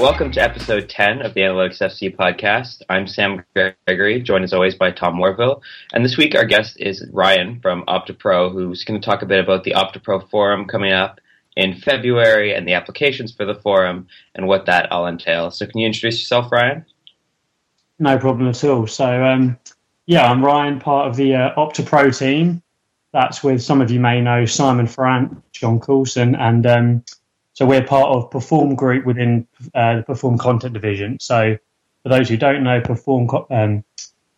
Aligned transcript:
welcome 0.00 0.32
to 0.32 0.40
episode 0.40 0.88
10 0.88 1.20
of 1.20 1.34
the 1.34 1.42
Analytics 1.42 1.82
FC 1.82 2.16
podcast. 2.16 2.80
I'm 2.88 3.06
Sam 3.06 3.44
Gregory, 3.54 4.22
joined 4.22 4.44
as 4.44 4.54
always 4.54 4.74
by 4.74 4.92
Tom 4.92 5.18
Worville. 5.18 5.60
And 5.92 6.02
this 6.02 6.16
week 6.16 6.34
our 6.34 6.46
guest 6.46 6.80
is 6.80 7.06
Ryan 7.12 7.60
from 7.60 7.84
OptaPro, 7.84 8.50
who's 8.50 8.82
going 8.82 8.98
to 8.98 9.04
talk 9.04 9.20
a 9.20 9.26
bit 9.26 9.44
about 9.44 9.64
the 9.64 9.72
OptaPro 9.72 10.30
forum 10.30 10.64
coming 10.66 10.94
up 10.94 11.20
in 11.54 11.74
February 11.74 12.54
and 12.54 12.66
the 12.66 12.72
applications 12.72 13.34
for 13.34 13.44
the 13.44 13.56
forum 13.56 14.06
and 14.34 14.46
what 14.46 14.64
that 14.64 14.90
all 14.90 15.06
entails. 15.06 15.58
So 15.58 15.66
can 15.66 15.78
you 15.78 15.86
introduce 15.86 16.18
yourself, 16.18 16.50
Ryan? 16.50 16.86
No 17.98 18.16
problem 18.16 18.48
at 18.48 18.64
all. 18.64 18.86
So, 18.86 19.22
um, 19.22 19.58
yeah, 20.06 20.24
I'm 20.24 20.42
Ryan, 20.42 20.80
part 20.80 21.08
of 21.08 21.16
the 21.16 21.34
uh, 21.34 21.54
OptaPro 21.56 22.18
team. 22.18 22.62
That's 23.12 23.44
with 23.44 23.62
some 23.62 23.82
of 23.82 23.90
you 23.90 24.00
may 24.00 24.22
know 24.22 24.46
Simon 24.46 24.86
Farrant, 24.86 25.42
John 25.52 25.78
Coulson, 25.78 26.36
and 26.36 26.66
um, 26.66 27.04
so 27.60 27.66
we're 27.66 27.84
part 27.84 28.08
of 28.08 28.30
Perform 28.30 28.74
Group 28.74 29.04
within 29.04 29.46
uh, 29.74 29.96
the 29.96 30.02
Perform 30.02 30.38
Content 30.38 30.72
division. 30.72 31.20
So 31.20 31.58
for 32.02 32.08
those 32.08 32.26
who 32.26 32.38
don't 32.38 32.62
know, 32.62 32.80
Perform 32.80 33.28
um, 33.50 33.84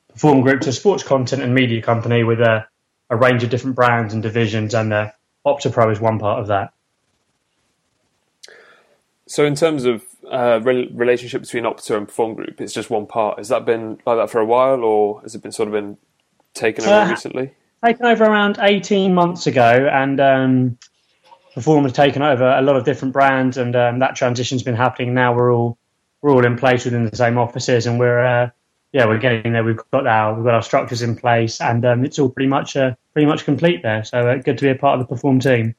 Perform 0.09 0.41
Group 0.41 0.63
is 0.63 0.67
a 0.67 0.73
sports 0.73 1.05
content 1.05 1.41
and 1.41 1.55
media 1.55 1.80
company 1.80 2.25
with 2.25 2.41
a, 2.41 2.66
a 3.11 3.16
range 3.16 3.45
of 3.45 3.51
different 3.51 3.77
brands 3.77 4.13
and 4.13 4.25
divisions, 4.25 4.75
and 4.75 4.93
uh, 4.93 5.13
OptaPro 5.47 5.93
is 5.93 6.01
one 6.01 6.19
part 6.19 6.41
of 6.41 6.49
that. 6.49 6.73
So, 9.29 9.45
in 9.45 9.55
terms 9.55 9.85
of 9.85 10.05
uh, 10.29 10.59
re- 10.61 10.91
relationship 10.93 11.43
between 11.43 11.63
Opta 11.63 11.97
and 11.97 12.09
Perform 12.09 12.35
Group, 12.35 12.61
it's 12.61 12.73
just 12.73 12.91
one 12.91 13.07
part. 13.07 13.39
Has 13.39 13.51
that 13.51 13.65
been 13.65 14.01
like 14.05 14.19
that 14.19 14.30
for 14.30 14.41
a 14.41 14.45
while, 14.45 14.83
or 14.83 15.21
has 15.21 15.37
it 15.37 15.45
been 15.45 15.52
sort 15.52 15.69
of 15.69 15.75
been 15.75 15.97
taken 16.55 16.83
over 16.83 16.93
uh, 16.93 17.11
recently? 17.11 17.55
Taken 17.85 18.05
over 18.05 18.24
around 18.24 18.59
eighteen 18.61 19.15
months 19.15 19.46
ago, 19.46 19.89
and 19.93 20.21
um, 20.21 20.79
Perform 21.55 21.85
has 21.85 21.93
taken 21.93 22.23
over 22.23 22.45
a 22.45 22.63
lot 22.63 22.77
of 22.77 22.85
different 22.85 23.13
brands, 23.13 23.57
and 23.57 23.77
um, 23.77 23.99
that 23.99 24.17
transition's 24.17 24.63
been 24.63 24.75
happening. 24.75 25.13
Now 25.13 25.35
we're 25.35 25.53
all 25.53 25.77
we're 26.23 26.33
all 26.33 26.45
in 26.45 26.57
place 26.57 26.85
within 26.85 27.05
the 27.05 27.17
same 27.17 27.37
offices, 27.37 27.87
and 27.87 27.99
we're 27.99 28.25
uh, 28.25 28.51
yeah 28.93 29.07
we're 29.07 29.19
getting 29.19 29.53
there. 29.53 29.65
We've 29.65 29.79
got 29.93 30.07
our 30.07 30.35
we've 30.35 30.45
got 30.45 30.55
our 30.55 30.63
structures 30.63 31.03
in 31.03 31.17
place, 31.17 31.61
and 31.61 31.85
um, 31.85 32.05
it's 32.05 32.19
all 32.19 32.30
pretty 32.30 32.49
much 32.49 32.77
uh, 32.77 32.95
pretty 33.13 33.27
much 33.27 33.45
complete 33.45 33.83
there. 33.83 34.03
So 34.05 34.19
uh, 34.19 34.37
good 34.37 34.57
to 34.59 34.65
be 34.65 34.71
a 34.71 34.75
part 34.75 34.99
of 34.99 35.07
the 35.07 35.15
Perform 35.15 35.41
team. 35.41 35.75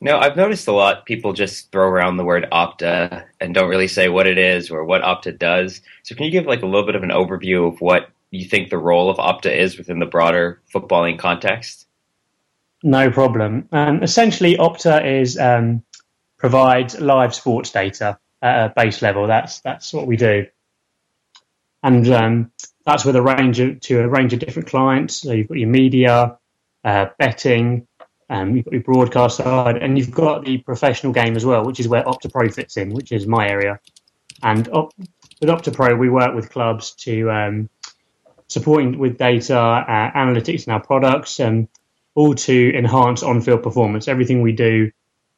No, 0.00 0.18
I've 0.18 0.36
noticed 0.36 0.68
a 0.68 0.72
lot 0.72 1.06
people 1.06 1.32
just 1.32 1.72
throw 1.72 1.88
around 1.88 2.18
the 2.18 2.24
word 2.24 2.46
Opta 2.52 3.24
and 3.40 3.52
don't 3.52 3.68
really 3.68 3.88
say 3.88 4.08
what 4.08 4.28
it 4.28 4.38
is 4.38 4.70
or 4.70 4.84
what 4.84 5.02
Opta 5.02 5.36
does. 5.36 5.80
So 6.04 6.14
can 6.14 6.24
you 6.24 6.30
give 6.30 6.46
like 6.46 6.62
a 6.62 6.66
little 6.66 6.86
bit 6.86 6.94
of 6.94 7.02
an 7.02 7.10
overview 7.10 7.66
of 7.66 7.80
what 7.80 8.10
you 8.30 8.48
think 8.48 8.70
the 8.70 8.78
role 8.78 9.10
of 9.10 9.16
Opta 9.16 9.52
is 9.52 9.76
within 9.76 9.98
the 9.98 10.06
broader 10.06 10.60
footballing 10.72 11.18
context? 11.18 11.87
No 12.82 13.10
problem. 13.10 13.68
Um, 13.72 14.02
essentially, 14.02 14.56
Opta 14.56 15.20
is 15.20 15.36
um, 15.36 15.82
provides 16.38 17.00
live 17.00 17.34
sports 17.34 17.70
data 17.70 18.18
at 18.40 18.66
a 18.66 18.72
base 18.74 19.02
level. 19.02 19.26
That's 19.26 19.60
that's 19.60 19.92
what 19.92 20.06
we 20.06 20.16
do, 20.16 20.46
and 21.82 22.08
um, 22.10 22.52
that's 22.86 23.04
with 23.04 23.16
a 23.16 23.22
range 23.22 23.58
of 23.58 23.80
to 23.80 24.00
a 24.00 24.08
range 24.08 24.32
of 24.32 24.38
different 24.38 24.68
clients. 24.68 25.16
So 25.22 25.32
you've 25.32 25.48
got 25.48 25.58
your 25.58 25.68
media, 25.68 26.38
uh, 26.84 27.06
betting, 27.18 27.88
um, 28.30 28.54
you've 28.54 28.64
got 28.64 28.74
your 28.74 28.82
broadcast 28.82 29.38
side, 29.38 29.76
and 29.78 29.98
you've 29.98 30.12
got 30.12 30.44
the 30.44 30.58
professional 30.58 31.12
game 31.12 31.36
as 31.36 31.44
well, 31.44 31.64
which 31.64 31.80
is 31.80 31.88
where 31.88 32.04
OptaPro 32.04 32.54
fits 32.54 32.76
in, 32.76 32.90
which 32.90 33.10
is 33.10 33.26
my 33.26 33.48
area. 33.48 33.80
And 34.42 34.68
op- 34.68 34.94
with 35.40 35.50
OptaPro, 35.50 35.98
we 35.98 36.10
work 36.10 36.34
with 36.34 36.50
clubs 36.50 36.92
to 36.96 37.30
um, 37.30 37.70
supporting 38.46 38.98
with 38.98 39.18
data, 39.18 39.58
uh, 39.58 40.12
analytics 40.12 40.66
in 40.66 40.72
our 40.72 40.80
products, 40.84 41.40
and 41.40 41.68
all 42.18 42.34
to 42.34 42.76
enhance 42.76 43.22
on-field 43.22 43.62
performance. 43.62 44.08
Everything 44.08 44.42
we 44.42 44.50
do 44.50 44.90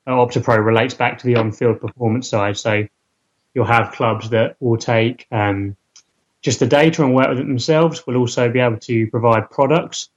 at 0.07 0.13
OptaPro 0.13 0.65
relates 0.65 0.95
back 0.95 1.19
to 1.19 1.27
the 1.27 1.37
on-field 1.37 1.79
performance 1.79 2.27
side. 2.27 2.57
So 2.57 2.87
you'll 3.53 3.67
have 3.67 3.93
clubs 3.93 4.31
that 4.31 4.57
will 4.61 4.79
take 4.79 5.27
um, 5.31 5.77
just 6.41 6.59
the 6.59 6.67
data 6.67 7.05
and 7.05 7.15
work 7.15 7.29
with 7.29 7.41
it 7.41 7.47
themselves. 7.47 8.07
We'll 8.07 8.17
also 8.17 8.51
be 8.51 8.61
able 8.61 8.79
to 8.79 9.07
provide 9.09 9.51
products, 9.51 10.09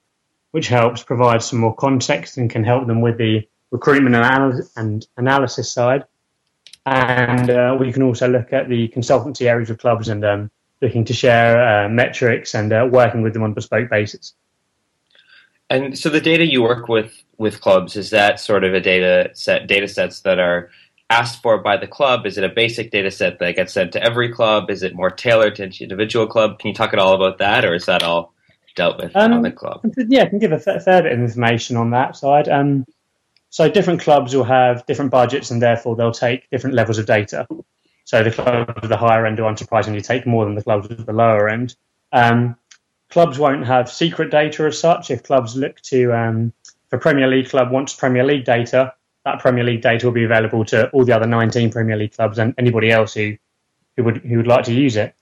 which 0.51 0.69
helps 0.69 1.03
provide 1.03 1.43
some 1.43 1.59
more 1.59 1.75
context 1.75 2.37
and 2.37 2.49
can 2.49 2.63
help 2.63 2.87
them 2.87 3.01
with 3.01 3.17
the 3.17 3.45
recruitment 3.71 4.15
and, 4.15 4.61
and 4.77 5.05
analysis 5.17 5.69
side. 5.69 6.05
And 6.85 7.49
uh, 7.49 7.75
we 7.77 7.91
can 7.91 8.03
also 8.03 8.29
look 8.29 8.53
at 8.53 8.69
the 8.69 8.87
consultancy 8.87 9.47
areas 9.47 9.69
of 9.69 9.79
clubs 9.79 10.07
and 10.07 10.23
um, 10.23 10.51
looking 10.81 11.03
to 11.03 11.13
share 11.13 11.85
uh, 11.85 11.89
metrics 11.89 12.55
and 12.55 12.71
uh, 12.71 12.87
working 12.89 13.21
with 13.21 13.33
them 13.33 13.43
on 13.43 13.53
bespoke 13.53 13.89
basis. 13.89 14.33
And 15.73 15.97
so 15.97 16.09
the 16.09 16.21
data 16.21 16.45
you 16.45 16.61
work 16.61 16.87
with 16.87 17.23
with 17.39 17.59
clubs 17.59 17.95
is 17.95 18.11
that 18.11 18.39
sort 18.39 18.63
of 18.63 18.75
a 18.75 18.79
data 18.79 19.31
set 19.33 19.65
data 19.65 19.87
sets 19.87 20.21
that 20.21 20.37
are 20.37 20.69
asked 21.09 21.41
for 21.41 21.57
by 21.57 21.77
the 21.77 21.87
club? 21.87 22.27
Is 22.27 22.37
it 22.37 22.43
a 22.43 22.49
basic 22.49 22.91
data 22.91 23.09
set 23.09 23.39
that 23.39 23.55
gets 23.55 23.73
sent 23.73 23.91
to 23.93 24.03
every 24.03 24.31
club? 24.31 24.69
Is 24.69 24.83
it 24.83 24.93
more 24.93 25.09
tailored 25.09 25.55
to 25.55 25.65
each 25.65 25.81
individual 25.81 26.27
club? 26.27 26.59
Can 26.59 26.69
you 26.69 26.75
talk 26.75 26.93
at 26.93 26.99
all 26.99 27.15
about 27.15 27.39
that, 27.39 27.65
or 27.65 27.73
is 27.73 27.87
that 27.87 28.03
all 28.03 28.33
dealt 28.75 29.01
with 29.01 29.15
um, 29.15 29.33
on 29.33 29.41
the 29.41 29.51
club? 29.51 29.81
Yeah, 29.97 30.21
I 30.21 30.25
can 30.27 30.37
give 30.37 30.51
a 30.51 30.59
fair, 30.59 30.79
fair 30.79 31.01
bit 31.01 31.11
of 31.11 31.19
information 31.19 31.75
on 31.75 31.89
that 31.89 32.15
side. 32.15 32.47
Um, 32.47 32.85
so 33.49 33.67
different 33.67 34.01
clubs 34.01 34.35
will 34.35 34.43
have 34.43 34.85
different 34.85 35.09
budgets, 35.09 35.49
and 35.49 35.59
therefore 35.59 35.95
they'll 35.95 36.11
take 36.11 36.47
different 36.51 36.75
levels 36.75 36.99
of 36.99 37.07
data. 37.07 37.47
So 38.05 38.23
the 38.23 38.31
clubs 38.31 38.71
at 38.83 38.89
the 38.89 38.97
higher 38.97 39.25
end 39.25 39.39
will 39.39 39.47
unsurprisingly 39.47 40.05
take 40.05 40.27
more 40.27 40.45
than 40.45 40.53
the 40.53 40.63
clubs 40.63 40.91
at 40.91 41.03
the 41.03 41.13
lower 41.13 41.49
end. 41.49 41.75
Um, 42.11 42.57
clubs 43.13 43.37
won't 43.37 43.65
have 43.67 43.91
secret 43.91 44.31
data 44.31 44.63
as 44.63 44.79
such. 44.79 45.11
If 45.11 45.21
clubs 45.21 45.55
look 45.55 45.79
to, 45.81 46.11
um, 46.11 46.51
if 46.87 46.93
a 46.93 46.97
Premier 46.97 47.27
League 47.27 47.47
club 47.47 47.71
wants 47.71 47.93
Premier 47.93 48.23
League 48.23 48.43
data, 48.43 48.91
that 49.23 49.39
Premier 49.39 49.63
League 49.63 49.81
data 49.81 50.07
will 50.07 50.13
be 50.13 50.23
available 50.23 50.65
to 50.65 50.89
all 50.89 51.05
the 51.05 51.15
other 51.15 51.27
19 51.27 51.71
Premier 51.71 51.95
League 51.95 52.15
clubs 52.15 52.39
and 52.39 52.55
anybody 52.57 52.89
else 52.89 53.13
who, 53.13 53.37
who 53.95 54.03
would 54.03 54.17
who 54.17 54.37
would 54.37 54.47
like 54.47 54.65
to 54.65 54.73
use 54.73 54.95
it. 54.95 55.13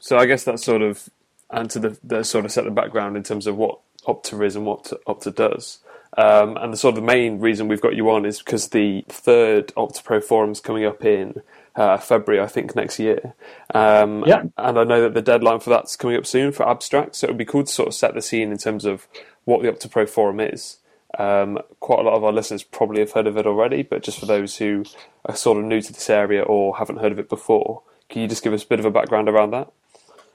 So 0.00 0.16
I 0.16 0.24
guess 0.24 0.44
that 0.44 0.58
sort 0.58 0.80
of 0.80 1.10
answer 1.52 1.78
the, 1.78 1.98
the 2.02 2.24
sort 2.24 2.46
of 2.46 2.50
set 2.50 2.64
the 2.64 2.70
background 2.70 3.18
in 3.18 3.22
terms 3.22 3.46
of 3.46 3.56
what 3.56 3.80
Opta 4.06 4.44
is 4.44 4.56
and 4.56 4.64
what 4.64 4.90
Opta 5.06 5.34
does. 5.34 5.80
Um, 6.16 6.56
and 6.56 6.72
the 6.72 6.76
sort 6.76 6.96
of 6.96 6.96
the 6.96 7.06
main 7.06 7.40
reason 7.40 7.68
we've 7.68 7.80
got 7.80 7.96
you 7.96 8.08
on 8.10 8.24
is 8.24 8.38
because 8.38 8.68
the 8.68 9.04
third 9.08 9.68
Opta 9.76 10.04
Pro 10.04 10.20
forum 10.20 10.52
is 10.52 10.60
coming 10.60 10.84
up 10.84 11.04
in 11.04 11.42
uh, 11.76 11.98
February, 11.98 12.42
I 12.42 12.46
think, 12.46 12.76
next 12.76 12.98
year. 12.98 13.34
Um, 13.74 14.22
yeah. 14.26 14.44
And 14.56 14.78
I 14.78 14.84
know 14.84 15.02
that 15.02 15.14
the 15.14 15.22
deadline 15.22 15.60
for 15.60 15.70
that's 15.70 15.96
coming 15.96 16.16
up 16.16 16.26
soon 16.26 16.52
for 16.52 16.68
abstracts. 16.68 17.18
So 17.18 17.26
it 17.26 17.30
would 17.30 17.38
be 17.38 17.44
cool 17.44 17.64
to 17.64 17.72
sort 17.72 17.88
of 17.88 17.94
set 17.94 18.14
the 18.14 18.22
scene 18.22 18.52
in 18.52 18.58
terms 18.58 18.84
of 18.84 19.08
what 19.44 19.62
the 19.62 19.68
OptaPro 19.70 20.08
Forum 20.08 20.40
is. 20.40 20.78
Um, 21.18 21.58
quite 21.80 22.00
a 22.00 22.02
lot 22.02 22.14
of 22.14 22.24
our 22.24 22.32
listeners 22.32 22.62
probably 22.62 23.00
have 23.00 23.12
heard 23.12 23.26
of 23.26 23.36
it 23.36 23.46
already, 23.46 23.82
but 23.82 24.02
just 24.02 24.18
for 24.18 24.26
those 24.26 24.56
who 24.56 24.84
are 25.26 25.36
sort 25.36 25.58
of 25.58 25.64
new 25.64 25.80
to 25.80 25.92
this 25.92 26.10
area 26.10 26.42
or 26.42 26.76
haven't 26.76 26.98
heard 26.98 27.12
of 27.12 27.18
it 27.18 27.28
before, 27.28 27.82
can 28.08 28.22
you 28.22 28.28
just 28.28 28.42
give 28.42 28.52
us 28.52 28.64
a 28.64 28.66
bit 28.66 28.80
of 28.80 28.84
a 28.84 28.90
background 28.90 29.28
around 29.28 29.52
that? 29.52 29.72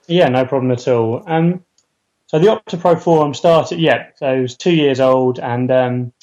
Yeah, 0.07 0.29
no 0.29 0.45
problem 0.45 0.71
at 0.71 0.87
all. 0.87 1.23
Um, 1.27 1.63
so 2.29 2.37
the 2.37 2.45
OptaPro 2.45 3.01
Forum 3.01 3.33
started, 3.33 3.79
yeah, 3.79 4.09
so 4.17 4.31
it 4.31 4.39
was 4.39 4.55
two 4.55 4.71
years 4.71 4.99
old, 4.99 5.39
and 5.39 5.71
um, 5.71 6.13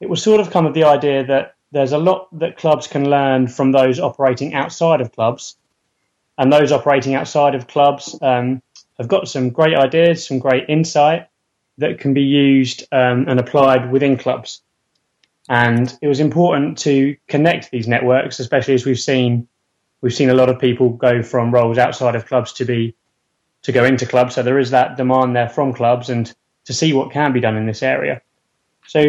it 0.00 0.08
was 0.08 0.22
sort 0.22 0.40
of 0.40 0.50
come 0.50 0.64
of 0.64 0.72
the 0.72 0.84
idea 0.84 1.26
that 1.26 1.56
there's 1.72 1.92
a 1.92 1.98
lot 1.98 2.28
that 2.38 2.56
clubs 2.56 2.86
can 2.86 3.10
learn 3.10 3.46
from 3.46 3.70
those 3.70 4.00
operating 4.00 4.54
outside 4.54 5.02
of 5.02 5.12
clubs. 5.12 5.58
And 6.38 6.50
those 6.50 6.72
operating 6.72 7.14
outside 7.14 7.54
of 7.54 7.66
clubs 7.66 8.18
um, 8.22 8.62
have 8.96 9.08
got 9.08 9.28
some 9.28 9.50
great 9.50 9.76
ideas, 9.76 10.26
some 10.26 10.38
great 10.38 10.70
insight 10.70 11.28
that 11.76 12.00
can 12.00 12.14
be 12.14 12.22
used 12.22 12.84
um, 12.90 13.26
and 13.28 13.38
applied 13.38 13.92
within 13.92 14.16
clubs. 14.16 14.62
And 15.50 15.94
it 16.00 16.08
was 16.08 16.20
important 16.20 16.78
to 16.78 17.14
connect 17.28 17.70
these 17.70 17.86
networks, 17.86 18.40
especially 18.40 18.72
as 18.72 18.86
we've 18.86 18.98
seen 18.98 19.48
we've 20.00 20.14
seen 20.14 20.30
a 20.30 20.34
lot 20.34 20.48
of 20.48 20.58
people 20.58 20.88
go 20.88 21.22
from 21.22 21.52
roles 21.52 21.76
outside 21.76 22.14
of 22.14 22.24
clubs 22.24 22.54
to 22.54 22.64
be 22.64 22.94
to 23.66 23.72
go 23.72 23.84
into 23.84 24.06
clubs. 24.06 24.36
So 24.36 24.44
there 24.44 24.60
is 24.60 24.70
that 24.70 24.96
demand 24.96 25.34
there 25.34 25.48
from 25.48 25.72
clubs 25.72 26.08
and 26.08 26.32
to 26.66 26.72
see 26.72 26.92
what 26.92 27.10
can 27.10 27.32
be 27.32 27.40
done 27.40 27.56
in 27.56 27.66
this 27.66 27.82
area. 27.82 28.22
So 28.86 29.00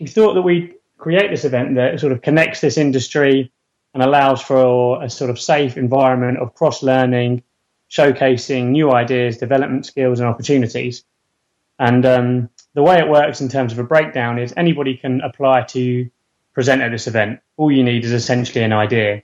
we 0.00 0.06
thought 0.06 0.32
that 0.32 0.40
we'd 0.40 0.76
create 0.96 1.30
this 1.30 1.44
event 1.44 1.74
that 1.74 2.00
sort 2.00 2.12
of 2.12 2.22
connects 2.22 2.62
this 2.62 2.78
industry 2.78 3.52
and 3.92 4.02
allows 4.02 4.40
for 4.40 5.02
a 5.04 5.10
sort 5.10 5.28
of 5.28 5.38
safe 5.38 5.76
environment 5.76 6.38
of 6.38 6.54
cross 6.54 6.82
learning, 6.82 7.42
showcasing 7.90 8.68
new 8.68 8.90
ideas, 8.90 9.36
development 9.36 9.84
skills, 9.84 10.20
and 10.20 10.28
opportunities. 10.28 11.04
And 11.78 12.06
um, 12.06 12.48
the 12.72 12.82
way 12.82 12.98
it 12.98 13.10
works 13.10 13.42
in 13.42 13.50
terms 13.50 13.72
of 13.72 13.78
a 13.78 13.84
breakdown 13.84 14.38
is 14.38 14.54
anybody 14.56 14.96
can 14.96 15.20
apply 15.20 15.64
to 15.64 16.08
present 16.54 16.80
at 16.80 16.92
this 16.92 17.06
event. 17.06 17.40
All 17.58 17.70
you 17.70 17.84
need 17.84 18.06
is 18.06 18.12
essentially 18.12 18.64
an 18.64 18.72
idea. 18.72 19.22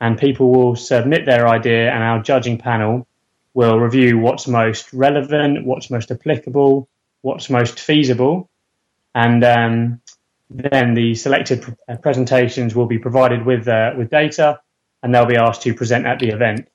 And 0.00 0.18
people 0.18 0.50
will 0.50 0.74
submit 0.74 1.26
their 1.26 1.46
idea, 1.46 1.92
and 1.92 2.02
our 2.02 2.20
judging 2.20 2.58
panel 2.58 3.06
will 3.54 3.78
review 3.78 4.18
what's 4.18 4.46
most 4.46 4.92
relevant, 4.92 5.64
what's 5.64 5.90
most 5.90 6.10
applicable, 6.10 6.88
what's 7.22 7.48
most 7.48 7.80
feasible. 7.80 8.50
And 9.14 9.44
um, 9.44 10.00
then 10.50 10.94
the 10.94 11.14
selected 11.14 11.64
uh, 11.88 11.96
presentations 11.96 12.74
will 12.74 12.86
be 12.86 12.98
provided 12.98 13.46
with 13.46 13.66
uh, 13.68 13.92
with 13.96 14.10
data, 14.10 14.60
and 15.02 15.14
they'll 15.14 15.26
be 15.26 15.36
asked 15.36 15.62
to 15.62 15.74
present 15.74 16.06
at 16.06 16.18
the 16.18 16.28
event. 16.28 16.68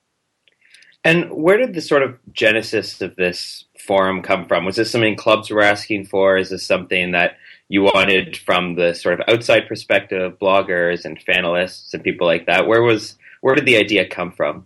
And 1.04 1.32
where 1.32 1.58
did 1.58 1.74
the 1.74 1.82
sort 1.82 2.04
of 2.04 2.18
genesis 2.34 3.02
of 3.02 3.16
this 3.16 3.66
forum 3.78 4.22
come 4.22 4.46
from? 4.46 4.66
Was 4.66 4.76
this 4.76 4.92
something 4.92 5.16
clubs 5.16 5.50
were 5.50 5.62
asking 5.62 6.06
for? 6.06 6.38
Is 6.38 6.50
this 6.50 6.66
something 6.66 7.12
that 7.12 7.38
you 7.70 7.84
wanted 7.84 8.36
from 8.36 8.76
the 8.76 8.94
sort 8.94 9.20
of 9.20 9.30
outside 9.30 9.68
perspective, 9.68 10.38
bloggers 10.40 11.06
and 11.06 11.24
fanalists 11.24 11.94
and 11.94 12.04
people 12.04 12.28
like 12.28 12.48
that. 12.48 12.68
Where 12.68 12.82
was 12.82 13.16
where 13.42 13.56
did 13.56 13.66
the 13.66 13.78
idea 13.78 14.10
come 14.10 14.32
from? 14.32 14.66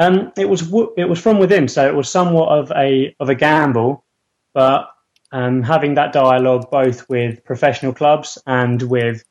Um, 0.00 0.32
it 0.38 0.48
was 0.48 0.62
it 0.96 1.04
was 1.10 1.20
from 1.20 1.38
within, 1.38 1.68
so 1.68 1.86
it 1.86 1.94
was 1.94 2.08
somewhat 2.08 2.48
of 2.48 2.72
a 2.74 3.14
of 3.20 3.28
a 3.28 3.34
gamble, 3.34 4.02
but 4.54 4.88
um, 5.30 5.62
having 5.62 5.92
that 5.94 6.14
dialogue 6.14 6.70
both 6.70 7.06
with 7.10 7.44
professional 7.44 7.92
clubs 7.92 8.38
and 8.46 8.80
with 8.82 9.22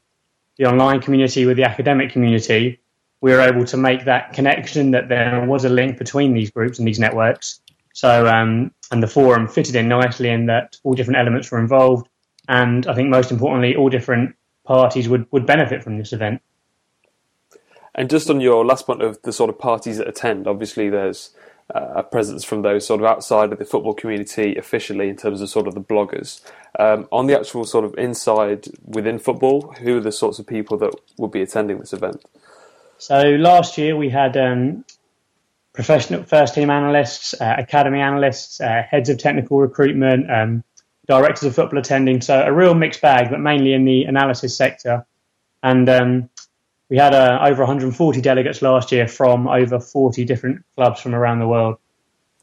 the 0.58 0.66
online 0.66 1.02
community, 1.02 1.48
with 1.48 1.58
the 1.58 1.64
academic 1.64 2.12
community, 2.12 2.80
we 3.22 3.32
were 3.32 3.42
able 3.42 3.66
to 3.66 3.78
make 3.78 4.06
that 4.06 4.32
connection 4.34 4.92
that 4.92 5.10
there 5.10 5.44
was 5.44 5.66
a 5.66 5.70
link 5.70 5.98
between 5.98 6.36
these 6.36 6.52
groups 6.52 6.78
and 6.78 6.88
these 6.88 7.00
networks. 7.00 7.62
So, 7.94 8.28
um, 8.28 8.72
and 8.92 9.02
the 9.02 9.08
forum 9.08 9.48
fitted 9.48 9.76
in 9.76 9.88
nicely 9.88 10.30
in 10.30 10.46
that 10.46 10.78
all 10.84 10.94
different 10.94 11.18
elements 11.18 11.50
were 11.50 11.60
involved, 11.60 12.08
and 12.48 12.86
I 12.86 12.94
think 12.94 13.10
most 13.10 13.32
importantly, 13.32 13.76
all 13.76 13.90
different 13.90 14.36
parties 14.66 15.10
would, 15.10 15.26
would 15.32 15.48
benefit 15.48 15.84
from 15.84 15.98
this 15.98 16.14
event. 16.14 16.44
And 18.00 18.10
just 18.10 18.30
on 18.30 18.40
your 18.40 18.66
last 18.66 18.88
point 18.88 19.02
of 19.02 19.22
the 19.24 19.34
sort 19.34 19.50
of 19.50 19.60
parties 19.60 19.98
that 19.98 20.08
attend, 20.08 20.48
obviously 20.48 20.90
there's 20.90 21.32
uh, 21.76 21.96
a 21.96 22.04
presence 22.04 22.46
from 22.46 22.62
those 22.62 22.88
sort 22.88 23.02
of 23.02 23.06
outside 23.06 23.52
of 23.52 23.60
the 23.60 23.66
football 23.66 23.94
community 23.94 24.56
officially 24.56 25.10
in 25.10 25.18
terms 25.18 25.42
of 25.42 25.50
sort 25.50 25.68
of 25.68 25.74
the 25.74 25.82
bloggers. 25.82 26.40
Um, 26.80 27.10
on 27.12 27.28
the 27.28 27.38
actual 27.38 27.66
sort 27.66 27.84
of 27.84 27.94
inside 27.98 28.68
within 28.86 29.20
football, 29.20 29.74
who 29.82 29.98
are 29.98 30.00
the 30.00 30.14
sorts 30.14 30.40
of 30.40 30.48
people 30.48 30.78
that 30.78 30.96
would 31.18 31.32
be 31.32 31.42
attending 31.42 31.78
this 31.80 31.92
event? 31.92 32.24
So 33.00 33.20
last 33.32 33.78
year 33.78 33.98
we 33.98 34.08
had 34.08 34.38
um, 34.38 34.86
professional 35.74 36.24
first 36.24 36.56
team 36.56 36.70
analysts, 36.70 37.34
uh, 37.34 37.56
academy 37.58 38.00
analysts, 38.00 38.62
uh, 38.62 38.82
heads 38.90 39.10
of 39.10 39.18
technical 39.18 39.60
recruitment, 39.60 40.32
um, 40.32 40.64
directors 41.06 41.44
of 41.44 41.54
football 41.54 41.80
attending. 41.80 42.22
So 42.22 42.42
a 42.42 42.54
real 42.54 42.76
mixed 42.76 43.02
bag, 43.02 43.30
but 43.30 43.42
mainly 43.42 43.74
in 43.74 43.84
the 43.84 44.06
analysis 44.06 44.56
sector. 44.56 45.06
And 45.62 45.90
um, 45.90 46.30
we 46.90 46.98
had 46.98 47.14
uh, 47.14 47.40
over 47.44 47.64
140 47.64 48.22
delegates 48.22 48.62
last 48.62 48.92
year 48.92 49.08
from 49.08 49.48
over 49.48 49.80
40 49.80 50.26
different 50.26 50.64
clubs 50.76 51.02
from 51.02 51.14
around 51.14 51.40
the 51.40 51.48
world. 51.48 51.78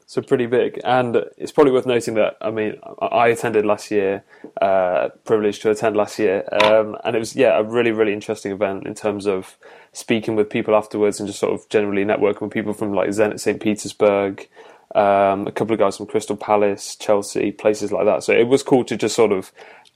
So 0.09 0.21
pretty 0.21 0.45
big, 0.45 0.79
and 0.85 1.17
it's 1.37 1.51
probably 1.51 1.73
worth 1.73 1.85
noting 1.85 2.13
that 2.13 2.37
I 2.39 2.49
mean 2.49 2.79
I 3.01 3.27
attended 3.27 3.65
last 3.65 3.91
year, 3.91 4.23
uh, 4.61 5.09
privileged 5.25 5.61
to 5.63 5.69
attend 5.69 5.97
last 5.97 6.17
year, 6.17 6.47
um, 6.63 6.95
and 7.03 7.13
it 7.13 7.19
was 7.19 7.35
yeah 7.35 7.59
a 7.59 7.63
really 7.63 7.91
really 7.91 8.13
interesting 8.13 8.53
event 8.53 8.87
in 8.87 8.95
terms 8.95 9.27
of 9.27 9.57
speaking 9.91 10.37
with 10.37 10.49
people 10.49 10.75
afterwards 10.75 11.19
and 11.19 11.27
just 11.27 11.39
sort 11.39 11.53
of 11.53 11.67
generally 11.67 12.05
networking 12.05 12.43
with 12.43 12.51
people 12.51 12.71
from 12.71 12.93
like 12.93 13.09
Zenit 13.09 13.41
St 13.41 13.61
Petersburg, 13.61 14.47
um, 14.95 15.45
a 15.45 15.51
couple 15.51 15.73
of 15.73 15.79
guys 15.79 15.97
from 15.97 16.05
Crystal 16.05 16.37
Palace, 16.37 16.95
Chelsea, 16.95 17.51
places 17.51 17.91
like 17.91 18.05
that. 18.05 18.23
So 18.23 18.31
it 18.31 18.47
was 18.47 18.63
cool 18.63 18.85
to 18.85 18.95
just 18.95 19.13
sort 19.13 19.33
of 19.33 19.51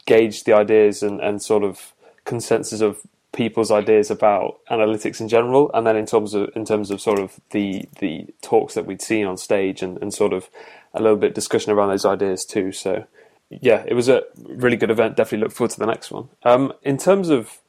gauge 0.05 0.43
the 0.43 0.51
ideas 0.51 1.03
and, 1.03 1.21
and 1.21 1.41
sort 1.41 1.63
of 1.63 1.93
consensus 2.25 2.81
of 2.81 2.99
people's 3.33 3.71
ideas 3.71 4.11
about 4.11 4.59
analytics 4.69 5.21
in 5.21 5.27
general, 5.27 5.71
and 5.73 5.87
then 5.87 5.95
in 5.95 6.05
terms 6.05 6.33
of 6.33 6.49
in 6.55 6.65
terms 6.65 6.91
of 6.91 7.01
sort 7.01 7.19
of 7.19 7.39
the 7.51 7.85
the 7.99 8.27
talks 8.41 8.73
that 8.73 8.85
we'd 8.85 9.01
seen 9.01 9.25
on 9.25 9.37
stage, 9.37 9.81
and, 9.81 9.97
and 10.01 10.13
sort 10.13 10.33
of 10.33 10.49
a 10.93 11.01
little 11.01 11.17
bit 11.17 11.35
discussion 11.35 11.71
around 11.71 11.89
those 11.89 12.05
ideas 12.05 12.45
too. 12.45 12.71
So 12.71 13.05
yeah, 13.49 13.83
it 13.87 13.93
was 13.93 14.09
a 14.09 14.23
really 14.47 14.77
good 14.77 14.91
event. 14.91 15.17
Definitely 15.17 15.45
look 15.45 15.51
forward 15.51 15.71
to 15.71 15.79
the 15.79 15.85
next 15.85 16.11
one. 16.11 16.29
Um, 16.43 16.73
in 16.83 16.97
terms 16.97 17.29
of 17.29 17.59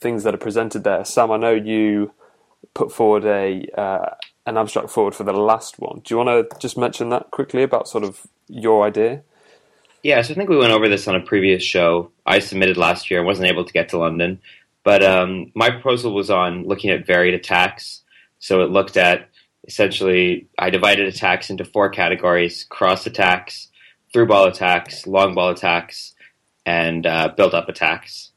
things 0.00 0.22
that 0.24 0.34
are 0.34 0.38
presented 0.38 0.84
there, 0.84 1.04
Sam, 1.04 1.32
I 1.32 1.36
know 1.36 1.54
you 1.54 2.12
put 2.74 2.92
forward 2.92 3.24
a 3.24 3.66
uh, 3.76 4.14
an 4.46 4.56
abstract 4.56 4.90
forward 4.90 5.14
for 5.14 5.24
the 5.24 5.32
last 5.32 5.78
one. 5.78 6.00
Do 6.04 6.14
you 6.14 6.18
want 6.18 6.50
to 6.50 6.58
just 6.58 6.78
mention 6.78 7.10
that 7.10 7.30
quickly 7.30 7.62
about 7.62 7.88
sort 7.88 8.04
of 8.04 8.26
your 8.48 8.86
idea? 8.86 9.22
Yeah, 10.02 10.22
so 10.22 10.32
I 10.32 10.36
think 10.36 10.48
we 10.48 10.56
went 10.56 10.72
over 10.72 10.88
this 10.88 11.08
on 11.08 11.16
a 11.16 11.20
previous 11.20 11.62
show. 11.62 12.10
I 12.24 12.38
submitted 12.38 12.76
last 12.76 13.10
year. 13.10 13.20
I 13.20 13.24
wasn't 13.24 13.48
able 13.48 13.64
to 13.64 13.72
get 13.72 13.88
to 13.90 13.98
London. 13.98 14.40
But 14.88 15.04
um, 15.04 15.52
my 15.54 15.68
proposal 15.68 16.14
was 16.14 16.30
on 16.30 16.64
looking 16.66 16.88
at 16.88 17.06
varied 17.06 17.34
attacks. 17.34 18.04
So 18.38 18.62
it 18.62 18.70
looked 18.70 18.96
at 18.96 19.28
essentially, 19.66 20.48
I 20.58 20.70
divided 20.70 21.06
attacks 21.06 21.50
into 21.50 21.66
four 21.66 21.90
categories 21.90 22.64
cross 22.64 23.06
attacks, 23.06 23.68
through 24.14 24.28
ball 24.28 24.46
attacks, 24.46 25.06
long 25.06 25.34
ball 25.34 25.50
attacks, 25.50 26.14
and 26.64 27.04
uh, 27.04 27.34
build 27.36 27.52
up 27.52 27.68
attacks. 27.68 28.30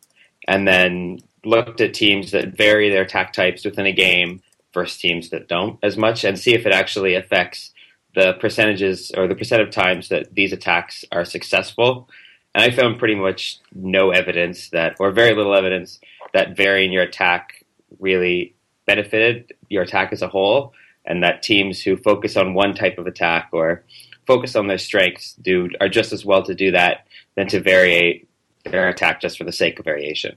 And 0.45 0.67
then 0.67 1.19
looked 1.45 1.79
at 1.79 1.93
teams 1.93 2.31
that 2.31 2.57
vary 2.57 2.89
their 2.89 3.03
attack 3.03 3.31
types 3.31 3.63
within 3.63 3.85
a 3.85 3.93
game 3.93 4.41
versus 4.73 4.97
teams 4.97 5.29
that 5.29 5.47
don't 5.47 5.79
as 5.81 5.95
much 5.95 6.25
and 6.25 6.37
see 6.37 6.53
if 6.53 6.65
it 6.65 6.73
actually 6.73 7.15
affects 7.15 7.71
the 8.13 8.33
percentages 8.41 9.09
or 9.15 9.25
the 9.29 9.35
percent 9.35 9.61
of 9.61 9.71
times 9.71 10.09
that 10.09 10.35
these 10.35 10.51
attacks 10.51 11.05
are 11.13 11.23
successful. 11.23 12.09
And 12.53 12.61
I 12.61 12.75
found 12.75 12.99
pretty 12.99 13.15
much 13.15 13.61
no 13.73 14.11
evidence 14.11 14.67
that, 14.71 14.97
or 14.99 15.11
very 15.11 15.33
little 15.33 15.55
evidence 15.55 15.97
that 16.33 16.55
varying 16.55 16.91
your 16.91 17.03
attack 17.03 17.65
really 17.99 18.55
benefited 18.85 19.53
your 19.69 19.83
attack 19.83 20.11
as 20.11 20.21
a 20.21 20.27
whole, 20.27 20.73
and 21.05 21.23
that 21.23 21.43
teams 21.43 21.81
who 21.81 21.97
focus 21.97 22.37
on 22.37 22.53
one 22.53 22.73
type 22.73 22.97
of 22.97 23.07
attack 23.07 23.49
or 23.51 23.83
focus 24.27 24.55
on 24.55 24.67
their 24.67 24.77
strengths 24.77 25.33
do 25.35 25.69
are 25.79 25.89
just 25.89 26.13
as 26.13 26.25
well 26.25 26.43
to 26.43 26.55
do 26.55 26.71
that 26.71 27.05
than 27.35 27.47
to 27.47 27.59
vary 27.59 28.27
their 28.65 28.89
attack 28.89 29.21
just 29.21 29.37
for 29.37 29.43
the 29.43 29.51
sake 29.51 29.79
of 29.79 29.85
variation. 29.85 30.35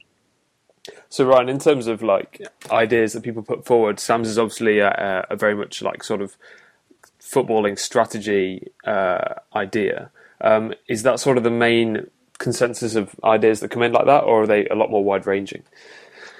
So, 1.08 1.25
Ryan, 1.25 1.49
in 1.49 1.58
terms 1.58 1.87
of 1.87 2.02
like 2.02 2.41
ideas 2.70 3.12
that 3.12 3.23
people 3.23 3.43
put 3.43 3.64
forward, 3.64 4.00
Sam's 4.00 4.29
is 4.29 4.38
obviously 4.38 4.81
a, 4.81 5.26
a 5.31 5.37
very 5.37 5.55
much 5.55 5.82
like 5.82 6.02
sort 6.02 6.20
of 6.20 6.37
footballing 7.20 7.79
strategy 7.79 8.69
uh, 8.85 9.35
idea. 9.55 10.11
Um, 10.41 10.75
is 10.88 11.02
that 11.05 11.20
sort 11.20 11.38
of 11.38 11.44
the 11.44 11.50
main 11.50 12.11
consensus 12.39 12.95
of 12.95 13.15
ideas 13.23 13.61
that 13.61 13.71
come 13.71 13.83
in 13.83 13.93
like 13.93 14.07
that, 14.07 14.25
or 14.25 14.43
are 14.43 14.47
they 14.47 14.67
a 14.67 14.75
lot 14.75 14.91
more 14.91 15.05
wide 15.05 15.27
ranging? 15.27 15.63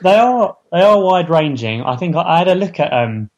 They 0.03 0.17
are 0.17 0.57
they 0.73 0.83
are 0.83 1.01
wide 1.01 1.31
ranging. 1.31 1.83
I 1.83 1.97
think 1.97 2.17
I 2.17 2.39
had 2.39 2.49
a 2.49 2.55
look 2.55 2.81
at 2.81 2.93
um 2.93 3.31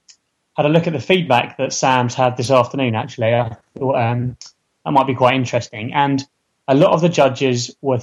had 0.56 0.66
a 0.66 0.70
look 0.70 0.86
at 0.86 0.92
the 0.92 1.00
feedback 1.00 1.58
that 1.58 1.72
Sam's 1.72 2.14
had 2.14 2.36
this 2.36 2.50
afternoon. 2.50 2.94
Actually, 2.94 3.34
I 3.34 3.56
thought 3.78 3.96
um, 3.96 4.36
that 4.84 4.90
might 4.90 5.06
be 5.06 5.14
quite 5.14 5.34
interesting, 5.34 5.92
and 5.92 6.26
a 6.66 6.74
lot 6.74 6.92
of 6.92 7.02
the 7.02 7.08
judges 7.08 7.76
were 7.82 8.00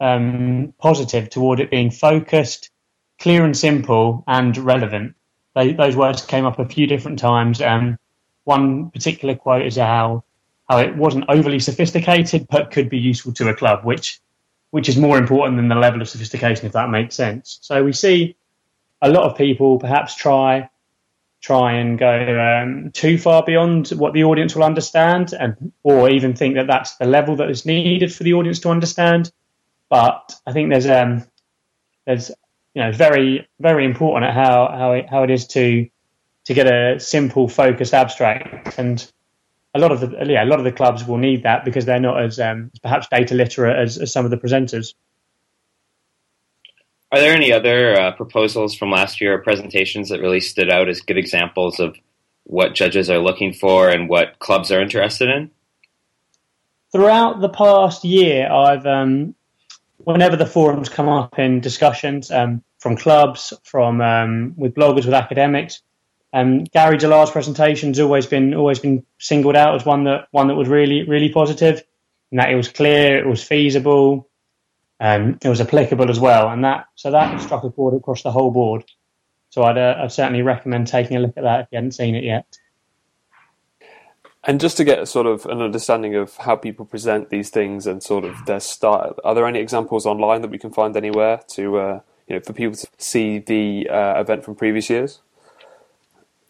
um, 0.00 0.74
positive 0.78 1.30
toward 1.30 1.60
it 1.60 1.70
being 1.70 1.90
focused, 1.90 2.70
clear 3.18 3.44
and 3.44 3.56
simple, 3.56 4.24
and 4.26 4.56
relevant. 4.58 5.14
They, 5.54 5.72
those 5.72 5.96
words 5.96 6.24
came 6.24 6.44
up 6.44 6.58
a 6.58 6.68
few 6.68 6.86
different 6.86 7.18
times. 7.18 7.62
Um, 7.62 7.98
one 8.44 8.90
particular 8.90 9.34
quote 9.34 9.66
is 9.66 9.76
how 9.76 10.22
how 10.68 10.78
it 10.78 10.96
wasn't 10.96 11.24
overly 11.28 11.58
sophisticated 11.58 12.46
but 12.50 12.70
could 12.70 12.88
be 12.88 12.98
useful 12.98 13.32
to 13.34 13.48
a 13.48 13.54
club, 13.54 13.84
which 13.84 14.20
which 14.70 14.88
is 14.88 14.96
more 14.96 15.16
important 15.16 15.56
than 15.56 15.68
the 15.68 15.74
level 15.74 16.02
of 16.02 16.08
sophistication, 16.08 16.66
if 16.66 16.72
that 16.72 16.90
makes 16.90 17.14
sense. 17.14 17.58
So 17.62 17.84
we 17.84 17.92
see 17.92 18.36
a 19.00 19.08
lot 19.08 19.22
of 19.22 19.38
people 19.38 19.78
perhaps 19.78 20.14
try 20.14 20.68
try 21.40 21.74
and 21.74 21.98
go 21.98 22.40
um, 22.40 22.90
too 22.92 23.16
far 23.16 23.44
beyond 23.44 23.88
what 23.90 24.12
the 24.12 24.24
audience 24.24 24.56
will 24.56 24.64
understand, 24.64 25.32
and 25.32 25.72
or 25.82 26.10
even 26.10 26.34
think 26.34 26.56
that 26.56 26.66
that's 26.66 26.96
the 26.96 27.06
level 27.06 27.36
that 27.36 27.50
is 27.50 27.64
needed 27.64 28.12
for 28.12 28.24
the 28.24 28.34
audience 28.34 28.58
to 28.60 28.70
understand. 28.70 29.30
But 29.88 30.34
I 30.46 30.52
think 30.52 30.70
there's 30.70 30.88
um 30.88 31.24
there's 32.06 32.30
you 32.74 32.82
know 32.82 32.92
very 32.92 33.48
very 33.60 33.84
important 33.84 34.28
at 34.28 34.34
how 34.34 34.68
how 34.76 34.92
it, 34.92 35.08
how 35.08 35.22
it 35.22 35.30
is 35.30 35.46
to 35.48 35.88
to 36.46 36.54
get 36.54 36.66
a 36.66 36.98
simple 36.98 37.48
focused 37.48 37.94
abstract 37.94 38.78
and 38.78 39.10
a 39.76 39.78
lot 39.78 39.92
of 39.92 40.00
the 40.00 40.26
yeah, 40.26 40.42
a 40.42 40.46
lot 40.46 40.58
of 40.58 40.64
the 40.64 40.72
clubs 40.72 41.04
will 41.04 41.18
need 41.18 41.42
that 41.42 41.64
because 41.64 41.84
they're 41.84 42.00
not 42.00 42.22
as 42.22 42.40
um, 42.40 42.70
perhaps 42.82 43.06
data 43.08 43.34
literate 43.34 43.76
as, 43.76 43.98
as, 43.98 44.12
some 44.12 44.24
of 44.24 44.30
the 44.30 44.36
presenters. 44.36 44.94
Are 47.12 47.20
there 47.20 47.34
any 47.34 47.52
other 47.52 47.98
uh, 47.98 48.12
proposals 48.12 48.74
from 48.74 48.90
last 48.90 49.20
year 49.20 49.34
or 49.34 49.38
presentations 49.38 50.08
that 50.08 50.20
really 50.20 50.40
stood 50.40 50.70
out 50.70 50.88
as 50.88 51.00
good 51.00 51.18
examples 51.18 51.78
of 51.78 51.96
what 52.44 52.74
judges 52.74 53.10
are 53.10 53.18
looking 53.18 53.52
for 53.52 53.90
and 53.90 54.08
what 54.08 54.38
clubs 54.38 54.72
are 54.72 54.80
interested 54.80 55.28
in? 55.28 55.50
Throughout 56.92 57.40
the 57.40 57.48
past 57.48 58.04
year, 58.04 58.50
I've 58.50 58.86
um, 58.86 59.34
whenever 59.98 60.36
the 60.36 60.46
forums 60.46 60.88
come 60.88 61.08
up 61.08 61.38
in 61.38 61.60
discussions 61.60 62.30
um, 62.30 62.62
from 62.78 62.96
clubs, 62.96 63.52
from 63.64 64.00
um, 64.00 64.54
with 64.56 64.74
bloggers, 64.74 65.04
with 65.04 65.14
academics, 65.14 65.82
um, 66.36 66.64
Garry 66.64 66.98
Gelade's 66.98 67.30
presentation's 67.30 67.98
always 67.98 68.26
been 68.26 68.52
always 68.54 68.78
been 68.78 69.04
singled 69.18 69.56
out 69.56 69.74
as 69.74 69.86
one 69.86 70.04
that 70.04 70.28
one 70.32 70.48
that 70.48 70.54
was 70.54 70.68
really 70.68 71.02
really 71.04 71.30
positive, 71.30 71.82
and 72.30 72.38
that 72.38 72.50
it 72.50 72.56
was 72.56 72.68
clear, 72.68 73.18
it 73.18 73.26
was 73.26 73.42
feasible, 73.42 74.28
um, 75.00 75.38
it 75.42 75.48
was 75.48 75.62
applicable 75.62 76.10
as 76.10 76.20
well, 76.20 76.50
and 76.50 76.62
that 76.62 76.88
so 76.94 77.10
that 77.10 77.40
struck 77.40 77.64
a 77.64 77.70
chord 77.70 77.94
across 77.94 78.22
the 78.22 78.30
whole 78.30 78.50
board. 78.50 78.84
So 79.48 79.62
I'd, 79.62 79.78
uh, 79.78 79.96
I'd 80.02 80.12
certainly 80.12 80.42
recommend 80.42 80.88
taking 80.88 81.16
a 81.16 81.20
look 81.20 81.38
at 81.38 81.44
that 81.44 81.60
if 81.60 81.68
you 81.72 81.76
hadn't 81.76 81.92
seen 81.92 82.14
it 82.14 82.24
yet. 82.24 82.58
And 84.44 84.60
just 84.60 84.76
to 84.76 84.84
get 84.84 85.08
sort 85.08 85.26
of 85.26 85.46
an 85.46 85.62
understanding 85.62 86.14
of 86.16 86.36
how 86.36 86.56
people 86.56 86.84
present 86.84 87.30
these 87.30 87.48
things 87.48 87.86
and 87.86 88.02
sort 88.02 88.24
of 88.24 88.44
their 88.44 88.60
style, 88.60 89.16
are 89.24 89.34
there 89.34 89.46
any 89.46 89.58
examples 89.58 90.04
online 90.04 90.42
that 90.42 90.50
we 90.50 90.58
can 90.58 90.70
find 90.70 90.94
anywhere 90.96 91.40
to 91.48 91.78
uh, 91.78 92.00
you 92.28 92.34
know 92.34 92.40
for 92.40 92.52
people 92.52 92.76
to 92.76 92.86
see 92.98 93.38
the 93.38 93.88
uh, 93.88 94.20
event 94.20 94.44
from 94.44 94.54
previous 94.54 94.90
years? 94.90 95.20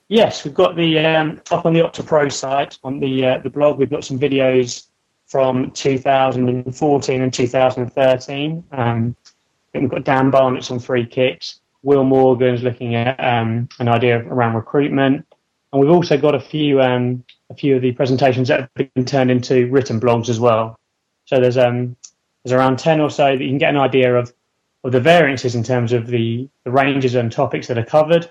Yes, 0.09 0.45
we've 0.45 0.55
got 0.55 0.77
the 0.77 0.99
um, 1.01 1.41
up 1.51 1.67
on 1.67 1.73
the 1.73 1.81
OptaPro 1.81 2.31
site 2.31 2.79
on 2.85 3.01
the 3.01 3.27
uh, 3.27 3.39
the 3.39 3.51
blog. 3.51 3.79
We've 3.79 3.91
got 3.91 4.05
some 4.05 4.19
videos 4.19 4.87
from 5.27 5.73
2014 5.73 7.23
and 7.23 7.35
2013. 7.35 8.65
Um, 8.71 9.17
we've 9.75 9.91
got 9.91 10.05
Dan 10.05 10.31
Barnett's 10.31 10.71
on 10.71 10.79
free 10.79 11.05
kicks. 11.05 11.61
Will 11.83 12.05
Morgan's 12.05 12.63
looking 12.63 12.95
at 12.95 13.19
um, 13.19 13.69
an 13.81 13.89
idea 13.89 14.19
around 14.21 14.55
recruitment, 14.55 15.27
and 15.73 15.83
we've 15.83 15.91
also 15.91 16.17
got 16.17 16.37
a 16.37 16.41
few 16.41 16.81
um, 16.81 17.25
a 17.51 17.55
few 17.55 17.75
of 17.75 17.83
the 17.83 17.91
presentations 17.91 18.47
that 18.47 18.61
have 18.61 18.93
been 18.95 19.05
turned 19.05 19.33
into 19.33 19.69
written 19.71 20.01
blogs 20.01 20.29
as 20.29 20.39
well. 20.39 20.79
So 21.25 21.41
there's 21.41 21.59
um 21.59 21.97
there's 22.45 22.53
around 22.53 22.79
ten 22.79 23.01
or 23.01 23.11
so 23.11 23.37
that 23.37 23.43
you 23.43 23.49
can 23.49 23.59
get 23.59 23.71
an 23.71 23.77
idea 23.77 24.15
of 24.15 24.33
of 24.85 24.93
the 24.93 25.01
variances 25.01 25.57
in 25.57 25.65
terms 25.65 25.93
of 25.93 26.07
the, 26.07 26.49
the 26.63 26.71
ranges 26.71 27.17
and 27.17 27.33
topics 27.33 27.67
that 27.67 27.77
are 27.77 27.85
covered, 27.85 28.31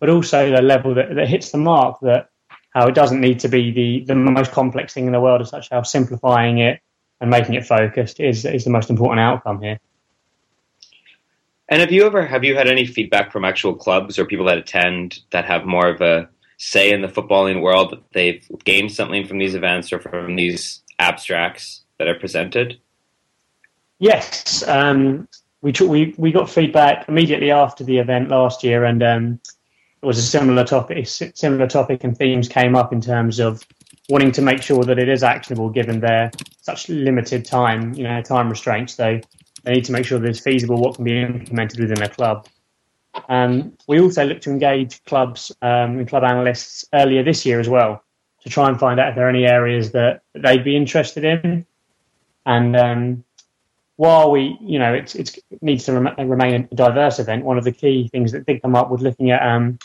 but 0.00 0.10
also 0.10 0.50
the 0.50 0.62
level 0.62 0.94
that, 0.94 1.14
that 1.14 1.28
hits 1.28 1.50
the 1.50 1.58
mark 1.58 2.00
that 2.00 2.30
how 2.74 2.88
it 2.88 2.94
doesn't 2.94 3.20
need 3.20 3.40
to 3.40 3.48
be 3.48 3.70
the, 3.70 4.04
the 4.06 4.14
most 4.14 4.50
complex 4.52 4.94
thing 4.94 5.06
in 5.06 5.12
the 5.12 5.20
world 5.20 5.40
as 5.40 5.50
such, 5.50 5.68
how 5.70 5.82
simplifying 5.82 6.58
it 6.58 6.80
and 7.20 7.30
making 7.30 7.54
it 7.54 7.66
focused 7.66 8.18
is, 8.18 8.44
is 8.44 8.64
the 8.64 8.70
most 8.70 8.90
important 8.90 9.20
outcome 9.20 9.60
here. 9.60 9.78
And 11.68 11.80
have 11.80 11.92
you 11.92 12.04
ever 12.04 12.26
have 12.26 12.42
you 12.42 12.56
had 12.56 12.66
any 12.66 12.84
feedback 12.84 13.30
from 13.30 13.44
actual 13.44 13.74
clubs 13.74 14.18
or 14.18 14.24
people 14.24 14.46
that 14.46 14.58
attend 14.58 15.20
that 15.30 15.44
have 15.44 15.64
more 15.64 15.88
of 15.88 16.00
a 16.00 16.28
say 16.56 16.90
in 16.92 17.00
the 17.00 17.06
footballing 17.06 17.62
world 17.62 17.92
that 17.92 18.02
they've 18.12 18.44
gained 18.64 18.90
something 18.90 19.24
from 19.24 19.38
these 19.38 19.54
events 19.54 19.92
or 19.92 20.00
from 20.00 20.34
these 20.34 20.82
abstracts 20.98 21.82
that 21.98 22.08
are 22.08 22.18
presented? 22.18 22.80
Yes, 24.00 24.66
um, 24.66 25.28
we, 25.62 25.72
we 25.80 26.14
we 26.16 26.32
got 26.32 26.50
feedback 26.50 27.08
immediately 27.08 27.52
after 27.52 27.84
the 27.84 27.98
event 27.98 28.30
last 28.30 28.64
year, 28.64 28.84
and 28.84 29.02
um, 29.02 29.40
was 30.02 30.18
a 30.18 30.22
similar 30.22 30.64
topic. 30.64 31.06
Similar 31.06 31.66
topic 31.66 32.04
and 32.04 32.16
themes 32.16 32.48
came 32.48 32.74
up 32.74 32.92
in 32.92 33.00
terms 33.00 33.38
of 33.38 33.66
wanting 34.08 34.32
to 34.32 34.42
make 34.42 34.62
sure 34.62 34.82
that 34.84 34.98
it 34.98 35.08
is 35.08 35.22
actionable, 35.22 35.68
given 35.68 36.00
their 36.00 36.30
such 36.62 36.88
limited 36.88 37.44
time, 37.44 37.94
you 37.94 38.02
know, 38.04 38.20
time 38.22 38.48
restraints. 38.48 38.94
So 38.94 39.20
they 39.62 39.72
need 39.72 39.84
to 39.84 39.92
make 39.92 40.04
sure 40.04 40.18
that 40.18 40.28
it's 40.28 40.40
feasible 40.40 40.76
what 40.76 40.96
can 40.96 41.04
be 41.04 41.20
implemented 41.20 41.78
within 41.78 42.02
a 42.02 42.08
club. 42.08 42.46
Um, 43.28 43.76
we 43.88 44.00
also 44.00 44.24
looked 44.24 44.42
to 44.44 44.50
engage 44.50 45.02
clubs 45.04 45.52
um, 45.62 45.98
and 45.98 46.08
club 46.08 46.24
analysts 46.24 46.84
earlier 46.94 47.22
this 47.22 47.44
year 47.44 47.60
as 47.60 47.68
well 47.68 48.02
to 48.42 48.48
try 48.48 48.68
and 48.68 48.78
find 48.78 48.98
out 48.98 49.10
if 49.10 49.14
there 49.16 49.26
are 49.26 49.30
any 49.30 49.46
areas 49.46 49.92
that 49.92 50.22
they'd 50.34 50.64
be 50.64 50.76
interested 50.76 51.24
in. 51.24 51.66
And 52.46 52.76
um, 52.76 53.24
while 53.96 54.30
we, 54.30 54.56
you 54.62 54.78
know, 54.78 54.94
it's, 54.94 55.14
it's, 55.14 55.36
it 55.50 55.62
needs 55.62 55.84
to 55.84 56.00
rem- 56.00 56.30
remain 56.30 56.68
a 56.70 56.74
diverse 56.74 57.18
event, 57.18 57.44
one 57.44 57.58
of 57.58 57.64
the 57.64 57.72
key 57.72 58.08
things 58.08 58.32
that 58.32 58.46
did 58.46 58.62
come 58.62 58.74
up 58.74 58.90
was 58.90 59.02
looking 59.02 59.30
at 59.30 59.42
um, 59.46 59.78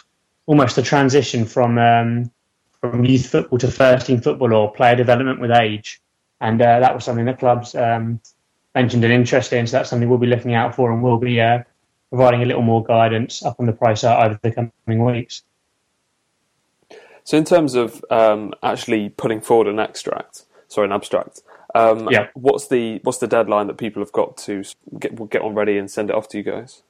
almost 0.45 0.77
a 0.77 0.81
transition 0.81 1.45
from 1.45 1.77
um, 1.77 2.31
from 2.79 3.05
youth 3.05 3.27
football 3.27 3.59
to 3.59 3.71
first 3.71 4.07
team 4.07 4.21
football 4.21 4.53
or 4.53 4.71
player 4.71 4.95
development 4.95 5.39
with 5.39 5.51
age. 5.51 6.01
And 6.41 6.61
uh, 6.61 6.79
that 6.79 6.93
was 6.93 7.03
something 7.03 7.25
the 7.25 7.33
clubs 7.33 7.75
um, 7.75 8.19
mentioned 8.73 9.03
an 9.03 9.11
interest 9.11 9.53
in. 9.53 9.65
So 9.67 9.77
that's 9.77 9.89
something 9.89 10.09
we'll 10.09 10.19
be 10.19 10.27
looking 10.27 10.53
out 10.53 10.75
for 10.75 10.91
and 10.91 11.01
we'll 11.01 11.17
be 11.17 11.39
uh, 11.39 11.63
providing 12.09 12.43
a 12.43 12.45
little 12.45 12.61
more 12.61 12.83
guidance 12.83 13.43
up 13.43 13.59
on 13.59 13.65
the 13.65 13.73
price 13.73 14.03
over 14.03 14.39
the 14.41 14.51
coming 14.51 15.03
weeks. 15.03 15.43
So, 17.23 17.37
in 17.37 17.43
terms 17.43 17.73
of 17.73 18.05
um, 18.11 18.53
actually 18.61 19.09
putting 19.09 19.41
forward 19.41 19.67
an 19.67 19.79
extract, 19.79 20.43
sorry, 20.67 20.85
an 20.85 20.91
abstract, 20.91 21.41
um, 21.73 22.07
yeah. 22.11 22.27
what's 22.35 22.67
the 22.67 22.99
what's 23.01 23.17
the 23.17 23.27
deadline 23.27 23.65
that 23.67 23.77
people 23.77 24.01
have 24.01 24.11
got 24.11 24.37
to 24.37 24.63
get 24.99 25.29
get 25.29 25.41
on 25.41 25.55
ready 25.55 25.77
and 25.77 25.89
send 25.89 26.11
it 26.11 26.15
off 26.15 26.29
to 26.29 26.37
you 26.37 26.43
guys? 26.43 26.83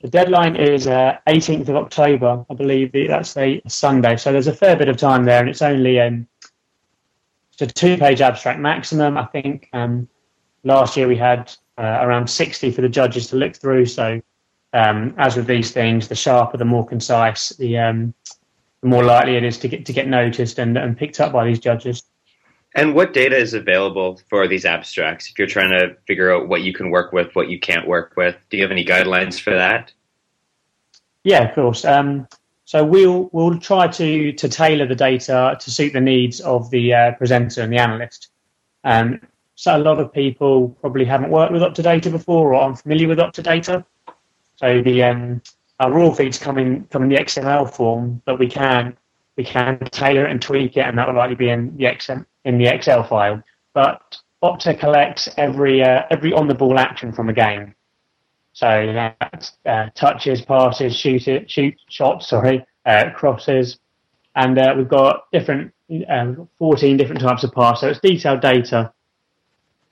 The 0.00 0.08
deadline 0.08 0.54
is 0.54 0.86
uh, 0.86 1.18
18th 1.26 1.68
of 1.68 1.76
October, 1.76 2.44
I 2.48 2.54
believe. 2.54 2.92
That's 2.92 3.36
a 3.36 3.60
Sunday, 3.66 4.16
so 4.16 4.30
there's 4.30 4.46
a 4.46 4.54
fair 4.54 4.76
bit 4.76 4.88
of 4.88 4.96
time 4.96 5.24
there, 5.24 5.40
and 5.40 5.48
it's 5.48 5.62
only 5.62 6.00
um, 6.00 6.28
it's 7.52 7.62
a 7.62 7.66
two-page 7.66 8.20
abstract 8.20 8.60
maximum. 8.60 9.18
I 9.18 9.24
think 9.26 9.68
um, 9.72 10.08
last 10.62 10.96
year 10.96 11.08
we 11.08 11.16
had 11.16 11.52
uh, 11.76 11.98
around 12.02 12.28
60 12.28 12.70
for 12.70 12.80
the 12.80 12.88
judges 12.88 13.26
to 13.28 13.36
look 13.36 13.56
through. 13.56 13.86
So, 13.86 14.20
um, 14.72 15.14
as 15.18 15.34
with 15.34 15.46
these 15.46 15.72
things, 15.72 16.06
the 16.06 16.14
sharper, 16.14 16.56
the 16.56 16.64
more 16.64 16.86
concise, 16.86 17.48
the, 17.50 17.78
um, 17.78 18.14
the 18.82 18.88
more 18.88 19.02
likely 19.02 19.34
it 19.34 19.42
is 19.42 19.58
to 19.58 19.68
get 19.68 19.84
to 19.86 19.92
get 19.92 20.06
noticed 20.06 20.60
and, 20.60 20.78
and 20.78 20.96
picked 20.96 21.18
up 21.18 21.32
by 21.32 21.44
these 21.44 21.58
judges. 21.58 22.04
And 22.78 22.94
what 22.94 23.12
data 23.12 23.36
is 23.36 23.54
available 23.54 24.20
for 24.30 24.46
these 24.46 24.64
abstracts? 24.64 25.28
If 25.28 25.36
you're 25.36 25.48
trying 25.48 25.70
to 25.70 25.96
figure 26.06 26.32
out 26.32 26.46
what 26.46 26.62
you 26.62 26.72
can 26.72 26.90
work 26.90 27.12
with, 27.12 27.34
what 27.34 27.48
you 27.48 27.58
can't 27.58 27.88
work 27.88 28.12
with, 28.16 28.36
do 28.50 28.56
you 28.56 28.62
have 28.62 28.70
any 28.70 28.84
guidelines 28.84 29.40
for 29.40 29.50
that? 29.50 29.92
Yeah, 31.24 31.48
of 31.48 31.56
course. 31.56 31.84
Um, 31.84 32.28
so 32.66 32.84
we'll 32.84 33.30
we'll 33.32 33.58
try 33.58 33.88
to 33.88 34.30
to 34.30 34.48
tailor 34.48 34.86
the 34.86 34.94
data 34.94 35.56
to 35.58 35.70
suit 35.72 35.92
the 35.92 36.00
needs 36.00 36.40
of 36.40 36.70
the 36.70 36.94
uh, 36.94 37.12
presenter 37.14 37.62
and 37.62 37.72
the 37.72 37.78
analyst. 37.78 38.28
Um, 38.84 39.22
so 39.56 39.76
a 39.76 39.82
lot 39.82 39.98
of 39.98 40.12
people 40.12 40.68
probably 40.80 41.04
haven't 41.04 41.30
worked 41.30 41.52
with 41.52 41.62
Optadata 41.62 42.12
before 42.12 42.52
or 42.52 42.54
aren't 42.54 42.78
familiar 42.78 43.08
with 43.08 43.18
Optadata. 43.18 43.84
So 44.54 44.82
the 44.82 45.02
um, 45.02 45.42
our 45.80 45.90
raw 45.90 46.12
feeds 46.12 46.38
come 46.38 46.58
in 46.58 46.84
come 46.92 47.02
in 47.02 47.08
the 47.08 47.16
XML 47.16 47.74
form, 47.74 48.22
but 48.24 48.38
we 48.38 48.46
can 48.46 48.96
we 49.36 49.42
can 49.42 49.80
tailor 49.90 50.26
it 50.26 50.30
and 50.30 50.40
tweak 50.40 50.76
it, 50.76 50.82
and 50.82 50.96
that 50.96 51.08
will 51.08 51.16
likely 51.16 51.34
be 51.34 51.48
in 51.48 51.76
the 51.76 51.84
XM, 51.84 52.24
in 52.48 52.58
the 52.58 52.66
Excel 52.66 53.04
file. 53.04 53.42
But 53.74 54.16
Opta 54.42 54.78
collects 54.78 55.28
every 55.36 55.82
uh, 55.82 56.02
every 56.10 56.32
on 56.32 56.48
the 56.48 56.54
ball 56.54 56.78
action 56.78 57.12
from 57.12 57.28
a 57.28 57.32
game. 57.32 57.74
So 58.52 58.92
that's 58.92 59.52
uh, 59.66 59.90
touches, 59.94 60.40
passes, 60.40 60.96
shoot 60.96 61.28
it, 61.28 61.48
shoot 61.50 61.74
shots, 61.88 62.28
sorry, 62.28 62.64
uh, 62.86 63.10
crosses, 63.14 63.78
and 64.34 64.58
uh, 64.58 64.74
we've 64.76 64.88
got 64.88 65.30
different 65.30 65.72
um, 66.08 66.48
14 66.58 66.96
different 66.96 67.20
types 67.20 67.44
of 67.44 67.52
pass. 67.52 67.80
So 67.80 67.88
it's 67.88 68.00
detailed 68.00 68.40
data 68.40 68.92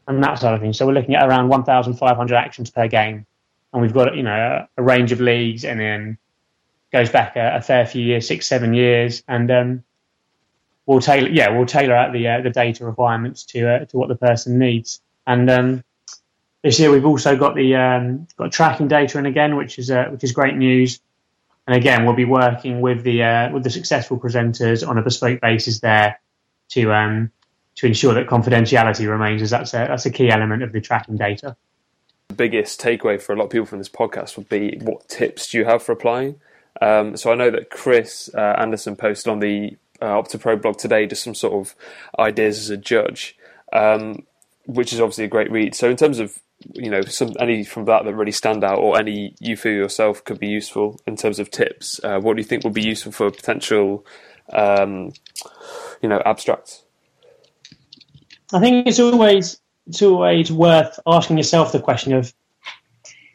and 0.08 0.22
that 0.22 0.38
sort 0.38 0.54
of 0.54 0.60
thing. 0.60 0.72
So 0.72 0.86
we're 0.86 0.94
looking 0.94 1.14
at 1.14 1.26
around 1.26 1.48
1,500 1.48 2.34
actions 2.34 2.70
per 2.70 2.88
game, 2.88 3.26
and 3.72 3.82
we've 3.82 3.92
got 3.92 4.16
you 4.16 4.22
know 4.22 4.66
a, 4.76 4.82
range 4.82 5.12
of 5.12 5.20
leagues, 5.20 5.64
and 5.64 5.78
then 5.78 6.18
goes 6.92 7.10
back 7.10 7.36
a, 7.36 7.56
a, 7.56 7.62
fair 7.62 7.86
few 7.86 8.02
years, 8.02 8.26
six, 8.26 8.46
seven 8.46 8.72
years, 8.72 9.22
and 9.28 9.50
um, 9.50 9.84
we'll 10.86 11.00
tailor 11.00 11.28
yeah 11.28 11.50
we'll 11.50 11.66
tailor 11.66 11.94
out 11.94 12.12
the 12.12 12.26
uh, 12.28 12.40
the 12.40 12.50
data 12.50 12.86
requirements 12.86 13.44
to 13.44 13.68
uh, 13.68 13.84
to 13.86 13.96
what 13.96 14.08
the 14.08 14.16
person 14.16 14.58
needs. 14.58 15.00
And 15.26 15.50
um, 15.50 15.84
this 16.62 16.78
year 16.80 16.90
we've 16.90 17.06
also 17.06 17.36
got 17.36 17.54
the 17.54 17.74
um, 17.76 18.28
got 18.36 18.52
tracking 18.52 18.88
data 18.88 19.18
in 19.18 19.26
again, 19.26 19.56
which 19.56 19.78
is 19.78 19.90
uh, 19.90 20.06
which 20.06 20.24
is 20.24 20.32
great 20.32 20.56
news. 20.56 21.00
And 21.66 21.76
again, 21.76 22.04
we'll 22.04 22.14
be 22.14 22.24
working 22.24 22.80
with 22.80 23.02
the 23.02 23.24
uh, 23.24 23.52
with 23.52 23.64
the 23.64 23.70
successful 23.70 24.18
presenters 24.18 24.86
on 24.86 24.98
a 24.98 25.02
bespoke 25.02 25.40
basis 25.40 25.80
there 25.80 26.20
to 26.70 26.92
um, 26.92 27.30
to 27.76 27.86
ensure 27.86 28.14
that 28.14 28.26
confidentiality 28.26 29.08
remains, 29.08 29.42
as 29.42 29.50
that's 29.50 29.74
a 29.74 29.86
that's 29.88 30.06
a 30.06 30.10
key 30.10 30.30
element 30.30 30.62
of 30.62 30.72
the 30.72 30.80
tracking 30.80 31.16
data. 31.16 31.56
The 32.28 32.34
biggest 32.34 32.80
takeaway 32.80 33.20
for 33.20 33.32
a 33.32 33.36
lot 33.36 33.44
of 33.44 33.50
people 33.50 33.66
from 33.66 33.78
this 33.78 33.88
podcast 33.88 34.36
would 34.36 34.48
be 34.48 34.78
what 34.80 35.08
tips 35.08 35.50
do 35.50 35.58
you 35.58 35.64
have 35.64 35.82
for 35.82 35.92
applying? 35.92 36.40
Um, 36.80 37.16
so 37.16 37.32
I 37.32 37.34
know 37.34 37.50
that 37.50 37.70
Chris 37.70 38.30
uh, 38.34 38.54
Anderson 38.58 38.96
posted 38.96 39.30
on 39.30 39.40
the 39.40 39.76
uh, 40.00 40.06
OptaPro 40.06 40.60
blog 40.60 40.78
today 40.78 41.06
just 41.06 41.22
some 41.22 41.34
sort 41.34 41.54
of 41.54 41.74
ideas 42.18 42.58
as 42.58 42.70
a 42.70 42.76
judge, 42.76 43.36
um, 43.72 44.24
which 44.66 44.92
is 44.92 45.00
obviously 45.00 45.24
a 45.24 45.28
great 45.28 45.50
read. 45.50 45.74
So 45.74 45.88
in 45.90 45.96
terms 45.96 46.18
of 46.18 46.38
you 46.72 46.90
know 46.90 47.02
some 47.02 47.32
any 47.38 47.64
from 47.64 47.84
that 47.84 48.04
that 48.04 48.14
really 48.14 48.32
stand 48.32 48.64
out, 48.64 48.78
or 48.78 48.98
any 48.98 49.34
you 49.40 49.56
feel 49.56 49.72
yourself 49.72 50.24
could 50.24 50.38
be 50.38 50.48
useful 50.48 51.00
in 51.06 51.16
terms 51.16 51.38
of 51.38 51.50
tips, 51.50 52.00
uh, 52.04 52.18
what 52.20 52.36
do 52.36 52.40
you 52.40 52.46
think 52.46 52.64
would 52.64 52.74
be 52.74 52.86
useful 52.86 53.12
for 53.12 53.30
potential 53.30 54.06
um, 54.52 55.12
you 56.02 56.08
know 56.08 56.22
abstracts? 56.24 56.84
I 58.52 58.60
think 58.60 58.86
it's 58.86 59.00
always 59.00 59.60
it's 59.86 60.02
always 60.02 60.50
worth 60.52 60.98
asking 61.06 61.36
yourself 61.36 61.72
the 61.72 61.80
question 61.80 62.12
of 62.12 62.32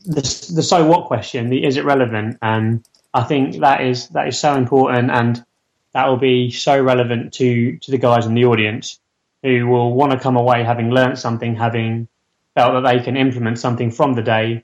the, 0.06 0.22
the 0.56 0.64
so 0.64 0.86
what 0.86 1.06
question, 1.06 1.50
the 1.50 1.64
is 1.64 1.78
it 1.78 1.86
relevant? 1.86 2.38
And 2.42 2.86
I 3.14 3.24
think 3.24 3.58
that 3.60 3.82
is 3.82 4.10
that 4.10 4.28
is 4.28 4.40
so 4.40 4.56
important, 4.56 5.12
and 5.12 5.46
that 5.94 6.08
will 6.08 6.18
be 6.18 6.52
so 6.52 6.82
relevant 6.82 7.34
to 7.34 7.78
to 7.78 7.92
the 7.92 7.98
guys 7.98 8.26
in 8.26 8.34
the 8.34 8.46
audience 8.46 9.00
who 9.44 9.68
will 9.68 9.94
want 9.94 10.12
to 10.12 10.20
come 10.20 10.38
away 10.38 10.64
having 10.64 10.92
learnt 10.92 11.18
something, 11.18 11.56
having 11.56 12.08
felt 12.56 12.74
that 12.74 12.90
they 12.90 13.04
can 13.04 13.18
implement 13.18 13.58
something 13.58 13.92
from 13.92 14.14
the 14.14 14.22
day 14.22 14.64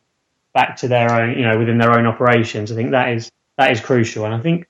back 0.54 0.78
to 0.78 0.88
their 0.88 1.12
own, 1.12 1.38
you 1.38 1.44
know, 1.44 1.58
within 1.58 1.78
their 1.78 1.98
own 1.98 2.06
operations. 2.06 2.72
I 2.72 2.76
think 2.76 2.92
that 2.92 3.10
is 3.10 3.32
that 3.58 3.72
is 3.72 3.82
crucial, 3.82 4.26
and 4.26 4.34
I 4.34 4.40
think 4.40 4.68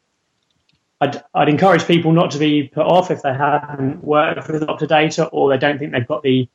I'd, 1.00 1.24
I'd 1.34 1.50
encourage 1.50 1.86
people 1.86 2.12
not 2.12 2.32
to 2.32 2.40
be 2.40 2.64
put 2.64 2.86
off 2.86 3.12
if 3.12 3.22
they 3.22 3.34
haven't 3.34 4.04
worked 4.04 4.48
with 4.48 4.64
Optadata 4.64 5.30
or 5.32 5.50
they 5.50 5.58
don't 5.58 5.78
think 5.78 5.92
they've 5.92 6.08
got 6.08 6.24
the 6.24 6.50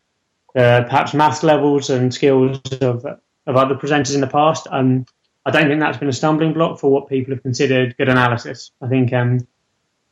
uh, 0.56 0.82
perhaps 0.82 1.14
math 1.14 1.42
levels 1.42 1.90
and 1.90 2.12
skills 2.12 2.61
of, 2.80 3.06
of 3.06 3.56
other 3.56 3.75
presenters 3.75 4.14
in 4.14 4.21
the 4.21 4.26
past. 4.26 4.66
Um, 4.71 5.06
I 5.47 5.50
don't 5.50 5.68
think 5.68 5.80
that's 5.80 5.99
been 5.99 6.09
a 6.09 6.12
stumbling 6.12 6.52
block 6.52 6.78
for 6.78 6.90
what 6.90 7.09
people 7.09 7.35
have 7.35 7.42
considered 7.42 7.97
good 7.97 8.09
analysis. 8.09 8.71
I 8.80 8.88
think 8.88 9.12
um, 9.12 9.47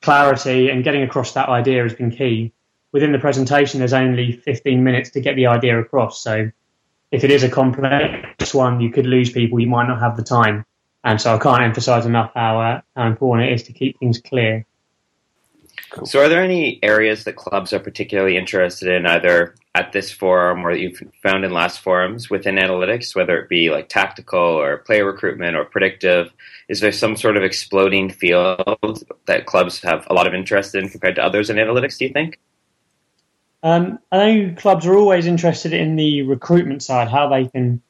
clarity 0.03 0.71
and 0.71 0.85
getting 0.85 1.03
across 1.03 1.33
that 1.33 1.49
idea 1.49 1.83
has 1.83 1.95
been 1.95 2.11
key. 2.11 2.53
Within 2.93 3.13
the 3.13 3.19
presentation, 3.19 3.79
there's 3.79 3.93
only 3.93 4.33
15 4.33 4.83
minutes 4.83 5.11
to 5.11 5.21
get 5.21 5.37
the 5.37 5.47
idea 5.47 5.79
across. 5.79 6.23
So 6.23 6.51
if 7.11 7.25
it 7.25 7.31
is 7.31 7.43
a 7.43 7.49
complex 7.49 8.55
one, 8.55 8.81
you 8.81 8.91
could 8.91 9.07
lose 9.07 9.31
people. 9.31 9.61
You 9.61 9.69
might 9.69 9.87
not 9.87 10.01
have 10.01 10.17
the 10.17 10.23
time. 10.23 10.65
And 11.05 11.21
so 11.21 11.35
I 11.35 11.39
can't 11.39 11.63
emphasize 11.63 12.05
enough 12.05 12.33
how, 12.35 12.61
uh, 12.61 12.81
how 12.97 13.07
important 13.07 13.49
it 13.49 13.55
is 13.55 13.63
to 13.65 13.73
keep 13.73 13.99
things 13.99 14.21
clear. 14.21 14.67
Cool. 15.91 16.07
So, 16.07 16.21
are 16.21 16.29
there 16.29 16.43
any 16.43 16.79
areas 16.83 17.25
that 17.25 17.37
clubs 17.37 17.73
are 17.73 17.81
particularly 17.81 18.37
interested 18.37 18.89
in, 18.89 19.07
either 19.07 19.57
at 19.75 19.93
this 19.93 20.11
forum 20.11 20.67
or 20.67 20.73
that 20.73 20.81
you've 20.81 21.01
found 21.23 21.45
in 21.45 21.53
last 21.53 21.81
forums 21.81 22.29
within 22.29 22.57
analytics, 22.57 23.15
whether 23.15 23.39
it 23.39 23.49
be 23.49 23.71
like 23.71 23.89
tactical 23.89 24.41
or 24.41 24.79
player 24.79 25.05
recruitment 25.05 25.57
or 25.57 25.65
predictive? 25.65 26.33
Is 26.69 26.81
there 26.81 26.93
some 26.93 27.17
sort 27.17 27.37
of 27.37 27.45
exploding 27.45 28.11
field 28.11 29.05
that 29.27 29.47
clubs 29.47 29.81
have 29.83 30.07
a 30.11 30.15
lot 30.15 30.27
of 30.27 30.35
interest 30.35 30.75
in 30.75 30.89
compared 30.89 31.15
to 31.17 31.25
others 31.25 31.51
in 31.51 31.57
analytics? 31.57 31.99
Do 31.99 32.07
you 32.07 32.13
think? 32.13 32.39
Um, 33.63 33.99
I 34.11 34.17
know 34.33 34.55
clubs 34.57 34.87
are 34.87 34.97
always 34.97 35.27
interested 35.27 35.73
in 35.73 35.97
the 35.97 36.23
recruitment 36.23 36.83
side, 36.83 37.09
how 37.09 37.29
they 37.29 37.47
can 37.47 37.83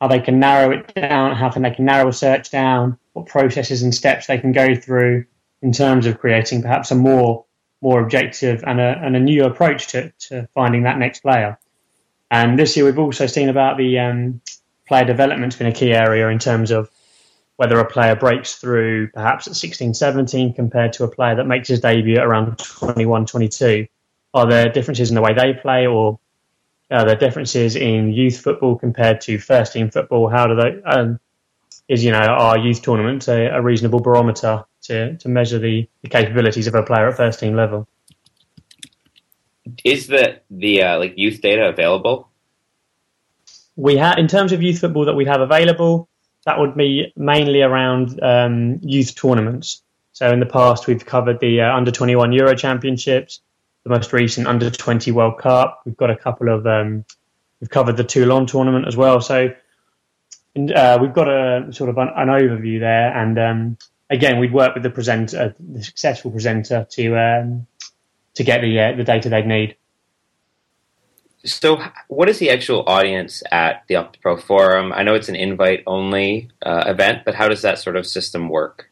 how 0.00 0.08
they 0.08 0.20
can 0.20 0.38
narrow 0.40 0.70
it 0.70 0.94
down, 0.94 1.36
how 1.36 1.50
can 1.50 1.60
they 1.60 1.70
can 1.70 1.84
narrow 1.84 2.08
a 2.08 2.12
search 2.12 2.50
down, 2.50 2.98
what 3.12 3.26
processes 3.26 3.82
and 3.82 3.94
steps 3.94 4.26
they 4.26 4.38
can 4.38 4.52
go 4.52 4.74
through 4.74 5.26
in 5.60 5.72
terms 5.72 6.06
of 6.06 6.18
creating 6.18 6.62
perhaps 6.62 6.90
a 6.90 6.94
more 6.94 7.44
more 7.80 8.00
objective 8.00 8.62
and 8.66 8.80
a, 8.80 9.00
and 9.02 9.16
a 9.16 9.20
new 9.20 9.44
approach 9.44 9.88
to, 9.88 10.12
to 10.18 10.48
finding 10.54 10.82
that 10.82 10.98
next 10.98 11.20
player. 11.20 11.58
And 12.30 12.58
this 12.58 12.76
year 12.76 12.84
we've 12.84 12.98
also 12.98 13.26
seen 13.26 13.48
about 13.48 13.76
the 13.76 13.98
um, 13.98 14.40
player 14.86 15.04
development's 15.04 15.56
been 15.56 15.66
a 15.66 15.72
key 15.72 15.92
area 15.92 16.28
in 16.28 16.38
terms 16.38 16.70
of 16.70 16.90
whether 17.56 17.78
a 17.78 17.84
player 17.84 18.16
breaks 18.16 18.56
through 18.56 19.08
perhaps 19.08 19.46
at 19.46 19.54
16, 19.54 19.94
17 19.94 20.54
compared 20.54 20.92
to 20.94 21.04
a 21.04 21.08
player 21.08 21.36
that 21.36 21.46
makes 21.46 21.68
his 21.68 21.80
debut 21.80 22.18
around 22.18 22.58
21, 22.58 23.26
22. 23.26 23.86
Are 24.32 24.48
there 24.48 24.68
differences 24.70 25.10
in 25.10 25.14
the 25.14 25.20
way 25.20 25.34
they 25.34 25.52
play 25.52 25.86
or 25.86 26.18
are 26.90 27.04
there 27.04 27.16
differences 27.16 27.76
in 27.76 28.12
youth 28.12 28.40
football 28.40 28.76
compared 28.76 29.20
to 29.22 29.38
first 29.38 29.72
team 29.72 29.90
football? 29.90 30.28
How 30.28 30.46
do 30.46 30.54
they, 30.54 30.82
um, 30.82 31.20
is, 31.90 32.04
you 32.04 32.12
know, 32.12 32.18
our 32.18 32.56
youth 32.56 32.82
tournament 32.82 33.26
a, 33.26 33.52
a 33.52 33.60
reasonable 33.60 33.98
barometer 33.98 34.64
to, 34.82 35.16
to 35.16 35.28
measure 35.28 35.58
the, 35.58 35.88
the 36.02 36.08
capabilities 36.08 36.68
of 36.68 36.74
a 36.76 36.84
player 36.84 37.08
at 37.08 37.16
first 37.16 37.40
team 37.40 37.56
level. 37.56 37.88
Is 39.84 40.06
the 40.06 40.40
the 40.50 40.84
uh, 40.84 40.98
like 41.00 41.14
youth 41.16 41.42
data 41.42 41.68
available? 41.68 42.28
We 43.74 43.96
have, 43.96 44.18
in 44.18 44.28
terms 44.28 44.52
of 44.52 44.62
youth 44.62 44.78
football 44.78 45.06
that 45.06 45.14
we 45.14 45.24
have 45.24 45.40
available, 45.40 46.08
that 46.44 46.60
would 46.60 46.76
be 46.76 47.12
mainly 47.16 47.60
around 47.60 48.22
um, 48.22 48.78
youth 48.82 49.16
tournaments. 49.16 49.82
So 50.12 50.30
in 50.30 50.38
the 50.38 50.46
past, 50.46 50.86
we've 50.86 51.04
covered 51.04 51.40
the 51.40 51.62
uh, 51.62 51.74
under 51.74 51.90
21 51.90 52.32
Euro 52.32 52.54
Championships, 52.54 53.40
the 53.82 53.90
most 53.90 54.12
recent 54.12 54.46
under 54.46 54.70
20 54.70 55.10
World 55.10 55.38
Cup. 55.38 55.82
We've 55.84 55.96
got 55.96 56.10
a 56.10 56.16
couple 56.16 56.50
of, 56.50 56.66
um, 56.66 57.04
we've 57.60 57.70
covered 57.70 57.96
the 57.96 58.04
Toulon 58.04 58.46
tournament 58.46 58.86
as 58.86 58.96
well. 58.96 59.20
So 59.20 59.50
uh, 60.56 60.98
we've 61.00 61.12
got 61.12 61.28
a 61.28 61.72
sort 61.72 61.90
of 61.90 61.98
an, 61.98 62.08
an 62.16 62.28
overview 62.28 62.80
there, 62.80 63.16
and 63.16 63.38
um, 63.38 63.78
again, 64.10 64.38
we'd 64.38 64.52
work 64.52 64.74
with 64.74 64.82
the 64.82 64.90
presenter, 64.90 65.54
the 65.58 65.82
successful 65.82 66.30
presenter, 66.30 66.86
to 66.90 67.16
um, 67.16 67.66
to 68.34 68.44
get 68.44 68.60
the 68.60 68.80
uh, 68.80 68.96
the 68.96 69.04
data 69.04 69.28
they'd 69.28 69.46
need. 69.46 69.76
So, 71.44 71.82
what 72.08 72.28
is 72.28 72.38
the 72.38 72.50
actual 72.50 72.84
audience 72.86 73.42
at 73.50 73.84
the 73.88 73.94
OptaPro 73.94 74.42
Forum? 74.42 74.92
I 74.92 75.02
know 75.02 75.14
it's 75.14 75.30
an 75.30 75.36
invite 75.36 75.82
only 75.86 76.50
uh, 76.62 76.84
event, 76.86 77.22
but 77.24 77.34
how 77.34 77.48
does 77.48 77.62
that 77.62 77.78
sort 77.78 77.96
of 77.96 78.06
system 78.06 78.50
work? 78.50 78.90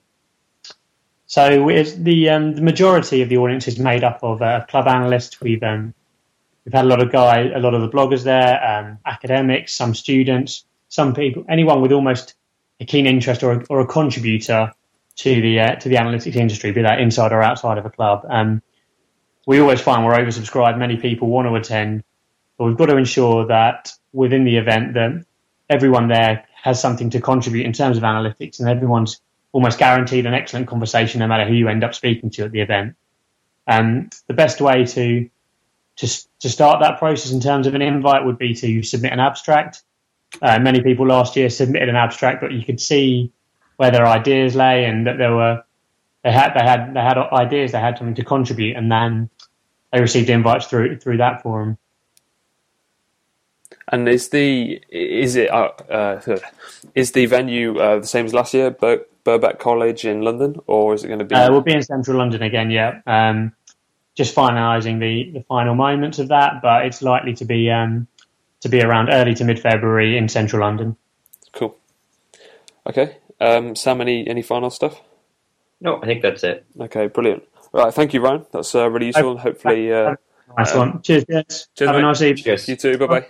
So, 1.26 1.66
the 1.68 2.30
um, 2.30 2.54
the 2.54 2.62
majority 2.62 3.20
of 3.20 3.28
the 3.28 3.36
audience 3.36 3.68
is 3.68 3.78
made 3.78 4.02
up 4.02 4.20
of 4.22 4.40
uh, 4.40 4.64
club 4.66 4.86
analysts. 4.86 5.40
We've 5.42 5.62
um, 5.62 5.92
we've 6.64 6.72
had 6.72 6.86
a 6.86 6.88
lot 6.88 7.02
of 7.02 7.12
guys, 7.12 7.50
a 7.54 7.58
lot 7.58 7.74
of 7.74 7.82
the 7.82 7.88
bloggers 7.90 8.24
there, 8.24 8.64
um, 8.64 8.98
academics, 9.04 9.74
some 9.74 9.94
students, 9.94 10.64
some 10.88 11.14
people, 11.14 11.44
anyone 11.48 11.82
with 11.82 11.92
almost 11.92 12.34
a 12.80 12.84
keen 12.84 13.06
interest 13.06 13.42
or 13.42 13.52
a, 13.52 13.64
or 13.68 13.80
a 13.80 13.86
contributor 13.86 14.72
to 15.16 15.40
the 15.40 15.60
uh, 15.60 15.74
to 15.76 15.88
the 15.88 15.96
analytics 15.96 16.36
industry, 16.36 16.72
be 16.72 16.82
that 16.82 17.00
inside 17.00 17.32
or 17.32 17.42
outside 17.42 17.78
of 17.78 17.86
a 17.86 17.90
club. 17.90 18.24
Um, 18.28 18.62
we 19.46 19.60
always 19.60 19.80
find 19.80 20.04
we're 20.04 20.16
oversubscribed. 20.16 20.78
Many 20.78 20.96
people 20.96 21.28
want 21.28 21.48
to 21.48 21.54
attend, 21.54 22.04
but 22.56 22.64
we've 22.64 22.76
got 22.76 22.86
to 22.86 22.96
ensure 22.96 23.46
that 23.46 23.92
within 24.12 24.44
the 24.44 24.56
event 24.56 24.94
that 24.94 25.24
everyone 25.68 26.08
there 26.08 26.46
has 26.54 26.80
something 26.80 27.10
to 27.10 27.20
contribute 27.20 27.66
in 27.66 27.72
terms 27.72 27.96
of 27.96 28.02
analytics, 28.02 28.60
and 28.60 28.68
everyone's 28.68 29.20
almost 29.52 29.78
guaranteed 29.78 30.26
an 30.26 30.34
excellent 30.34 30.68
conversation 30.68 31.20
no 31.20 31.26
matter 31.26 31.46
who 31.46 31.54
you 31.54 31.68
end 31.68 31.82
up 31.82 31.94
speaking 31.94 32.30
to 32.30 32.44
at 32.44 32.52
the 32.52 32.60
event. 32.60 32.94
Um, 33.66 34.10
the 34.26 34.34
best 34.34 34.60
way 34.60 34.84
to, 34.84 35.28
to 35.96 36.06
to 36.40 36.48
start 36.48 36.80
that 36.80 36.98
process 36.98 37.32
in 37.32 37.40
terms 37.40 37.66
of 37.66 37.74
an 37.74 37.82
invite 37.82 38.24
would 38.24 38.38
be 38.38 38.54
to 38.54 38.82
submit 38.82 39.12
an 39.12 39.20
abstract. 39.20 39.82
Uh, 40.42 40.58
many 40.58 40.82
people 40.82 41.06
last 41.06 41.36
year 41.36 41.48
submitted 41.50 41.88
an 41.88 41.96
abstract, 41.96 42.40
but 42.40 42.52
you 42.52 42.64
could 42.64 42.80
see 42.80 43.32
where 43.76 43.90
their 43.90 44.06
ideas 44.06 44.54
lay 44.54 44.84
and 44.84 45.06
that 45.06 45.18
there 45.18 45.34
were 45.34 45.62
they 46.22 46.32
had 46.32 46.52
they 46.54 46.60
had 46.60 46.94
they 46.94 47.00
had 47.00 47.16
ideas, 47.16 47.72
they 47.72 47.80
had 47.80 47.96
something 47.96 48.14
to 48.14 48.24
contribute, 48.24 48.76
and 48.76 48.90
then 48.90 49.30
they 49.92 50.00
received 50.00 50.28
invites 50.28 50.66
through 50.66 50.98
through 50.98 51.16
that 51.18 51.42
forum. 51.42 51.78
And 53.90 54.08
is 54.08 54.28
the 54.28 54.80
is 54.90 55.36
it 55.36 55.50
uh, 55.50 55.70
uh, 55.88 56.38
is 56.94 57.12
the 57.12 57.26
venue 57.26 57.78
uh, 57.78 58.00
the 58.00 58.06
same 58.06 58.26
as 58.26 58.34
last 58.34 58.52
year, 58.52 58.70
Bur- 58.70 59.06
Birkbeck 59.24 59.58
College 59.58 60.04
in 60.04 60.22
London, 60.22 60.56
or 60.66 60.94
is 60.94 61.04
it 61.04 61.08
going 61.08 61.20
to 61.20 61.24
be? 61.24 61.34
Uh, 61.34 61.50
we'll 61.50 61.62
be 61.62 61.72
in 61.72 61.82
central 61.82 62.18
London 62.18 62.42
again. 62.42 62.70
Yeah, 62.70 63.00
um, 63.06 63.52
just 64.14 64.34
finalising 64.34 64.98
the, 64.98 65.30
the 65.38 65.44
final 65.44 65.74
moments 65.74 66.18
of 66.18 66.28
that, 66.28 66.60
but 66.60 66.84
it's 66.84 67.00
likely 67.02 67.32
to 67.34 67.44
be 67.44 67.70
um, 67.70 68.08
to 68.60 68.68
be 68.68 68.82
around 68.82 69.08
early 69.10 69.34
to 69.34 69.44
mid 69.44 69.60
February 69.60 70.16
in 70.16 70.28
central 70.28 70.62
London. 70.62 70.96
Cool. 71.52 71.76
Okay, 72.86 73.16
um, 73.40 73.76
Sam, 73.76 74.00
any 74.00 74.26
any 74.28 74.42
final 74.42 74.70
stuff? 74.70 75.00
No, 75.80 76.00
I 76.02 76.06
think 76.06 76.22
that's 76.22 76.42
it. 76.42 76.64
Okay, 76.80 77.06
brilliant. 77.06 77.44
Right, 77.72 77.92
thank 77.92 78.14
you, 78.14 78.20
Ryan. 78.20 78.46
That's 78.52 78.74
uh, 78.74 78.90
really 78.90 79.06
useful, 79.06 79.32
and 79.32 79.40
hopefully, 79.40 79.92
uh, 79.92 80.16
nice 80.56 80.74
one. 80.74 80.92
Um, 80.92 81.02
cheers, 81.02 81.24
guys. 81.24 81.68
Cheers, 81.76 81.88
Have 81.88 81.96
mate. 81.96 81.98
a 81.98 82.02
nice 82.02 82.22
evening. 82.22 82.44
Cheers. 82.44 82.68
You 82.68 82.76
too. 82.76 82.98
Bye 82.98 83.06
bye. 83.06 83.26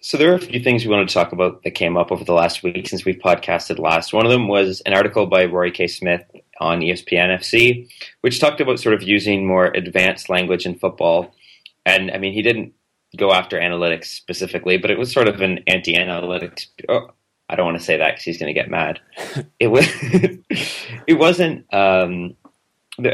So 0.00 0.18
there 0.18 0.30
are 0.32 0.36
a 0.36 0.38
few 0.38 0.60
things 0.60 0.84
we 0.84 0.90
wanted 0.90 1.08
to 1.08 1.14
talk 1.14 1.32
about 1.32 1.62
that 1.62 1.70
came 1.70 1.96
up 1.96 2.12
over 2.12 2.24
the 2.24 2.34
last 2.34 2.62
week 2.62 2.86
since 2.88 3.06
we've 3.06 3.16
podcasted 3.16 3.78
last. 3.78 4.12
One 4.12 4.26
of 4.26 4.32
them 4.32 4.48
was 4.48 4.82
an 4.84 4.92
article 4.92 5.24
by 5.24 5.46
Rory 5.46 5.70
K. 5.70 5.86
Smith 5.86 6.22
on 6.60 6.80
ESPN 6.80 7.34
FC, 7.38 7.88
which 8.20 8.38
talked 8.38 8.60
about 8.60 8.78
sort 8.78 8.94
of 8.94 9.02
using 9.02 9.46
more 9.46 9.66
advanced 9.68 10.28
language 10.28 10.66
in 10.66 10.74
football. 10.74 11.34
And 11.86 12.10
I 12.10 12.18
mean, 12.18 12.34
he 12.34 12.42
didn't 12.42 12.74
go 13.16 13.32
after 13.32 13.58
analytics 13.58 14.06
specifically, 14.06 14.76
but 14.76 14.90
it 14.90 14.98
was 14.98 15.12
sort 15.12 15.28
of 15.28 15.40
an 15.40 15.60
anti-analytics. 15.66 16.66
Oh, 16.88 17.10
I 17.48 17.56
don't 17.56 17.66
want 17.66 17.78
to 17.78 17.84
say 17.84 17.98
that 17.98 18.12
because 18.12 18.24
he's 18.24 18.38
going 18.38 18.54
to 18.54 18.60
get 18.60 18.70
mad. 18.70 19.00
it 19.58 19.68
was. 19.68 19.86
it 21.06 21.18
wasn't. 21.18 21.72
Um, 21.72 22.36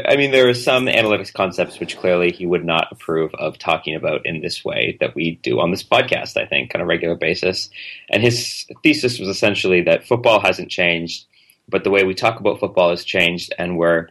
I 0.07 0.15
mean, 0.15 0.31
there 0.31 0.47
are 0.47 0.53
some 0.53 0.85
analytics 0.85 1.33
concepts 1.33 1.79
which 1.79 1.97
clearly 1.97 2.31
he 2.31 2.45
would 2.45 2.63
not 2.63 2.87
approve 2.91 3.33
of 3.33 3.57
talking 3.57 3.95
about 3.95 4.25
in 4.25 4.41
this 4.41 4.63
way 4.63 4.95
that 4.99 5.15
we 5.15 5.39
do 5.41 5.59
on 5.59 5.71
this 5.71 5.83
podcast. 5.83 6.37
I 6.37 6.45
think 6.45 6.75
on 6.75 6.81
a 6.81 6.85
regular 6.85 7.15
basis, 7.15 7.69
and 8.09 8.21
his 8.21 8.67
thesis 8.83 9.19
was 9.19 9.27
essentially 9.27 9.81
that 9.81 10.07
football 10.07 10.39
hasn't 10.39 10.69
changed, 10.69 11.25
but 11.67 11.83
the 11.83 11.89
way 11.89 12.03
we 12.03 12.13
talk 12.13 12.39
about 12.39 12.59
football 12.59 12.91
has 12.91 13.03
changed, 13.03 13.55
and 13.57 13.75
we're 13.75 14.07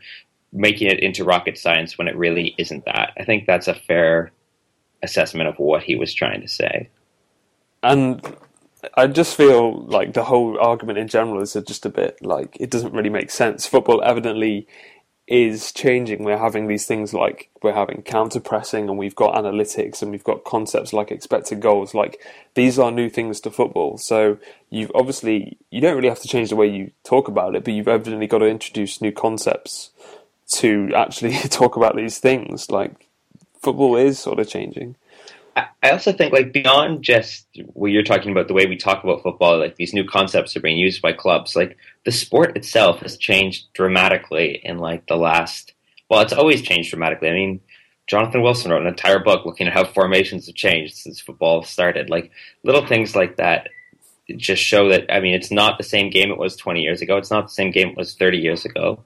making 0.53 0.89
it 0.89 0.99
into 0.99 1.25
rocket 1.25 1.57
science 1.57 1.97
when 1.97 2.09
it 2.09 2.17
really 2.17 2.55
isn't 2.59 2.85
that. 2.87 3.13
I 3.17 3.25
think 3.25 3.47
that's 3.47 3.69
a 3.69 3.75
fair 3.75 4.33
assessment 5.03 5.49
of 5.49 5.59
what 5.59 5.83
he 5.83 5.97
was 5.97 6.13
trying 6.13 6.41
to 6.41 6.49
say. 6.49 6.89
And 7.83 8.21
I 8.95 9.07
just 9.07 9.37
feel 9.37 9.85
like 9.85 10.15
the 10.15 10.25
whole 10.25 10.59
argument 10.59 10.99
in 10.99 11.09
general 11.09 11.43
is 11.43 11.57
just 11.67 11.87
a 11.87 11.91
bit 11.91 12.19
like 12.23 12.57
it 12.61 12.71
doesn't 12.71 12.95
really 12.95 13.11
make 13.11 13.31
sense. 13.31 13.67
Football 13.67 14.03
evidently 14.03 14.67
is 15.27 15.71
changing. 15.71 16.25
We're 16.25 16.39
having 16.39 16.67
these 16.67 16.87
things 16.87 17.15
like 17.15 17.51
we're 17.63 17.73
having 17.73 18.03
counter 18.03 18.41
pressing 18.41 18.89
and 18.89 18.99
we've 18.99 19.15
got 19.15 19.37
analytics 19.37 20.03
and 20.03 20.11
we've 20.11 20.25
got 20.25 20.45
concepts 20.45 20.93
like 20.93 21.13
expected 21.13 21.61
goals. 21.61 21.95
Like 21.95 22.21
these 22.55 22.79
are 22.79 22.91
new 22.91 23.09
things 23.09 23.41
to 23.43 23.51
football. 23.51 23.97
So 23.97 24.39
you've 24.71 24.91
obviously 24.95 25.57
you 25.71 25.81
don't 25.81 25.95
really 25.95 26.09
have 26.09 26.21
to 26.21 26.29
change 26.29 26.51
the 26.51 26.57
way 26.57 26.67
you 26.67 26.91
talk 27.05 27.29
about 27.29 27.55
it, 27.55 27.65
but 27.65 27.75
you've 27.75 27.87
evidently 27.87 28.27
got 28.27 28.39
to 28.39 28.49
introduce 28.49 29.01
new 29.01 29.13
concepts 29.13 29.91
to 30.55 30.91
actually 30.97 31.35
talk 31.49 31.77
about 31.77 31.97
these 31.97 32.19
things. 32.19 32.71
Like 32.71 33.10
football 33.61 33.97
is 33.97 34.19
sort 34.19 34.39
of 34.39 34.49
changing. 34.49 34.97
I 35.83 35.91
also 35.91 36.13
think, 36.13 36.33
like, 36.33 36.53
beyond 36.53 37.03
just 37.03 37.47
what 37.73 37.91
you're 37.91 38.03
talking 38.03 38.31
about, 38.31 38.49
the 38.49 38.55
way 38.55 38.67
we 38.67 38.77
talk 38.77 39.03
about 39.03 39.23
football, 39.23 39.59
like 39.59 39.77
these 39.77 39.93
new 39.93 40.05
concepts 40.05 40.57
are 40.57 40.61
being 40.61 40.79
used 40.79 41.03
by 41.03 41.13
clubs. 41.13 41.57
Like, 41.57 41.77
the 42.05 42.13
sport 42.13 42.57
itself 42.57 43.01
has 43.01 43.17
changed 43.17 43.67
dramatically 43.75 44.61
in 44.63 44.79
like 44.79 45.07
the 45.07 45.17
last. 45.17 45.75
Well, 46.09 46.21
it's 46.21 46.33
always 46.33 46.63
changed 46.63 46.91
dramatically. 46.91 47.29
I 47.29 47.33
mean, 47.33 47.61
Jonathan 48.07 48.43
Wilson 48.43 48.71
wrote 48.71 48.83
an 48.83 48.89
entire 48.89 49.19
book 49.19 49.45
looking 49.45 49.67
at 49.67 49.73
how 49.73 49.85
formations 49.85 50.47
have 50.47 50.55
changed 50.55 50.97
since 50.97 51.21
football 51.21 51.63
started. 51.63 52.11
Like 52.11 52.31
little 52.65 52.87
things 52.87 53.15
like 53.15 53.37
that 53.37 53.69
just 54.37 54.63
show 54.63 54.89
that. 54.89 55.13
I 55.13 55.21
mean, 55.21 55.35
it's 55.35 55.51
not 55.51 55.79
the 55.79 55.85
same 55.85 56.11
game 56.11 56.31
it 56.31 56.39
was 56.39 56.57
20 56.57 56.81
years 56.81 57.03
ago. 57.03 57.17
It's 57.17 57.31
not 57.31 57.49
the 57.49 57.55
same 57.55 57.71
game 57.71 57.89
it 57.91 57.97
was 57.97 58.15
30 58.15 58.39
years 58.39 58.65
ago 58.65 59.05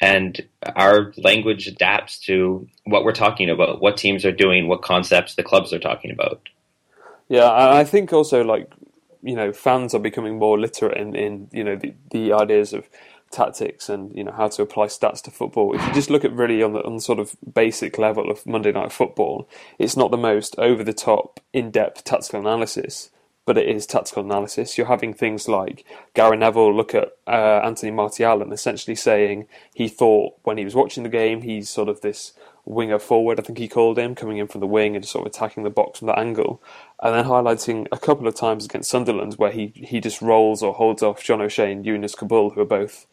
and 0.00 0.40
our 0.76 1.12
language 1.18 1.66
adapts 1.66 2.18
to 2.20 2.66
what 2.84 3.04
we're 3.04 3.12
talking 3.12 3.50
about, 3.50 3.82
what 3.82 3.96
teams 3.96 4.24
are 4.24 4.32
doing, 4.32 4.66
what 4.66 4.82
concepts 4.82 5.34
the 5.34 5.42
clubs 5.42 5.72
are 5.72 5.78
talking 5.78 6.10
about. 6.10 6.48
Yeah, 7.28 7.50
I 7.52 7.84
think 7.84 8.12
also 8.12 8.42
like 8.42 8.72
you 9.22 9.36
know 9.36 9.52
fans 9.52 9.94
are 9.94 10.00
becoming 10.00 10.38
more 10.38 10.58
literate 10.58 10.96
in, 10.96 11.14
in 11.14 11.48
you 11.52 11.62
know 11.62 11.76
the, 11.76 11.94
the 12.10 12.32
ideas 12.32 12.72
of 12.72 12.88
tactics 13.30 13.88
and 13.88 14.14
you 14.16 14.24
know 14.24 14.32
how 14.32 14.48
to 14.48 14.62
apply 14.62 14.86
stats 14.86 15.22
to 15.22 15.30
football. 15.30 15.74
If 15.74 15.86
you 15.86 15.92
just 15.92 16.10
look 16.10 16.24
at 16.24 16.32
really 16.32 16.62
on 16.62 16.72
the 16.72 16.84
on 16.84 16.98
sort 16.98 17.18
of 17.18 17.36
basic 17.54 17.98
level 17.98 18.30
of 18.30 18.44
Monday 18.46 18.72
Night 18.72 18.92
Football, 18.92 19.48
it's 19.78 19.96
not 19.96 20.10
the 20.10 20.16
most 20.16 20.58
over 20.58 20.82
the 20.82 20.92
top, 20.92 21.40
in 21.52 21.70
depth 21.70 22.04
tactical 22.04 22.40
analysis, 22.40 23.10
but 23.46 23.58
it 23.58 23.68
is 23.68 23.86
tactical 23.86 24.24
analysis. 24.24 24.76
You're 24.76 24.86
having 24.86 25.14
things 25.14 25.48
like 25.48 25.84
Gary 26.14 26.36
Neville 26.36 26.74
look 26.74 26.94
at 26.94 27.16
uh, 27.26 27.60
Anthony 27.64 27.90
Martial 27.90 28.42
and 28.42 28.52
essentially 28.52 28.94
saying 28.94 29.46
he 29.74 29.88
thought 29.88 30.34
when 30.42 30.58
he 30.58 30.64
was 30.64 30.74
watching 30.74 31.02
the 31.02 31.08
game 31.08 31.42
he's 31.42 31.68
sort 31.68 31.88
of 31.88 32.00
this 32.00 32.32
winger 32.64 32.98
forward, 32.98 33.40
I 33.40 33.42
think 33.42 33.58
he 33.58 33.68
called 33.68 33.98
him, 33.98 34.14
coming 34.14 34.38
in 34.38 34.46
from 34.46 34.60
the 34.60 34.66
wing 34.66 34.94
and 34.94 35.04
sort 35.04 35.26
of 35.26 35.32
attacking 35.32 35.64
the 35.64 35.70
box 35.70 35.98
from 35.98 36.06
that 36.06 36.18
angle. 36.18 36.62
And 37.02 37.14
then 37.14 37.24
highlighting 37.24 37.86
a 37.90 37.98
couple 37.98 38.28
of 38.28 38.34
times 38.34 38.64
against 38.64 38.90
Sunderland 38.90 39.34
where 39.34 39.50
he, 39.50 39.72
he 39.74 40.00
just 40.00 40.22
rolls 40.22 40.62
or 40.62 40.74
holds 40.74 41.02
off 41.02 41.24
John 41.24 41.40
O'Shea 41.40 41.72
and 41.72 41.84
Younes 41.84 42.16
Kaboul, 42.16 42.54
who 42.54 42.60
are 42.60 42.66
both 42.66 43.06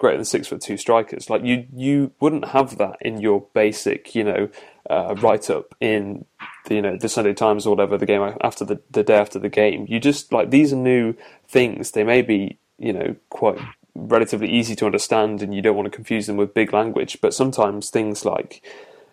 greater 0.00 0.16
than 0.16 0.24
six 0.24 0.48
foot 0.48 0.62
two 0.62 0.78
strikers. 0.78 1.28
Like 1.30 1.44
you, 1.44 1.66
you 1.72 2.12
wouldn't 2.20 2.46
have 2.48 2.78
that 2.78 2.96
in 3.02 3.20
your 3.20 3.46
basic, 3.52 4.14
you 4.14 4.24
know, 4.24 4.48
uh, 4.88 5.14
write 5.18 5.50
up 5.50 5.74
in 5.78 6.24
the, 6.64 6.74
you 6.74 6.82
know 6.82 6.96
the 6.96 7.08
Sunday 7.08 7.34
Times 7.34 7.66
or 7.66 7.76
whatever 7.76 7.96
the 7.96 8.06
game 8.06 8.34
after 8.40 8.64
the 8.64 8.80
the 8.90 9.04
day 9.04 9.16
after 9.16 9.38
the 9.38 9.50
game. 9.50 9.86
You 9.88 10.00
just 10.00 10.32
like 10.32 10.50
these 10.50 10.72
are 10.72 10.76
new 10.76 11.14
things. 11.46 11.92
They 11.92 12.02
may 12.02 12.22
be 12.22 12.58
you 12.78 12.92
know 12.92 13.14
quite 13.28 13.58
relatively 13.94 14.50
easy 14.50 14.74
to 14.76 14.86
understand, 14.86 15.42
and 15.42 15.54
you 15.54 15.62
don't 15.62 15.76
want 15.76 15.86
to 15.86 15.94
confuse 15.94 16.26
them 16.26 16.38
with 16.38 16.54
big 16.54 16.72
language. 16.72 17.18
But 17.20 17.34
sometimes 17.34 17.90
things 17.90 18.24
like 18.24 18.66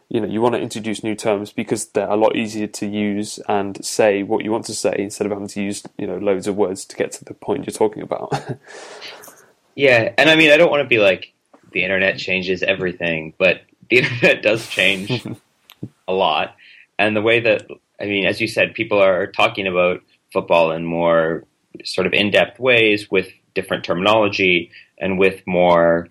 you 0.09 0.21
know 0.21 0.27
you 0.27 0.41
want 0.41 0.55
to 0.55 0.61
introduce 0.61 1.03
new 1.03 1.15
terms 1.15 1.51
because 1.51 1.87
they're 1.87 2.09
a 2.09 2.15
lot 2.15 2.35
easier 2.35 2.67
to 2.67 2.87
use 2.87 3.39
and 3.49 3.85
say 3.85 4.23
what 4.23 4.45
you 4.45 4.51
want 4.51 4.65
to 4.65 4.73
say 4.73 4.95
instead 4.97 5.27
of 5.27 5.33
having 5.33 5.49
to 5.49 5.61
use 5.61 5.83
you 5.97 6.07
know 6.07 6.17
loads 6.17 6.47
of 6.47 6.55
words 6.55 6.85
to 6.85 6.95
get 6.95 7.11
to 7.11 7.25
the 7.25 7.33
point 7.33 7.67
you're 7.67 7.73
talking 7.73 8.01
about 8.01 8.31
yeah 9.77 10.13
and 10.17 10.29
i 10.29 10.35
mean 10.35 10.51
i 10.51 10.57
don't 10.57 10.71
want 10.71 10.81
to 10.81 10.87
be 10.87 10.99
like 10.99 11.33
the 11.71 11.83
internet 11.83 12.17
changes 12.17 12.63
everything 12.63 13.33
but 13.37 13.61
the 13.89 13.97
internet 14.01 14.41
does 14.41 14.67
change 14.69 15.25
a 16.07 16.13
lot 16.13 16.55
and 16.99 17.15
the 17.15 17.21
way 17.21 17.39
that 17.39 17.67
i 17.99 18.05
mean 18.05 18.25
as 18.25 18.41
you 18.41 18.47
said 18.47 18.73
people 18.73 19.01
are 19.01 19.27
talking 19.27 19.67
about 19.67 20.01
football 20.33 20.71
in 20.71 20.85
more 20.85 21.43
sort 21.83 22.07
of 22.07 22.13
in-depth 22.13 22.59
ways 22.59 23.09
with 23.09 23.29
different 23.53 23.83
terminology 23.83 24.69
and 24.97 25.17
with 25.17 25.41
more 25.47 26.07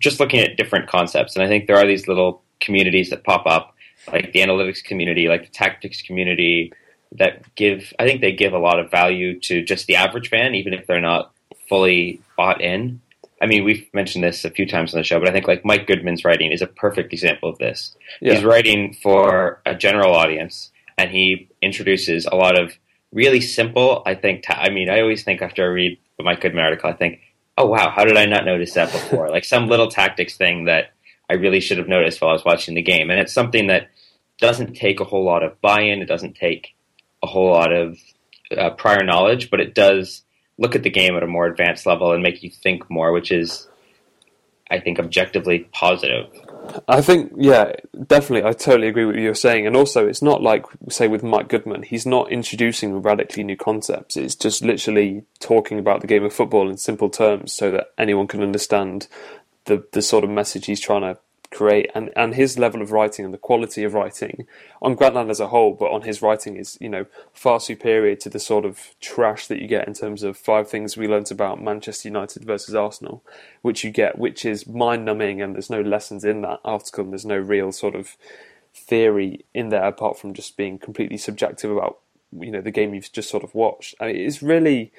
just 0.00 0.20
looking 0.20 0.40
at 0.40 0.56
different 0.56 0.88
concepts 0.88 1.36
and 1.36 1.44
i 1.44 1.48
think 1.48 1.66
there 1.66 1.76
are 1.76 1.86
these 1.86 2.08
little 2.08 2.42
communities 2.60 3.10
that 3.10 3.24
pop 3.24 3.46
up, 3.46 3.74
like 4.12 4.32
the 4.32 4.40
analytics 4.40 4.82
community, 4.82 5.28
like 5.28 5.42
the 5.42 5.52
tactics 5.52 6.02
community, 6.02 6.72
that 7.12 7.42
give, 7.54 7.92
I 7.98 8.06
think 8.06 8.20
they 8.20 8.32
give 8.32 8.52
a 8.52 8.58
lot 8.58 8.78
of 8.78 8.90
value 8.90 9.38
to 9.40 9.62
just 9.62 9.86
the 9.86 9.96
average 9.96 10.28
fan, 10.28 10.54
even 10.54 10.74
if 10.74 10.86
they're 10.86 11.00
not 11.00 11.32
fully 11.68 12.20
bought 12.36 12.60
in. 12.60 13.00
I 13.40 13.46
mean, 13.46 13.64
we've 13.64 13.86
mentioned 13.92 14.24
this 14.24 14.44
a 14.44 14.50
few 14.50 14.66
times 14.66 14.92
on 14.92 15.00
the 15.00 15.04
show, 15.04 15.18
but 15.20 15.28
I 15.28 15.32
think 15.32 15.46
like 15.46 15.64
Mike 15.64 15.86
Goodman's 15.86 16.24
writing 16.24 16.50
is 16.50 16.62
a 16.62 16.66
perfect 16.66 17.12
example 17.12 17.48
of 17.48 17.58
this. 17.58 17.96
Yeah. 18.20 18.34
He's 18.34 18.44
writing 18.44 18.94
for 18.94 19.60
a 19.64 19.74
general 19.74 20.14
audience, 20.14 20.72
and 20.96 21.10
he 21.10 21.48
introduces 21.62 22.26
a 22.26 22.34
lot 22.34 22.58
of 22.60 22.72
really 23.12 23.40
simple. 23.40 24.02
I 24.06 24.14
think. 24.14 24.42
Ta- 24.42 24.60
I 24.60 24.70
mean, 24.70 24.90
I 24.90 25.00
always 25.00 25.22
think 25.22 25.40
after 25.40 25.62
I 25.62 25.66
read 25.66 25.98
the 26.16 26.24
Mike 26.24 26.40
Goodman 26.40 26.64
article, 26.64 26.90
I 26.90 26.94
think, 26.94 27.20
"Oh 27.56 27.66
wow, 27.66 27.90
how 27.90 28.04
did 28.04 28.16
I 28.16 28.26
not 28.26 28.44
notice 28.44 28.74
that 28.74 28.90
before?" 28.90 29.28
like 29.30 29.44
some 29.44 29.68
little 29.68 29.88
tactics 29.88 30.36
thing 30.36 30.64
that 30.64 30.92
I 31.30 31.34
really 31.34 31.60
should 31.60 31.78
have 31.78 31.88
noticed 31.88 32.20
while 32.20 32.30
I 32.30 32.34
was 32.34 32.44
watching 32.44 32.74
the 32.74 32.82
game. 32.82 33.10
And 33.10 33.20
it's 33.20 33.32
something 33.32 33.68
that 33.68 33.88
doesn't 34.38 34.74
take 34.74 35.00
a 35.00 35.04
whole 35.04 35.24
lot 35.24 35.42
of 35.42 35.60
buy-in. 35.60 36.00
It 36.00 36.06
doesn't 36.06 36.36
take 36.36 36.74
a 37.22 37.26
whole 37.26 37.50
lot 37.50 37.72
of 37.72 37.98
uh, 38.56 38.70
prior 38.70 39.04
knowledge, 39.04 39.50
but 39.50 39.60
it 39.60 39.74
does 39.74 40.22
look 40.58 40.74
at 40.74 40.82
the 40.82 40.90
game 40.90 41.16
at 41.16 41.22
a 41.22 41.26
more 41.26 41.46
advanced 41.46 41.86
level 41.86 42.12
and 42.12 42.22
make 42.22 42.42
you 42.42 42.50
think 42.50 42.90
more, 42.90 43.12
which 43.12 43.32
is, 43.32 43.68
I 44.70 44.80
think, 44.80 44.98
objectively 44.98 45.60
positive. 45.72 46.26
I 46.86 47.00
think, 47.00 47.32
yeah, 47.36 47.72
definitely. 48.06 48.46
I 48.46 48.52
totally 48.52 48.88
agree 48.88 49.06
with 49.06 49.16
what 49.16 49.22
you're 49.22 49.34
saying. 49.34 49.66
And 49.66 49.76
also, 49.76 50.06
it's 50.06 50.20
not 50.20 50.42
like, 50.42 50.66
say, 50.90 51.08
with 51.08 51.22
Mike 51.22 51.48
Goodman, 51.48 51.84
he's 51.84 52.04
not 52.04 52.30
introducing 52.30 53.00
radically 53.00 53.44
new 53.44 53.56
concepts. 53.56 54.16
It's 54.16 54.34
just 54.34 54.62
literally 54.62 55.24
talking 55.40 55.78
about 55.78 56.00
the 56.02 56.06
game 56.06 56.24
of 56.24 56.34
football 56.34 56.68
in 56.68 56.76
simple 56.76 57.08
terms 57.08 57.52
so 57.52 57.70
that 57.70 57.92
anyone 57.96 58.26
can 58.26 58.42
understand 58.42 59.08
the 59.68 59.86
the 59.92 60.02
sort 60.02 60.24
of 60.24 60.30
message 60.30 60.66
he's 60.66 60.80
trying 60.80 61.02
to 61.02 61.18
create 61.50 61.90
and 61.94 62.10
and 62.14 62.34
his 62.34 62.58
level 62.58 62.82
of 62.82 62.92
writing 62.92 63.24
and 63.24 63.32
the 63.32 63.38
quality 63.38 63.82
of 63.82 63.94
writing 63.94 64.46
on 64.82 64.94
Grantland 64.94 65.30
as 65.30 65.40
a 65.40 65.48
whole 65.48 65.72
but 65.72 65.90
on 65.90 66.02
his 66.02 66.20
writing 66.20 66.56
is 66.56 66.76
you 66.78 66.88
know 66.90 67.06
far 67.32 67.58
superior 67.58 68.14
to 68.14 68.28
the 68.28 68.38
sort 68.38 68.66
of 68.66 68.94
trash 69.00 69.46
that 69.46 69.60
you 69.60 69.66
get 69.66 69.88
in 69.88 69.94
terms 69.94 70.22
of 70.22 70.36
five 70.36 70.68
things 70.68 70.96
we 70.96 71.08
learnt 71.08 71.30
about 71.30 71.62
Manchester 71.62 72.08
United 72.08 72.44
versus 72.44 72.74
Arsenal 72.74 73.24
which 73.62 73.82
you 73.82 73.90
get 73.90 74.18
which 74.18 74.44
is 74.44 74.66
mind 74.66 75.06
numbing 75.06 75.40
and 75.40 75.54
there's 75.54 75.70
no 75.70 75.80
lessons 75.80 76.22
in 76.22 76.42
that 76.42 76.60
article 76.64 77.04
and 77.04 77.12
there's 77.12 77.24
no 77.24 77.38
real 77.38 77.72
sort 77.72 77.94
of 77.94 78.16
theory 78.74 79.44
in 79.54 79.70
there 79.70 79.84
apart 79.84 80.18
from 80.18 80.34
just 80.34 80.56
being 80.56 80.78
completely 80.78 81.16
subjective 81.16 81.70
about 81.70 81.98
you 82.32 82.50
know 82.50 82.60
the 82.60 82.70
game 82.70 82.94
you've 82.94 83.12
just 83.12 83.30
sort 83.30 83.44
of 83.44 83.54
watched. 83.54 83.94
I 84.00 84.06
mean, 84.06 84.16
it's 84.16 84.42
really 84.42 84.92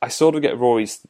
I 0.00 0.08
sort 0.08 0.34
of 0.34 0.42
get 0.42 0.58
Rory's 0.58 1.06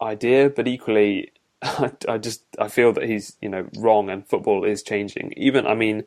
idea 0.00 0.50
but 0.50 0.68
equally 0.68 1.32
I, 2.08 2.18
just 2.18 2.44
I 2.58 2.68
feel 2.68 2.92
that 2.92 3.04
he's 3.04 3.36
you 3.40 3.48
know 3.48 3.66
wrong 3.78 4.10
and 4.10 4.26
football 4.26 4.64
is 4.64 4.82
changing. 4.82 5.32
Even 5.36 5.66
I 5.66 5.74
mean, 5.74 6.04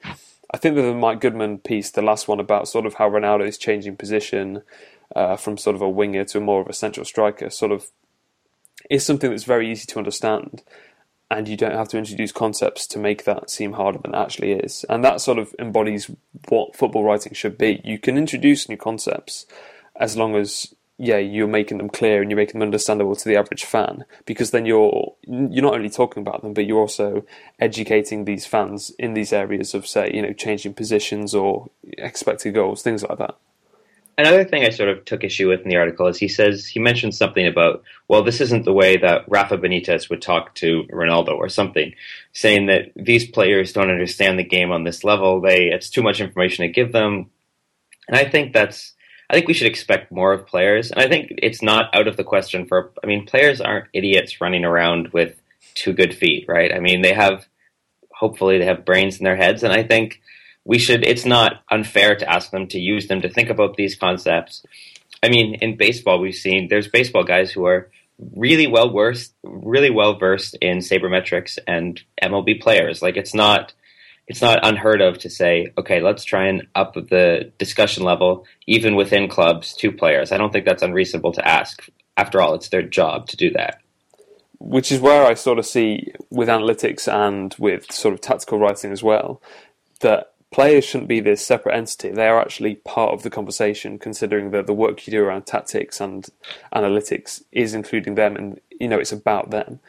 I 0.54 0.58
think 0.58 0.76
that 0.76 0.84
the 0.84 0.94
Mike 0.94 1.20
Goodman 1.20 1.60
piece, 1.60 1.90
the 1.90 2.02
last 2.02 2.28
one 2.28 2.40
about 2.40 2.68
sort 2.68 2.86
of 2.86 2.96
how 2.96 3.10
Ronaldo 3.10 3.48
is 3.48 3.58
changing 3.58 3.98
position 3.98 4.62
uh, 5.16 5.36
from 5.36 5.58
sort 5.58 5.76
of 5.76 5.82
a 5.82 5.90
winger 5.90 6.24
to 6.26 6.40
more 6.40 6.62
of 6.62 6.68
a 6.68 6.74
central 6.74 7.06
striker, 7.06 7.50
sort 7.50 7.72
of 7.72 7.88
is 8.90 9.06
something 9.06 9.32
that's 9.32 9.46
very 9.46 9.72
easy 9.72 9.88
to 9.88 9.98
understand, 9.98 10.62
and 11.32 11.48
you 11.48 11.58
don't 11.58 11.76
have 11.76 11.90
to 11.90 11.98
introduce 11.98 12.32
concepts 12.32 12.86
to 12.88 13.00
make 13.00 13.24
that 13.24 13.50
seem 13.50 13.74
harder 13.74 13.98
than 13.98 14.14
it 14.14 14.18
actually 14.18 14.52
is. 14.52 14.86
And 14.90 15.04
that 15.04 15.22
sort 15.22 15.40
of 15.40 15.56
embodies 15.58 16.12
what 16.50 16.76
football 16.76 17.04
writing 17.04 17.34
should 17.34 17.58
be. 17.58 17.82
You 17.84 17.98
can 17.98 18.16
introduce 18.16 18.70
new 18.70 18.78
concepts 18.78 19.48
as 19.96 20.16
long 20.16 20.36
as 20.36 20.76
yeah, 21.00 21.18
you're 21.18 21.48
making 21.48 21.78
them 21.78 21.90
clear 21.90 22.22
and 22.22 22.32
you're 22.32 22.38
making 22.38 22.60
them 22.60 22.68
understandable 22.68 23.16
to 23.16 23.30
the 23.30 23.36
average 23.36 23.66
fan 23.66 24.04
because 24.26 24.50
then 24.50 24.66
you're 24.66 25.14
you're 25.28 25.64
not 25.64 25.76
only 25.76 25.90
talking 25.90 26.22
about 26.22 26.42
them, 26.42 26.54
but 26.54 26.66
you're 26.66 26.80
also 26.80 27.24
educating 27.60 28.26
these 28.26 28.48
fans 28.48 28.92
in 28.98 29.14
these 29.14 29.32
areas 29.32 29.76
of 29.76 29.88
say, 29.88 30.12
you 30.14 30.24
know, 30.24 30.34
changing 30.34 30.74
positions 30.74 31.36
or 31.36 31.70
expected 31.84 32.56
goals, 32.56 32.82
things 32.82 33.04
like 33.04 33.20
that. 33.20 33.36
Another 34.20 34.44
thing 34.44 34.66
I 34.66 34.70
sort 34.70 34.90
of 34.90 35.06
took 35.06 35.24
issue 35.24 35.50
with 35.50 35.62
in 35.62 35.70
the 35.70 35.76
article 35.76 36.08
is 36.08 36.18
he 36.18 36.28
says 36.28 36.66
he 36.66 36.80
mentioned 36.80 37.14
something 37.14 37.46
about, 37.46 37.84
well, 38.08 38.24
this 38.24 38.42
isn't 38.42 38.66
the 38.66 38.74
way 38.74 38.98
that 38.98 39.26
Rafa 39.28 39.60
Benitez 39.60 40.10
would 40.10 40.24
talk 40.24 40.56
to 40.56 40.86
Ronaldo 40.92 41.38
or 41.38 41.50
something, 41.50 41.94
saying 42.34 42.66
that 42.66 42.92
these 42.96 43.30
players 43.30 43.72
don't 43.72 43.92
understand 43.92 44.40
the 44.40 44.44
game 44.44 44.72
on 44.72 44.84
this 44.84 45.04
level. 45.04 45.40
They 45.40 45.68
it's 45.68 45.92
too 45.92 46.02
much 46.02 46.20
information 46.20 46.66
to 46.66 46.72
give 46.72 46.92
them. 46.92 47.30
And 48.08 48.18
I 48.18 48.28
think 48.28 48.54
that's 48.54 48.96
I 49.30 49.34
think 49.34 49.48
we 49.48 49.54
should 49.54 49.68
expect 49.68 50.12
more 50.12 50.34
of 50.34 50.48
players, 50.48 50.92
and 50.92 51.02
I 51.02 51.08
think 51.10 51.34
it's 51.38 51.62
not 51.62 51.94
out 51.94 52.08
of 52.08 52.16
the 52.18 52.24
question 52.24 52.66
for. 52.66 52.92
I 53.04 53.08
mean, 53.08 53.26
players 53.26 53.60
aren't 53.60 53.88
idiots 53.94 54.40
running 54.40 54.64
around 54.64 55.10
with 55.10 55.36
two 55.76 55.94
good 55.94 56.16
feet, 56.16 56.46
right? 56.48 56.74
I 56.74 56.80
mean, 56.80 57.02
they 57.02 57.14
have 57.14 57.46
hopefully 58.12 58.58
they 58.58 58.66
have 58.66 58.86
brains 58.86 59.18
in 59.18 59.26
their 59.26 59.36
heads, 59.36 59.64
and 59.64 59.74
I 59.74 59.84
think 59.84 60.22
we 60.64 60.80
should. 60.80 61.06
It's 61.06 61.26
not 61.26 61.62
unfair 61.70 62.16
to 62.16 62.30
ask 62.30 62.52
them 62.52 62.68
to 62.68 62.80
use 62.80 63.08
them 63.08 63.22
to 63.22 63.30
think 63.30 63.50
about 63.50 63.76
these 63.76 63.96
concepts. 63.96 64.64
I 65.22 65.30
mean, 65.30 65.56
in 65.56 65.78
baseball, 65.78 66.20
we've 66.20 66.36
seen 66.36 66.68
there's 66.70 66.88
baseball 66.88 67.24
guys 67.24 67.52
who 67.52 67.66
are 67.66 67.90
really 68.36 68.68
well 68.68 68.92
versed, 68.92 69.34
really 69.44 69.90
well 69.90 70.18
versed 70.18 70.58
in 70.62 70.80
sabermetrics 70.80 71.58
and 71.68 72.02
MLB 72.24 72.62
players. 72.62 73.02
Like 73.02 73.18
it's 73.18 73.34
not 73.34 73.74
it's 74.28 74.42
not 74.42 74.60
unheard 74.64 75.02
of 75.02 75.18
to 75.20 75.30
say, 75.30 75.72
okay, 75.78 76.02
let's 76.02 76.26
try 76.26 76.48
and 76.48 76.68
up 76.76 76.94
the 76.94 77.52
discussion 77.58 78.04
level, 78.04 78.46
even 78.66 78.96
within 78.96 79.30
clubs, 79.30 79.74
to 79.76 79.92
players. 79.92 80.32
I 80.32 80.38
don't 80.38 80.52
think 80.52 80.66
that's 80.66 80.84
unreasonable 80.84 81.32
to 81.34 81.48
ask. 81.48 81.88
After 82.18 82.42
all, 82.42 82.54
it's 82.54 82.70
their 82.70 82.82
job 82.82 83.28
to 83.28 83.38
do 83.38 83.52
that. 83.52 83.80
Which 84.60 84.92
is 84.92 85.00
where 85.00 85.26
I 85.26 85.36
sort 85.36 85.60
of 85.60 85.66
see 85.66 86.12
with 86.30 86.50
analytics 86.50 87.12
and 87.12 87.56
with 87.58 87.92
sort 87.92 88.14
of 88.14 88.22
tactical 88.22 88.60
writing 88.60 88.92
as 88.92 89.02
well, 89.02 89.42
that 90.02 90.34
players 90.52 90.84
shouldn't 90.84 91.08
be 91.08 91.20
this 91.20 91.46
separate 91.46 91.76
entity. 91.76 92.10
They 92.10 92.28
are 92.28 92.42
actually 92.42 92.76
part 92.76 93.14
of 93.14 93.24
the 93.24 93.30
conversation, 93.30 93.98
considering 93.98 94.52
that 94.52 94.68
the 94.68 94.74
work 94.74 95.08
you 95.08 95.12
do 95.12 95.24
around 95.24 95.46
tactics 95.46 96.02
and 96.02 96.28
analytics 96.74 97.44
is 97.52 97.74
including 97.74 98.16
them, 98.16 98.36
and 98.36 98.60
you 98.72 98.88
know 98.90 99.00
it's 99.00 99.12
about 99.12 99.52
them. 99.52 99.80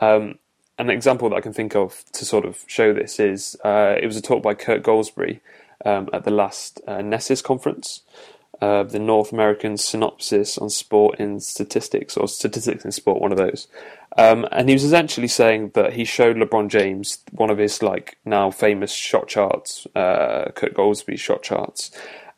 Um, 0.00 0.38
an 0.78 0.90
example 0.90 1.30
that 1.30 1.36
I 1.36 1.40
can 1.40 1.52
think 1.52 1.74
of 1.74 2.04
to 2.12 2.24
sort 2.24 2.44
of 2.44 2.64
show 2.66 2.92
this 2.92 3.18
is 3.18 3.56
uh, 3.64 3.96
it 4.00 4.06
was 4.06 4.16
a 4.16 4.22
talk 4.22 4.42
by 4.42 4.54
Kirk 4.54 4.82
Goldsberry 4.82 5.40
um, 5.84 6.08
at 6.12 6.24
the 6.24 6.30
last 6.30 6.80
uh, 6.86 7.02
conference, 7.44 8.02
uh, 8.60 8.82
the 8.82 8.98
North 8.98 9.32
American 9.32 9.76
Synopsis 9.76 10.58
on 10.58 10.70
Sport 10.70 11.18
in 11.18 11.40
Statistics 11.40 12.16
or 12.16 12.28
Statistics 12.28 12.84
in 12.84 12.92
Sport, 12.92 13.20
one 13.20 13.32
of 13.32 13.38
those. 13.38 13.68
Um, 14.18 14.46
and 14.50 14.68
he 14.68 14.74
was 14.74 14.84
essentially 14.84 15.28
saying 15.28 15.72
that 15.74 15.92
he 15.92 16.04
showed 16.04 16.36
LeBron 16.36 16.68
James 16.68 17.18
one 17.32 17.50
of 17.50 17.58
his 17.58 17.82
like 17.82 18.16
now 18.24 18.50
famous 18.50 18.92
shot 18.92 19.28
charts, 19.28 19.86
uh, 19.94 20.50
Kirk 20.54 20.74
Goldsberry 20.74 21.18
shot 21.18 21.42
charts. 21.42 21.90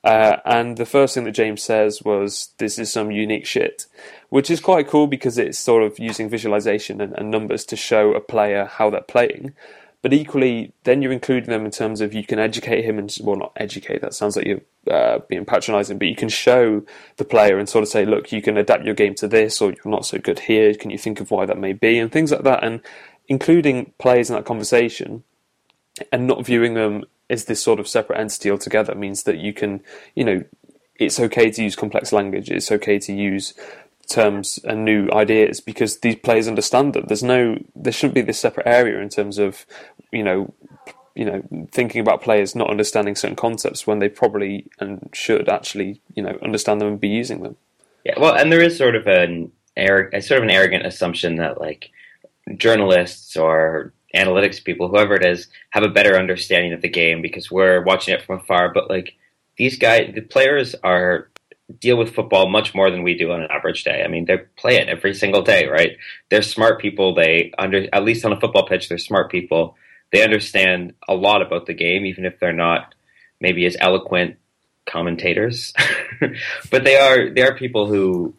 Uh, 0.09 0.41
and 0.47 0.79
the 0.79 0.87
first 0.87 1.13
thing 1.13 1.25
that 1.25 1.33
James 1.33 1.63
says 1.63 2.03
was, 2.03 2.55
"This 2.57 2.79
is 2.79 2.91
some 2.91 3.11
unique 3.11 3.45
shit," 3.45 3.85
which 4.31 4.51
is 4.51 4.59
quite 4.59 4.89
cool 4.89 5.07
because 5.07 5.37
it's 5.37 5.59
sort 5.59 5.83
of 5.83 5.99
using 5.99 6.31
visualization 6.31 7.03
and, 7.03 7.13
and 7.19 7.31
numbers 7.31 7.67
to 7.67 7.77
show 7.77 8.15
a 8.15 8.21
player 8.21 8.65
how 8.65 8.89
they're 8.89 9.03
playing. 9.03 9.53
But 10.01 10.15
equally, 10.15 10.73
then 10.85 11.03
you're 11.03 11.13
including 11.13 11.51
them 11.51 11.67
in 11.67 11.73
terms 11.73 12.01
of 12.01 12.15
you 12.15 12.25
can 12.25 12.39
educate 12.39 12.87
him 12.87 12.99
and 12.99 13.15
well, 13.23 13.37
not 13.37 13.53
educate. 13.57 14.01
That 14.01 14.15
sounds 14.15 14.35
like 14.35 14.47
you're 14.47 14.63
uh, 14.91 15.19
being 15.29 15.45
patronising, 15.45 15.99
but 15.99 16.09
you 16.09 16.17
can 16.17 16.31
show 16.31 16.83
the 17.19 17.25
player 17.27 17.59
and 17.59 17.69
sort 17.69 17.83
of 17.83 17.91
say, 17.91 18.07
look, 18.07 18.33
you 18.33 18.41
can 18.41 18.57
adapt 18.57 18.87
your 18.87 18.95
game 18.95 19.15
to 19.17 19.29
this, 19.29 19.61
or 19.61 19.73
you're 19.73 19.93
not 19.97 20.07
so 20.07 20.17
good 20.17 20.39
here. 20.39 20.73
Can 20.75 20.91
you 20.91 20.99
think 20.99 21.21
of 21.21 21.31
why 21.31 21.45
that 21.45 21.59
may 21.59 21.75
be, 21.75 21.99
and 21.99 22.11
things 22.11 22.33
like 22.33 22.45
that. 22.45 22.65
And 22.65 22.81
including 23.29 23.93
players 23.99 24.31
in 24.31 24.37
that 24.37 24.47
conversation 24.47 25.25
and 26.11 26.27
not 26.27 26.47
viewing 26.47 26.73
them 26.73 27.05
as 27.31 27.45
this 27.45 27.63
sort 27.63 27.81
of 27.81 27.89
separate 27.89 28.19
entity 28.19 28.51
altogether 28.51 28.95
means 28.95 29.25
that 29.25 29.39
you 29.39 29.53
can, 29.53 29.83
you 30.15 30.25
know, 30.25 30.45
it's 30.99 31.21
okay 31.21 31.51
to 31.51 31.63
use 31.63 31.77
complex 31.77 32.13
language. 32.13 32.51
It's 32.51 32.73
okay 32.73 32.99
to 32.99 33.13
use 33.13 33.55
terms 34.09 34.59
and 34.65 34.85
new 34.85 35.09
ideas 35.13 35.61
because 35.61 35.99
these 35.99 36.17
players 36.17 36.49
understand 36.49 36.95
that 36.95 37.09
there's 37.09 37.23
no 37.23 37.59
there 37.77 37.93
shouldn't 37.93 38.15
be 38.15 38.23
this 38.23 38.41
separate 38.41 38.67
area 38.67 39.01
in 39.01 39.09
terms 39.09 39.39
of 39.39 39.67
you 40.11 40.25
know 40.25 40.53
you 41.15 41.25
know 41.25 41.43
thinking 41.73 42.01
about 42.01 42.23
players 42.23 42.55
not 42.55 42.71
understanding 42.71 43.15
certain 43.15 43.37
concepts 43.37 43.87
when 43.87 43.99
they 43.99 44.09
probably 44.09 44.67
and 44.81 45.11
should 45.13 45.49
actually 45.49 46.01
you 46.15 46.23
know 46.23 46.39
understand 46.43 46.81
them 46.81 46.89
and 46.89 47.01
be 47.01 47.09
using 47.09 47.43
them 47.43 47.57
yeah 48.05 48.19
well 48.19 48.35
and 48.35 48.51
there 48.51 48.63
is 48.63 48.79
sort 48.79 48.97
of 48.97 49.07
an 49.07 49.53
sort 49.77 50.39
of 50.39 50.43
an 50.43 50.51
arrogant 50.51 50.87
assumption 50.87 51.37
that 51.37 51.61
like 51.61 51.91
journalists 52.57 53.37
or 53.37 53.93
analytics 54.15 54.63
people 54.63 54.89
whoever 54.89 55.15
it 55.15 55.25
is 55.25 55.49
have 55.71 55.83
a 55.83 55.89
better 55.89 56.17
understanding 56.19 56.73
of 56.73 56.81
the 56.81 56.89
game 56.89 57.21
because 57.21 57.51
we're 57.51 57.83
watching 57.85 58.15
it 58.15 58.23
from 58.23 58.41
afar 58.41 58.73
but 58.73 58.89
like 58.89 59.15
these 59.57 59.79
guys 59.79 60.11
the 60.15 60.23
players 60.23 60.75
are 60.83 61.29
deal 61.81 61.97
with 61.97 62.15
football 62.15 62.49
much 62.49 62.75
more 62.75 62.91
than 62.91 63.03
we 63.03 63.15
do 63.15 63.31
on 63.31 63.43
an 63.43 63.51
average 63.51 63.85
day. 63.85 64.03
I 64.03 64.09
mean, 64.09 64.25
they 64.25 64.39
play 64.57 64.77
it 64.77 64.89
every 64.89 65.15
single 65.15 65.43
day, 65.43 65.67
right? 65.67 65.97
They're 66.31 66.43
smart 66.43 66.81
people. 66.81 67.15
They 67.15 67.53
under 67.59 67.87
at 67.93 68.05
least 68.05 68.25
on 68.25 68.33
a 68.33 68.41
football 68.41 68.67
pitch, 68.67 68.89
they're 68.89 68.99
smart 68.99 69.31
people. 69.31 69.77
They 70.11 70.25
understand 70.25 70.95
a 71.07 71.15
lot 71.15 71.43
about 71.43 71.67
the 71.67 71.75
game, 71.75 72.07
even 72.07 72.25
if 72.25 72.41
they're 72.41 72.53
not 72.53 72.95
maybe 73.41 73.67
as 73.67 73.77
eloquent 73.79 74.37
commentators. 74.87 75.75
but 76.71 76.85
they 76.85 76.97
are 76.97 77.31
they 77.31 77.43
are 77.43 77.55
people 77.55 77.87
who 77.87 78.35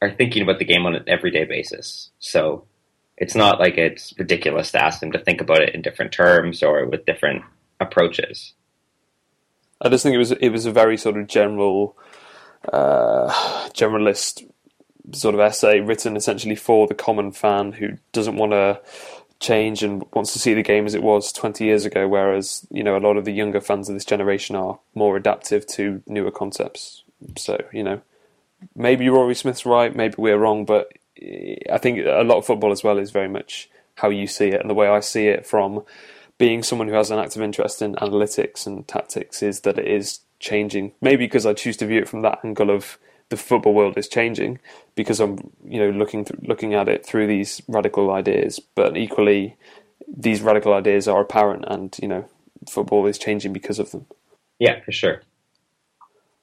are 0.00 0.10
thinking 0.10 0.42
about 0.42 0.58
the 0.58 0.64
game 0.64 0.86
on 0.86 0.96
an 0.96 1.04
everyday 1.06 1.44
basis. 1.44 2.10
So 2.18 2.64
it's 3.22 3.36
not 3.36 3.60
like 3.60 3.78
it's 3.78 4.12
ridiculous 4.18 4.72
to 4.72 4.82
ask 4.82 4.98
them 4.98 5.12
to 5.12 5.18
think 5.18 5.40
about 5.40 5.62
it 5.62 5.76
in 5.76 5.80
different 5.80 6.10
terms 6.10 6.60
or 6.60 6.84
with 6.86 7.06
different 7.06 7.44
approaches. 7.78 8.52
I 9.80 9.88
just 9.90 10.02
think 10.02 10.16
it 10.16 10.18
was 10.18 10.32
it 10.32 10.48
was 10.48 10.66
a 10.66 10.72
very 10.72 10.96
sort 10.96 11.16
of 11.16 11.28
general 11.28 11.96
uh, 12.72 13.28
generalist 13.74 14.42
sort 15.12 15.36
of 15.36 15.40
essay 15.40 15.78
written 15.78 16.16
essentially 16.16 16.56
for 16.56 16.88
the 16.88 16.96
common 16.96 17.30
fan 17.30 17.70
who 17.70 17.90
doesn't 18.10 18.36
want 18.36 18.52
to 18.52 18.80
change 19.38 19.84
and 19.84 20.02
wants 20.12 20.32
to 20.32 20.40
see 20.40 20.54
the 20.54 20.62
game 20.62 20.86
as 20.86 20.94
it 20.94 21.02
was 21.02 21.32
20 21.32 21.64
years 21.64 21.84
ago 21.84 22.06
whereas 22.06 22.64
you 22.70 22.84
know 22.84 22.96
a 22.96 23.02
lot 23.06 23.16
of 23.16 23.24
the 23.24 23.32
younger 23.32 23.60
fans 23.60 23.88
of 23.88 23.96
this 23.96 24.04
generation 24.04 24.54
are 24.54 24.78
more 24.94 25.16
adaptive 25.16 25.66
to 25.66 26.00
newer 26.06 26.30
concepts 26.30 27.02
so 27.36 27.58
you 27.72 27.82
know 27.82 28.00
maybe 28.76 29.08
Rory 29.08 29.34
Smith's 29.34 29.66
right 29.66 29.94
maybe 29.94 30.14
we're 30.16 30.38
wrong 30.38 30.64
but 30.64 30.92
I 31.70 31.78
think 31.78 32.00
a 32.00 32.24
lot 32.24 32.38
of 32.38 32.46
football 32.46 32.72
as 32.72 32.84
well 32.84 32.98
is 32.98 33.10
very 33.10 33.28
much 33.28 33.70
how 33.96 34.08
you 34.08 34.26
see 34.26 34.48
it 34.48 34.60
and 34.60 34.70
the 34.70 34.74
way 34.74 34.88
I 34.88 35.00
see 35.00 35.28
it 35.28 35.46
from 35.46 35.84
being 36.38 36.62
someone 36.62 36.88
who 36.88 36.94
has 36.94 37.10
an 37.10 37.18
active 37.18 37.42
interest 37.42 37.82
in 37.82 37.94
analytics 37.96 38.66
and 38.66 38.86
tactics 38.88 39.42
is 39.42 39.60
that 39.60 39.78
it 39.78 39.86
is 39.86 40.20
changing. 40.40 40.92
Maybe 41.00 41.26
because 41.26 41.46
I 41.46 41.52
choose 41.52 41.76
to 41.78 41.86
view 41.86 42.00
it 42.00 42.08
from 42.08 42.22
that 42.22 42.40
angle 42.44 42.70
of 42.70 42.98
the 43.28 43.36
football 43.36 43.74
world 43.74 43.96
is 43.96 44.08
changing 44.08 44.58
because 44.94 45.20
I'm 45.20 45.52
you 45.64 45.78
know 45.80 45.90
looking 45.90 46.24
th- 46.24 46.40
looking 46.42 46.74
at 46.74 46.88
it 46.88 47.06
through 47.06 47.26
these 47.26 47.62
radical 47.68 48.10
ideas, 48.10 48.60
but 48.74 48.96
equally 48.96 49.56
these 50.06 50.42
radical 50.42 50.74
ideas 50.74 51.08
are 51.08 51.20
apparent, 51.20 51.64
and 51.66 51.96
you 52.02 52.08
know 52.08 52.26
football 52.68 53.06
is 53.06 53.18
changing 53.18 53.52
because 53.52 53.78
of 53.78 53.90
them. 53.90 54.06
Yeah, 54.58 54.80
for 54.84 54.92
sure. 54.92 55.22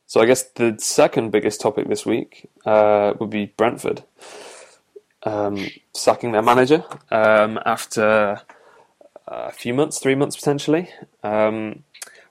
So 0.07 0.19
I 0.19 0.25
guess 0.25 0.43
the 0.43 0.75
second 0.79 1.31
biggest 1.31 1.61
topic 1.61 1.87
this 1.87 2.05
week 2.05 2.49
uh, 2.65 3.13
would 3.19 3.29
be 3.29 3.45
Brentford 3.45 4.03
um, 5.23 5.67
sacking 5.93 6.31
their 6.31 6.41
manager 6.41 6.83
um, 7.11 7.59
after 7.65 8.41
a 9.27 9.51
few 9.51 9.73
months, 9.73 9.99
three 9.99 10.15
months 10.15 10.35
potentially. 10.35 10.89
Um, 11.23 11.83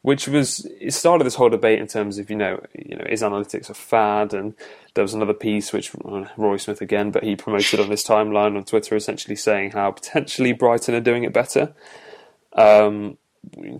which 0.02 0.28
was 0.28 0.64
it 0.80 0.92
started 0.92 1.24
this 1.24 1.34
whole 1.34 1.50
debate 1.50 1.80
in 1.80 1.86
terms 1.86 2.18
of 2.18 2.30
you 2.30 2.36
know 2.36 2.64
you 2.74 2.96
know 2.96 3.04
is 3.08 3.22
analytics 3.22 3.68
a 3.68 3.74
fad? 3.74 4.32
And 4.32 4.54
there 4.94 5.02
was 5.02 5.14
another 5.14 5.34
piece 5.34 5.72
which 5.72 5.92
uh, 6.04 6.24
Rory 6.36 6.58
Smith 6.58 6.80
again 6.80 7.10
but 7.10 7.24
he 7.24 7.36
promoted 7.36 7.80
on 7.80 7.90
his 7.90 8.04
timeline 8.04 8.56
on 8.56 8.64
Twitter 8.64 8.96
essentially 8.96 9.36
saying 9.36 9.72
how 9.72 9.90
potentially 9.90 10.52
Brighton 10.52 10.94
are 10.94 11.00
doing 11.00 11.24
it 11.24 11.32
better. 11.32 11.74
Um, 12.54 13.18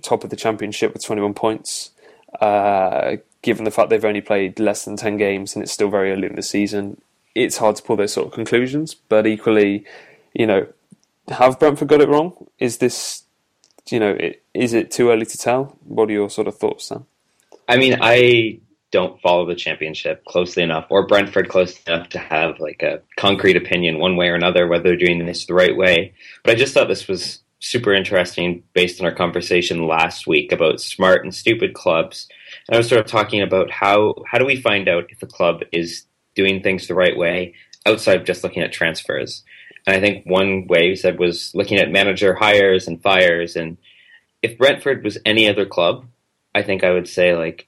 top 0.03 0.25
of 0.25 0.31
the 0.31 0.37
championship 0.37 0.93
with 0.93 1.05
21 1.05 1.35
points. 1.35 1.91
Uh, 2.41 3.17
given 3.41 3.65
the 3.65 3.71
fact 3.71 3.89
they've 3.89 4.05
only 4.05 4.21
played 4.21 4.61
less 4.61 4.85
than 4.85 4.97
10 4.97 5.17
games 5.17 5.55
and 5.55 5.63
it's 5.63 5.73
still 5.73 5.89
very 5.89 6.13
early 6.13 6.27
in 6.27 6.35
the 6.35 6.43
season 6.43 7.01
it's 7.45 7.59
hard 7.59 7.77
to 7.77 7.83
pull 7.83 7.97
those 7.97 8.13
sort 8.13 8.27
of 8.27 8.33
conclusions 8.33 8.95
but 8.95 9.27
equally 9.27 9.85
you 10.35 10.47
know 10.47 10.67
have 11.29 11.59
Brentford 11.59 11.89
got 11.89 12.01
it 12.01 12.09
wrong 12.09 12.33
is 12.59 12.79
this 12.79 13.25
you 13.93 14.01
know, 14.01 14.17
is 14.55 14.75
it 14.75 14.91
too 14.91 15.11
early 15.11 15.27
to 15.27 15.39
tell? 15.39 15.77
What 15.85 16.09
are 16.09 16.13
your 16.13 16.31
sort 16.31 16.49
of 16.49 16.57
thoughts, 16.57 16.87
Sam? 16.87 17.07
I 17.69 17.77
mean, 17.77 17.99
I 18.01 18.61
don't 18.91 19.21
follow 19.21 19.47
the 19.47 19.55
championship 19.55 20.25
closely 20.25 20.63
enough, 20.63 20.87
or 20.91 21.07
Brentford 21.07 21.49
close 21.49 21.81
enough 21.83 22.09
to 22.11 22.19
have 22.19 22.59
like 22.59 22.83
a 22.83 23.03
concrete 23.17 23.57
opinion 23.57 23.99
one 23.99 24.17
way 24.17 24.29
or 24.29 24.35
another 24.35 24.67
whether 24.67 24.85
they're 24.85 24.97
doing 24.97 25.25
this 25.25 25.47
the 25.47 25.55
right 25.55 25.77
way. 25.77 26.15
But 26.43 26.53
I 26.53 26.55
just 26.55 26.73
thought 26.73 26.89
this 26.89 27.09
was 27.09 27.41
super 27.61 27.93
interesting 27.93 28.63
based 28.73 29.01
on 29.01 29.07
our 29.07 29.15
conversation 29.15 29.87
last 29.87 30.27
week 30.27 30.53
about 30.53 30.81
smart 30.81 31.25
and 31.25 31.35
stupid 31.35 31.75
clubs. 31.75 32.29
And 32.69 32.77
I 32.77 32.79
was 32.79 32.89
sort 32.89 33.01
of 33.01 33.07
talking 33.07 33.43
about 33.43 33.71
how 33.71 34.15
how 34.31 34.39
do 34.39 34.47
we 34.47 34.61
find 34.61 34.89
out 34.89 35.05
if 35.11 35.23
a 35.23 35.27
club 35.27 35.63
is 35.73 36.05
doing 36.39 36.63
things 36.63 36.87
the 36.87 36.95
right 36.95 37.19
way 37.19 37.55
outside 37.85 38.21
of 38.21 38.27
just 38.27 38.45
looking 38.45 38.63
at 38.63 38.73
transfers. 38.73 39.43
And 39.85 39.97
I 39.97 40.01
think 40.01 40.25
one 40.25 40.69
way 40.69 40.91
he 40.91 40.97
said 40.97 41.19
was 41.19 41.53
looking 41.53 41.79
at 41.79 41.91
manager 41.91 42.33
hires 42.33 42.87
and 42.87 43.03
fires. 43.03 43.57
And 43.57 43.77
if 44.41 44.57
Brentford 44.57 45.03
was 45.03 45.19
any 45.27 45.49
other 45.49 45.67
club, 45.67 46.07
I 46.55 46.63
think 46.63 46.85
I 46.85 46.93
would 46.93 47.09
say 47.09 47.35
like 47.35 47.67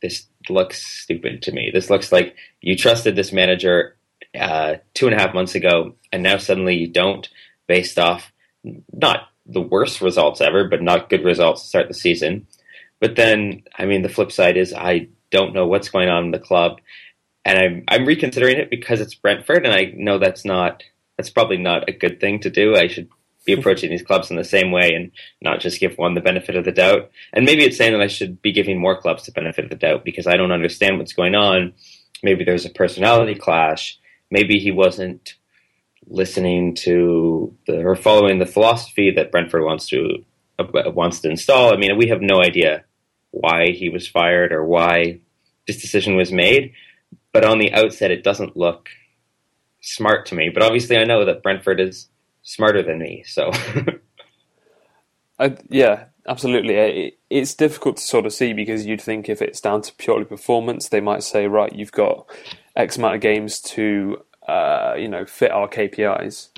this 0.00 0.26
looks 0.48 0.82
stupid 0.82 1.42
to 1.42 1.52
me. 1.52 1.70
This 1.70 1.90
looks 1.90 2.10
like 2.10 2.34
you 2.62 2.76
trusted 2.76 3.14
this 3.14 3.30
manager 3.30 3.96
uh, 4.38 4.76
two 4.94 5.06
and 5.06 5.14
a 5.14 5.20
half 5.20 5.34
months 5.34 5.54
ago, 5.54 5.96
and 6.10 6.22
now 6.22 6.38
suddenly 6.38 6.76
you 6.76 6.88
don't, 6.88 7.28
based 7.66 7.98
off 7.98 8.32
not 8.90 9.28
the 9.44 9.60
worst 9.60 10.00
results 10.00 10.40
ever, 10.40 10.68
but 10.68 10.82
not 10.82 11.10
good 11.10 11.24
results 11.24 11.62
to 11.62 11.68
start 11.68 11.88
the 11.88 11.94
season. 11.94 12.46
But 13.00 13.16
then, 13.16 13.64
I 13.76 13.84
mean, 13.84 14.02
the 14.02 14.08
flip 14.08 14.32
side 14.32 14.56
is 14.56 14.72
I 14.72 15.08
don't 15.30 15.54
know 15.54 15.66
what's 15.66 15.90
going 15.90 16.08
on 16.08 16.24
in 16.26 16.30
the 16.30 16.38
club, 16.38 16.80
and 17.48 17.58
I'm 17.58 17.84
I'm 17.88 18.04
reconsidering 18.04 18.58
it 18.58 18.68
because 18.68 19.00
it's 19.00 19.14
Brentford, 19.14 19.64
and 19.64 19.74
I 19.74 19.92
know 19.96 20.18
that's 20.18 20.44
not 20.44 20.82
that's 21.16 21.30
probably 21.30 21.56
not 21.56 21.88
a 21.88 21.92
good 21.92 22.20
thing 22.20 22.40
to 22.40 22.50
do. 22.50 22.76
I 22.76 22.88
should 22.88 23.08
be 23.46 23.52
approaching 23.58 23.90
these 23.90 24.02
clubs 24.02 24.30
in 24.30 24.36
the 24.36 24.44
same 24.44 24.70
way 24.70 24.92
and 24.94 25.10
not 25.40 25.60
just 25.60 25.80
give 25.80 25.96
one 25.96 26.14
the 26.14 26.20
benefit 26.20 26.56
of 26.56 26.66
the 26.66 26.72
doubt. 26.72 27.10
And 27.32 27.46
maybe 27.46 27.64
it's 27.64 27.78
saying 27.78 27.92
that 27.92 28.02
I 28.02 28.06
should 28.06 28.42
be 28.42 28.52
giving 28.52 28.78
more 28.78 29.00
clubs 29.00 29.24
the 29.24 29.32
benefit 29.32 29.64
of 29.64 29.70
the 29.70 29.76
doubt 29.76 30.04
because 30.04 30.26
I 30.26 30.36
don't 30.36 30.52
understand 30.52 30.98
what's 30.98 31.14
going 31.14 31.34
on. 31.34 31.72
Maybe 32.22 32.44
there's 32.44 32.66
a 32.66 32.70
personality 32.70 33.34
clash. 33.34 33.98
Maybe 34.30 34.58
he 34.58 34.70
wasn't 34.70 35.34
listening 36.06 36.74
to 36.74 37.56
the, 37.66 37.82
or 37.82 37.96
following 37.96 38.38
the 38.38 38.46
philosophy 38.46 39.10
that 39.12 39.32
Brentford 39.32 39.64
wants 39.64 39.86
to 39.88 40.22
uh, 40.58 40.90
wants 40.90 41.20
to 41.20 41.30
install. 41.30 41.72
I 41.72 41.78
mean, 41.78 41.96
we 41.96 42.08
have 42.08 42.20
no 42.20 42.42
idea 42.42 42.84
why 43.30 43.70
he 43.70 43.88
was 43.88 44.06
fired 44.06 44.52
or 44.52 44.66
why 44.66 45.20
this 45.66 45.80
decision 45.80 46.14
was 46.14 46.30
made. 46.30 46.72
But 47.32 47.44
on 47.44 47.58
the 47.58 47.72
outset, 47.72 48.10
it 48.10 48.24
doesn't 48.24 48.56
look 48.56 48.88
smart 49.80 50.26
to 50.26 50.34
me. 50.34 50.50
But 50.52 50.62
obviously, 50.62 50.96
I 50.96 51.04
know 51.04 51.24
that 51.24 51.42
Brentford 51.42 51.80
is 51.80 52.08
smarter 52.42 52.82
than 52.82 52.98
me. 52.98 53.24
So, 53.26 53.50
I, 55.38 55.56
yeah, 55.68 56.06
absolutely. 56.26 56.74
It, 56.74 57.18
it's 57.30 57.54
difficult 57.54 57.98
to 57.98 58.02
sort 58.02 58.26
of 58.26 58.32
see 58.32 58.52
because 58.52 58.86
you'd 58.86 59.02
think 59.02 59.28
if 59.28 59.42
it's 59.42 59.60
down 59.60 59.82
to 59.82 59.94
purely 59.94 60.24
performance, 60.24 60.88
they 60.88 61.00
might 61.00 61.22
say, 61.22 61.46
right, 61.46 61.74
you've 61.74 61.92
got 61.92 62.26
X 62.76 62.96
amount 62.96 63.16
of 63.16 63.20
games 63.20 63.60
to, 63.60 64.22
uh, 64.46 64.94
you 64.96 65.08
know, 65.08 65.26
fit 65.26 65.50
our 65.50 65.68
KPIs. 65.68 66.48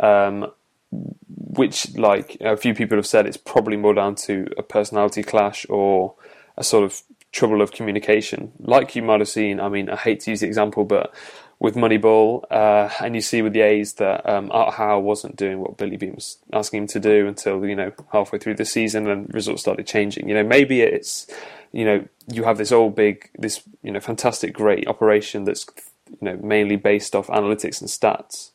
Um, 0.00 0.50
which, 0.90 1.96
like 1.96 2.36
a 2.40 2.56
few 2.56 2.74
people 2.74 2.96
have 2.96 3.06
said, 3.06 3.26
it's 3.26 3.36
probably 3.36 3.76
more 3.76 3.94
down 3.94 4.14
to 4.14 4.46
a 4.58 4.62
personality 4.62 5.22
clash 5.22 5.66
or 5.68 6.14
a 6.56 6.64
sort 6.64 6.84
of 6.84 7.02
trouble 7.32 7.62
of 7.62 7.72
communication. 7.72 8.52
Like 8.58 8.96
you 8.96 9.02
might 9.02 9.20
have 9.20 9.28
seen, 9.28 9.60
I 9.60 9.68
mean, 9.68 9.90
I 9.90 9.96
hate 9.96 10.20
to 10.20 10.30
use 10.30 10.40
the 10.40 10.46
example, 10.46 10.84
but 10.84 11.14
with 11.58 11.74
Moneyball, 11.74 12.44
uh, 12.50 12.90
and 13.00 13.14
you 13.14 13.20
see 13.22 13.40
with 13.40 13.54
the 13.54 13.62
A's 13.62 13.94
that 13.94 14.28
um, 14.28 14.50
Art 14.52 14.74
Howe 14.74 14.98
wasn't 14.98 15.36
doing 15.36 15.58
what 15.58 15.78
Billy 15.78 15.96
Beane 15.96 16.14
was 16.14 16.38
asking 16.52 16.82
him 16.82 16.86
to 16.88 17.00
do 17.00 17.26
until 17.26 17.64
you 17.64 17.74
know 17.74 17.92
halfway 18.12 18.38
through 18.38 18.56
the 18.56 18.64
season, 18.64 19.08
and 19.08 19.32
results 19.32 19.62
started 19.62 19.86
changing. 19.86 20.28
You 20.28 20.34
know, 20.34 20.44
maybe 20.44 20.82
it's 20.82 21.26
you 21.72 21.84
know, 21.84 22.06
you 22.32 22.44
have 22.44 22.58
this 22.58 22.72
all 22.72 22.90
big, 22.90 23.30
this 23.38 23.62
you 23.82 23.92
know, 23.92 24.00
fantastic, 24.00 24.54
great 24.54 24.86
operation 24.86 25.44
that's 25.44 25.66
you 26.08 26.18
know 26.22 26.36
mainly 26.42 26.76
based 26.76 27.14
off 27.14 27.26
analytics 27.28 27.80
and 27.80 27.90
stats. 27.90 28.50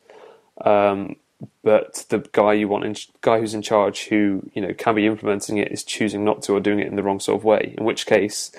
Um, 0.64 1.16
but 1.62 2.04
the 2.08 2.26
guy 2.32 2.52
you 2.52 2.68
want, 2.68 2.84
in, 2.84 2.96
guy 3.20 3.40
who's 3.40 3.54
in 3.54 3.62
charge, 3.62 4.06
who 4.06 4.50
you 4.54 4.62
know 4.62 4.74
can 4.74 4.94
be 4.94 5.06
implementing 5.06 5.58
it, 5.58 5.72
is 5.72 5.84
choosing 5.84 6.24
not 6.24 6.42
to 6.42 6.54
or 6.54 6.60
doing 6.60 6.80
it 6.80 6.86
in 6.86 6.96
the 6.96 7.02
wrong 7.02 7.20
sort 7.20 7.40
of 7.40 7.44
way. 7.44 7.74
In 7.76 7.84
which 7.84 8.06
case, 8.06 8.52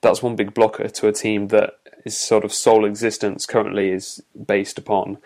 that's 0.00 0.22
one 0.22 0.36
big 0.36 0.54
blocker 0.54 0.88
to 0.88 1.08
a 1.08 1.12
team 1.12 1.48
that 1.48 1.78
is 2.04 2.16
sort 2.16 2.44
of 2.44 2.52
sole 2.52 2.84
existence 2.84 3.46
currently 3.46 3.90
is 3.90 4.22
based 4.46 4.78
upon 4.78 5.18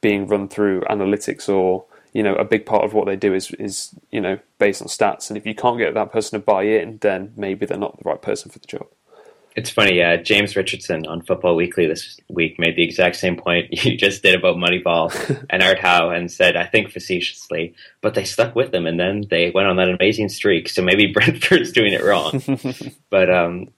being 0.00 0.26
run 0.26 0.48
through 0.48 0.80
analytics 0.82 1.48
or 1.48 1.84
you 2.12 2.22
know 2.22 2.34
a 2.36 2.44
big 2.44 2.66
part 2.66 2.84
of 2.84 2.94
what 2.94 3.06
they 3.06 3.16
do 3.16 3.34
is 3.34 3.50
is 3.52 3.94
you 4.10 4.20
know 4.20 4.38
based 4.58 4.82
on 4.82 4.88
stats 4.88 5.28
and 5.28 5.36
if 5.36 5.46
you 5.46 5.54
can't 5.54 5.78
get 5.78 5.94
that 5.94 6.12
person 6.12 6.38
to 6.38 6.44
buy 6.44 6.62
in 6.62 6.98
then 6.98 7.32
maybe 7.36 7.66
they're 7.66 7.78
not 7.78 7.96
the 7.96 8.08
right 8.08 8.22
person 8.22 8.50
for 8.50 8.58
the 8.58 8.66
job 8.66 8.86
it's 9.56 9.70
funny 9.70 10.02
uh, 10.02 10.16
james 10.18 10.54
richardson 10.54 11.06
on 11.06 11.20
football 11.22 11.56
weekly 11.56 11.86
this 11.86 12.18
week 12.28 12.58
made 12.58 12.76
the 12.76 12.84
exact 12.84 13.16
same 13.16 13.36
point 13.36 13.66
you 13.84 13.96
just 13.96 14.22
did 14.22 14.34
about 14.34 14.56
moneyball 14.56 15.10
and 15.50 15.62
art 15.62 15.78
howe 15.78 16.10
and 16.10 16.30
said 16.30 16.56
i 16.56 16.64
think 16.64 16.90
facetiously 16.90 17.74
but 18.00 18.14
they 18.14 18.24
stuck 18.24 18.54
with 18.54 18.70
them 18.70 18.86
and 18.86 19.00
then 19.00 19.24
they 19.30 19.50
went 19.50 19.66
on 19.68 19.76
that 19.76 19.88
amazing 19.88 20.28
streak 20.28 20.68
so 20.68 20.82
maybe 20.82 21.06
brentford's 21.12 21.72
doing 21.72 21.92
it 21.92 22.04
wrong 22.04 22.40
but 23.10 23.28
um, 23.30 23.68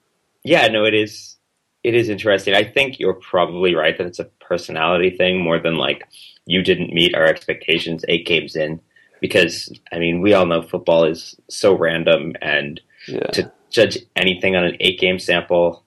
yeah 0.43 0.67
no 0.67 0.85
it 0.85 0.93
is 0.93 1.37
it 1.83 1.95
is 1.95 2.09
interesting. 2.09 2.53
I 2.53 2.63
think 2.63 2.99
you're 2.99 3.13
probably 3.13 3.75
right 3.75 3.97
that 3.97 4.07
it's 4.07 4.19
a 4.19 4.25
personality 4.25 5.15
thing 5.15 5.41
more 5.41 5.59
than 5.59 5.75
like 5.75 6.07
you 6.45 6.61
didn't 6.61 6.93
meet 6.93 7.15
our 7.15 7.25
expectations 7.25 8.03
eight 8.07 8.25
games 8.25 8.55
in. 8.55 8.81
Because 9.21 9.71
I 9.91 9.99
mean, 9.99 10.21
we 10.21 10.33
all 10.33 10.45
know 10.45 10.61
football 10.61 11.03
is 11.03 11.35
so 11.49 11.75
random, 11.75 12.33
and 12.41 12.79
yeah. 13.07 13.27
to 13.33 13.51
judge 13.69 13.97
anything 14.15 14.55
on 14.55 14.63
an 14.65 14.77
eight 14.79 14.99
game 14.99 15.19
sample 15.19 15.83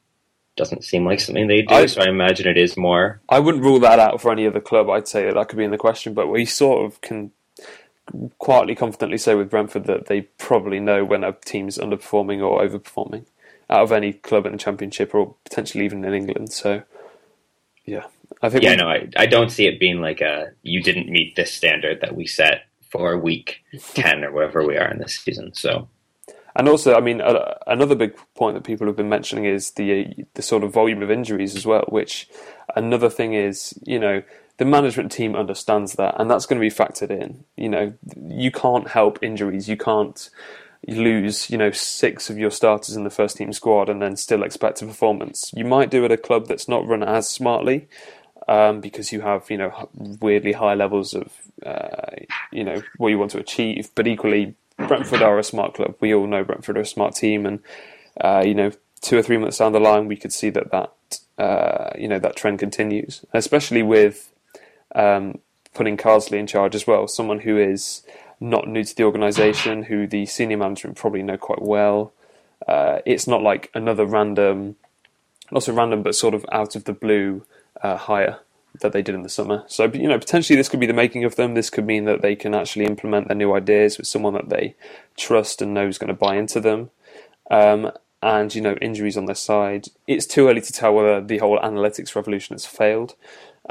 doesn't 0.57 0.85
seem 0.85 1.07
like 1.07 1.21
something 1.21 1.47
they 1.47 1.63
do. 1.63 1.75
I, 1.75 1.87
so 1.87 2.03
I 2.03 2.09
imagine 2.09 2.47
it 2.47 2.59
is 2.59 2.77
more. 2.77 3.21
I 3.29 3.39
wouldn't 3.39 3.65
rule 3.65 3.81
that 3.81 3.99
out 3.99 4.21
for 4.21 4.31
any 4.31 4.47
other 4.47 4.61
club. 4.61 4.91
I'd 4.91 5.09
say 5.09 5.25
that 5.25 5.35
that 5.35 5.49
could 5.49 5.59
be 5.59 5.65
in 5.65 5.71
the 5.71 5.79
question, 5.79 6.15
but 6.15 6.29
we 6.29 6.45
sort 6.45 6.85
of 6.85 7.01
can 7.01 7.33
quietly, 8.39 8.75
confidently 8.75 9.19
say 9.19 9.35
with 9.35 9.51
Brentford 9.51 9.87
that 9.87 10.07
they 10.07 10.23
probably 10.23 10.81
know 10.81 11.05
when 11.05 11.25
a 11.25 11.33
team's 11.33 11.79
underperforming 11.79 12.43
or 12.43 12.63
overperforming 12.63 13.27
out 13.71 13.83
of 13.83 13.93
any 13.93 14.13
club 14.13 14.45
in 14.45 14.53
the 14.53 14.59
Championship 14.59 15.15
or 15.15 15.35
potentially 15.45 15.85
even 15.85 16.05
in 16.05 16.13
England. 16.13 16.53
So, 16.53 16.83
yeah, 17.85 18.07
I 18.43 18.51
think. 18.51 18.65
Yeah, 18.65 18.73
we... 18.73 18.77
no, 18.77 18.89
I, 18.89 19.09
I 19.17 19.27
don't 19.27 19.51
see 19.51 19.67
it 19.67 19.81
being 19.81 20.01
like 20.01 20.21
a 20.21 20.53
you 20.63 20.83
didn't 20.83 21.09
meet 21.09 21.37
this 21.37 21.53
standard 21.53 22.01
that 22.03 22.15
we 22.15 22.27
set 22.27 22.67
for 22.91 23.17
week 23.19 23.63
ten 23.95 24.25
or 24.25 24.33
wherever 24.33 24.67
we 24.67 24.77
are 24.77 24.91
in 24.91 24.99
this 24.99 25.17
season. 25.17 25.55
So. 25.55 25.89
And 26.55 26.69
also, 26.69 26.95
I 26.95 27.01
mean, 27.01 27.21
uh, 27.21 27.55
another 27.67 27.95
big 27.95 28.15
point 28.35 28.55
that 28.55 28.65
people 28.65 28.87
have 28.87 28.97
been 28.97 29.09
mentioning 29.09 29.45
is 29.45 29.73
the 29.73 30.27
the 30.35 30.43
sort 30.43 30.65
of 30.65 30.73
volume 30.73 31.03
of 31.03 31.11
injuries 31.11 31.57
as 31.57 31.65
well. 31.65 31.85
Which 31.89 32.29
another 32.77 33.09
thing 33.09 33.35
is, 33.35 33.79
you 33.85 33.99
know, 33.99 34.23
the 34.59 34.65
management 34.65 35.13
team 35.13 35.35
understands 35.35 35.95
that, 35.95 36.21
and 36.21 36.31
that's 36.31 36.47
going 36.47 36.61
to 36.61 36.65
be 36.65 36.75
factored 36.75 37.11
in. 37.11 37.45
You 37.57 37.69
know, 37.69 37.93
you 38.29 38.51
can't 38.51 38.89
help 38.89 39.19
injuries. 39.23 39.69
You 39.69 39.77
can't 39.77 40.29
lose, 40.89 41.49
you 41.51 41.57
know, 41.57 41.71
six 41.71 42.29
of 42.29 42.39
your 42.39 42.51
starters 42.51 42.97
in 42.97 43.05
the 43.05 43.11
first 43.11 43.37
team 43.37 43.53
squad 43.53 43.89
and 43.89 44.03
then 44.03 44.17
still 44.17 44.43
expect 44.43 44.83
a 44.83 44.87
performance. 44.87 45.53
You 45.55 45.65
might 45.65 45.91
do 45.91 46.03
it 46.03 46.11
at 46.11 46.19
a 46.19 46.23
club 46.23 46.49
that's 46.49 46.69
not 46.69 46.87
run 46.87 47.03
as 47.03 47.29
smartly 47.29 47.89
um, 48.49 48.81
because 48.81 49.13
you 49.13 49.21
have, 49.21 49.49
you 49.51 49.59
know, 49.59 49.89
weirdly 49.95 50.53
high 50.53 50.75
levels 50.75 51.15
of, 51.15 51.33
uh, 51.65 52.17
you 52.51 52.65
know, 52.65 52.83
what 52.97 53.09
you 53.09 53.19
want 53.19 53.31
to 53.33 53.39
achieve. 53.39 53.91
But 53.95 54.07
equally, 54.07 54.55
Brentford 54.87 55.23
are 55.23 55.39
a 55.39 55.45
smart 55.45 55.75
club. 55.75 55.97
We 56.01 56.15
all 56.15 56.27
know 56.27 56.45
Brentford 56.45 56.77
are 56.77 56.83
a 56.83 56.87
smart 56.87 57.15
team, 57.15 57.47
and 57.47 57.61
uh, 58.21 58.43
you 58.45 58.55
know, 58.55 58.73
two 59.01 59.19
or 59.19 59.23
three 59.23 59.39
months 59.39 59.59
down 59.59 59.73
the 59.73 59.81
line, 59.81 60.07
we 60.07 60.17
could 60.17 60.33
see 60.33 60.51
that 60.51 60.71
that 60.71 60.93
uh, 61.39 61.91
you 61.99 62.09
know 62.09 62.19
that 62.19 62.37
trend 62.37 62.59
continues, 62.59 63.25
especially 63.33 63.83
with 63.83 64.33
um, 64.95 65.39
putting 65.75 65.97
Carsley 65.97 66.39
in 66.39 66.47
charge 66.47 66.75
as 66.75 66.87
well, 66.87 67.09
someone 67.09 67.41
who 67.41 67.59
is 67.59 68.03
not 68.41 68.69
new 68.69 68.85
to 68.85 68.97
the 68.97 69.05
organisation, 69.05 69.85
who 69.85 70.07
the 70.07 70.27
senior 70.27 70.57
management 70.57 70.97
probably 70.97 71.23
know 71.23 71.37
quite 71.37 71.63
well. 71.63 72.13
Uh, 72.67 72.99
it's 73.07 73.27
not 73.27 73.43
like 73.43 73.71
another 73.75 74.05
random, 74.05 74.77
not 75.51 75.63
so 75.63 75.73
random, 75.73 76.03
but 76.03 76.15
sort 76.15 76.35
of 76.35 76.45
out 76.53 76.77
of 76.77 76.85
the 76.85 76.93
blue 76.93 77.45
uh, 77.83 77.97
hire 77.97 78.41
that 78.83 78.93
they 78.93 79.03
did 79.03 79.15
in 79.15 79.23
the 79.23 79.29
summer. 79.29 79.65
So 79.67 79.85
you 79.85 80.09
know, 80.09 80.19
potentially 80.19 80.57
this 80.57 80.69
could 80.69 80.81
be 80.81 80.87
the 80.87 80.93
making 80.93 81.25
of 81.25 81.37
them. 81.37 81.55
This 81.55 81.71
could 81.71 81.87
mean 81.87 82.05
that 82.05 82.23
they 82.23 82.37
can 82.37 82.55
actually 82.55 82.85
implement 82.85 83.29
their 83.29 83.37
new 83.37 83.55
ideas 83.55 83.99
with 83.99 84.07
someone 84.07 84.35
that 84.35 84.49
they 84.51 84.77
trust 85.17 85.63
and 85.63 85.75
know 85.75 85.87
is 85.89 85.99
going 85.99 86.09
to 86.09 86.15
buy 86.15 86.37
into 86.37 86.61
them. 86.61 86.91
Um, 87.51 87.91
and 88.23 88.55
you 88.55 88.61
know, 88.61 88.75
injuries 88.81 89.17
on 89.17 89.27
their 89.27 89.35
side. 89.35 89.89
It's 90.07 90.27
too 90.27 90.49
early 90.49 90.61
to 90.61 90.73
tell 90.73 90.95
whether 90.95 91.21
the 91.21 91.39
whole 91.39 91.59
analytics 91.59 92.15
revolution 92.15 92.55
has 92.55 92.65
failed. 92.65 93.17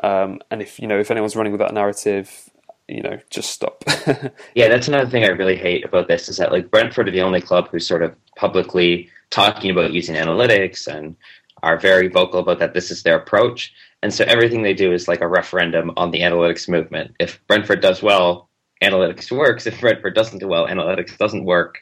Um, 0.03 0.39
and 0.51 0.61
if 0.61 0.79
you 0.79 0.87
know, 0.87 0.99
if 0.99 1.11
anyone's 1.11 1.35
running 1.35 1.53
with 1.53 1.61
that 1.61 1.73
narrative, 1.73 2.49
you 2.87 3.01
know, 3.01 3.19
just 3.29 3.51
stop. 3.51 3.83
yeah, 4.55 4.67
that's 4.67 4.87
another 4.89 5.09
thing 5.09 5.23
I 5.23 5.29
really 5.29 5.55
hate 5.55 5.85
about 5.85 6.07
this 6.07 6.27
is 6.27 6.37
that 6.37 6.51
like 6.51 6.69
Brentford 6.69 7.07
are 7.07 7.11
the 7.11 7.21
only 7.21 7.41
club 7.41 7.69
who's 7.69 7.87
sort 7.87 8.03
of 8.03 8.13
publicly 8.35 9.09
talking 9.29 9.71
about 9.71 9.93
using 9.93 10.15
analytics 10.15 10.87
and 10.87 11.15
are 11.63 11.79
very 11.79 12.07
vocal 12.09 12.39
about 12.39 12.59
that 12.59 12.73
this 12.73 12.91
is 12.91 13.03
their 13.03 13.17
approach. 13.17 13.73
And 14.03 14.13
so 14.13 14.23
everything 14.25 14.63
they 14.63 14.73
do 14.73 14.91
is 14.93 15.07
like 15.07 15.21
a 15.21 15.27
referendum 15.27 15.91
on 15.97 16.11
the 16.11 16.21
analytics 16.21 16.67
movement. 16.67 17.15
If 17.19 17.39
Brentford 17.47 17.81
does 17.81 18.01
well, 18.01 18.49
analytics 18.81 19.31
works. 19.31 19.67
If 19.67 19.79
Brentford 19.79 20.15
doesn't 20.15 20.39
do 20.39 20.47
well, 20.47 20.67
analytics 20.67 21.17
doesn't 21.17 21.45
work. 21.45 21.79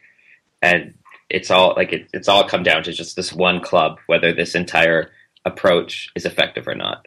And 0.62 0.96
it's 1.30 1.50
all 1.50 1.74
like 1.78 1.94
it, 1.94 2.10
it's 2.14 2.28
all 2.28 2.48
come 2.48 2.64
down 2.64 2.84
to 2.84 2.92
just 2.92 3.16
this 3.16 3.32
one 3.32 3.62
club, 3.62 4.00
whether 4.08 4.34
this 4.34 4.56
entire 4.56 5.12
approach 5.46 6.12
is 6.16 6.26
effective 6.26 6.68
or 6.68 6.76
not 6.76 7.06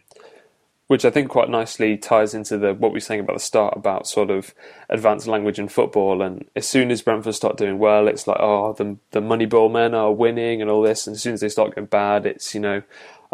which 0.92 1.06
I 1.06 1.10
think 1.10 1.30
quite 1.30 1.48
nicely 1.48 1.96
ties 1.96 2.34
into 2.34 2.58
the 2.58 2.74
what 2.74 2.90
we 2.90 2.96
were 2.96 3.00
saying 3.00 3.20
about 3.20 3.32
the 3.32 3.40
start 3.40 3.74
about 3.74 4.06
sort 4.06 4.30
of 4.30 4.54
advanced 4.90 5.26
language 5.26 5.58
in 5.58 5.68
football. 5.68 6.20
And 6.20 6.44
as 6.54 6.68
soon 6.68 6.90
as 6.90 7.00
Brentford 7.00 7.34
start 7.34 7.56
doing 7.56 7.78
well, 7.78 8.06
it's 8.08 8.26
like 8.26 8.36
oh 8.38 8.74
the 8.74 8.98
the 9.12 9.20
Moneyball 9.20 9.72
men 9.72 9.94
are 9.94 10.12
winning 10.12 10.60
and 10.60 10.70
all 10.70 10.82
this. 10.82 11.06
And 11.06 11.16
as 11.16 11.22
soon 11.22 11.32
as 11.32 11.40
they 11.40 11.48
start 11.48 11.74
going 11.74 11.86
bad, 11.86 12.26
it's 12.26 12.54
you 12.54 12.60
know 12.60 12.82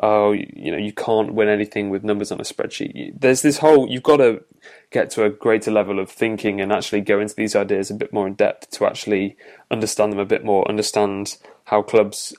oh 0.03 0.33
you 0.33 0.71
know 0.71 0.79
you 0.79 0.93
can't 0.93 1.35
win 1.35 1.49
anything 1.49 1.91
with 1.91 2.05
numbers 2.05 2.33
on 2.33 2.41
a 2.41 2.45
spreadsheet. 2.45 3.21
There's 3.21 3.43
this 3.43 3.59
whole 3.59 3.89
you've 3.89 4.03
got 4.03 4.19
to 4.19 4.43
get 4.91 5.11
to 5.11 5.25
a 5.25 5.31
greater 5.31 5.71
level 5.71 5.99
of 5.99 6.11
thinking 6.11 6.61
and 6.61 6.73
actually 6.73 7.01
go 7.01 7.21
into 7.21 7.35
these 7.35 7.57
ideas 7.57 7.91
a 7.91 7.95
bit 7.95 8.13
more 8.13 8.27
in 8.27 8.35
depth 8.35 8.71
to 8.73 8.87
actually 8.87 9.37
understand 9.71 10.13
them 10.13 10.19
a 10.19 10.25
bit 10.25 10.45
more, 10.45 10.69
understand 10.69 11.37
how 11.65 11.83
clubs 11.83 12.35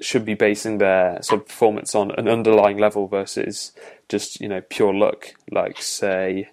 should 0.00 0.24
be 0.24 0.34
basing 0.34 0.78
their 0.78 1.20
sort 1.22 1.42
of 1.42 1.46
performance 1.46 1.94
on 1.94 2.10
an 2.12 2.28
underlying 2.28 2.78
level 2.78 3.06
versus 3.06 3.72
just 4.08 4.40
you 4.40 4.48
know 4.48 4.60
pure 4.68 4.94
luck, 4.94 5.34
like 5.50 5.80
say. 5.80 6.48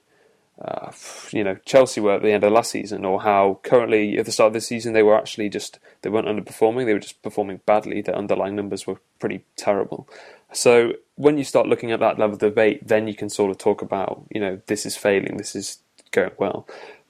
Uh, 0.60 0.92
you 1.30 1.44
know 1.44 1.56
Chelsea 1.68 2.02
were 2.02 2.16
at 2.16 2.24
the 2.24 2.32
end 2.32 2.44
of 2.44 2.52
last 2.52 2.72
season, 2.72 3.06
or 3.06 3.22
how 3.22 3.60
currently 3.62 4.18
at 4.18 4.26
the 4.26 4.32
start 4.32 4.48
of 4.48 4.54
this 4.54 4.66
season 4.66 4.94
they 4.94 5.04
were 5.04 5.16
actually 5.16 5.50
just 5.50 5.78
they 6.02 6.10
weren't 6.10 6.28
underperforming; 6.28 6.86
they 6.86 6.94
were 6.94 7.00
just 7.00 7.22
performing 7.22 7.62
badly. 7.68 8.02
Their 8.02 8.16
underlying 8.16 8.56
numbers 8.56 8.88
were 8.88 9.00
pretty 9.20 9.46
terrible. 9.56 10.10
So 10.54 10.94
when 11.16 11.38
you 11.38 11.44
start 11.44 11.68
looking 11.68 11.92
at 11.92 12.00
that 12.00 12.20
level 12.20 12.34
of 12.34 12.40
debate, 12.40 12.88
then 12.88 13.08
you 13.08 13.16
can 13.16 13.30
sort 13.30 13.52
of 13.52 13.58
talk 13.58 13.82
about 13.82 14.26
you 14.32 14.40
know 14.40 14.62
this 14.68 14.86
is 14.86 14.96
failing, 14.98 15.38
this 15.38 15.56
is 15.56 15.80
going 16.12 16.32
well. 16.38 16.68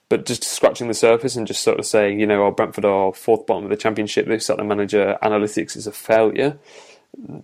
But 0.09 0.25
just 0.25 0.43
scratching 0.43 0.87
the 0.87 0.93
surface 0.93 1.35
and 1.35 1.45
just 1.45 1.61
sort 1.61 1.79
of 1.79 1.85
saying, 1.85 2.19
you 2.19 2.25
know, 2.25 2.45
oh, 2.45 2.51
Brentford 2.51 2.85
are 2.85 3.13
fourth 3.13 3.45
bottom 3.45 3.65
of 3.65 3.69
the 3.69 3.75
championship, 3.75 4.25
they've 4.25 4.41
set 4.41 4.55
the 4.55 4.63
manager, 4.63 5.17
analytics 5.21 5.75
is 5.75 5.85
a 5.85 5.91
failure, 5.91 6.57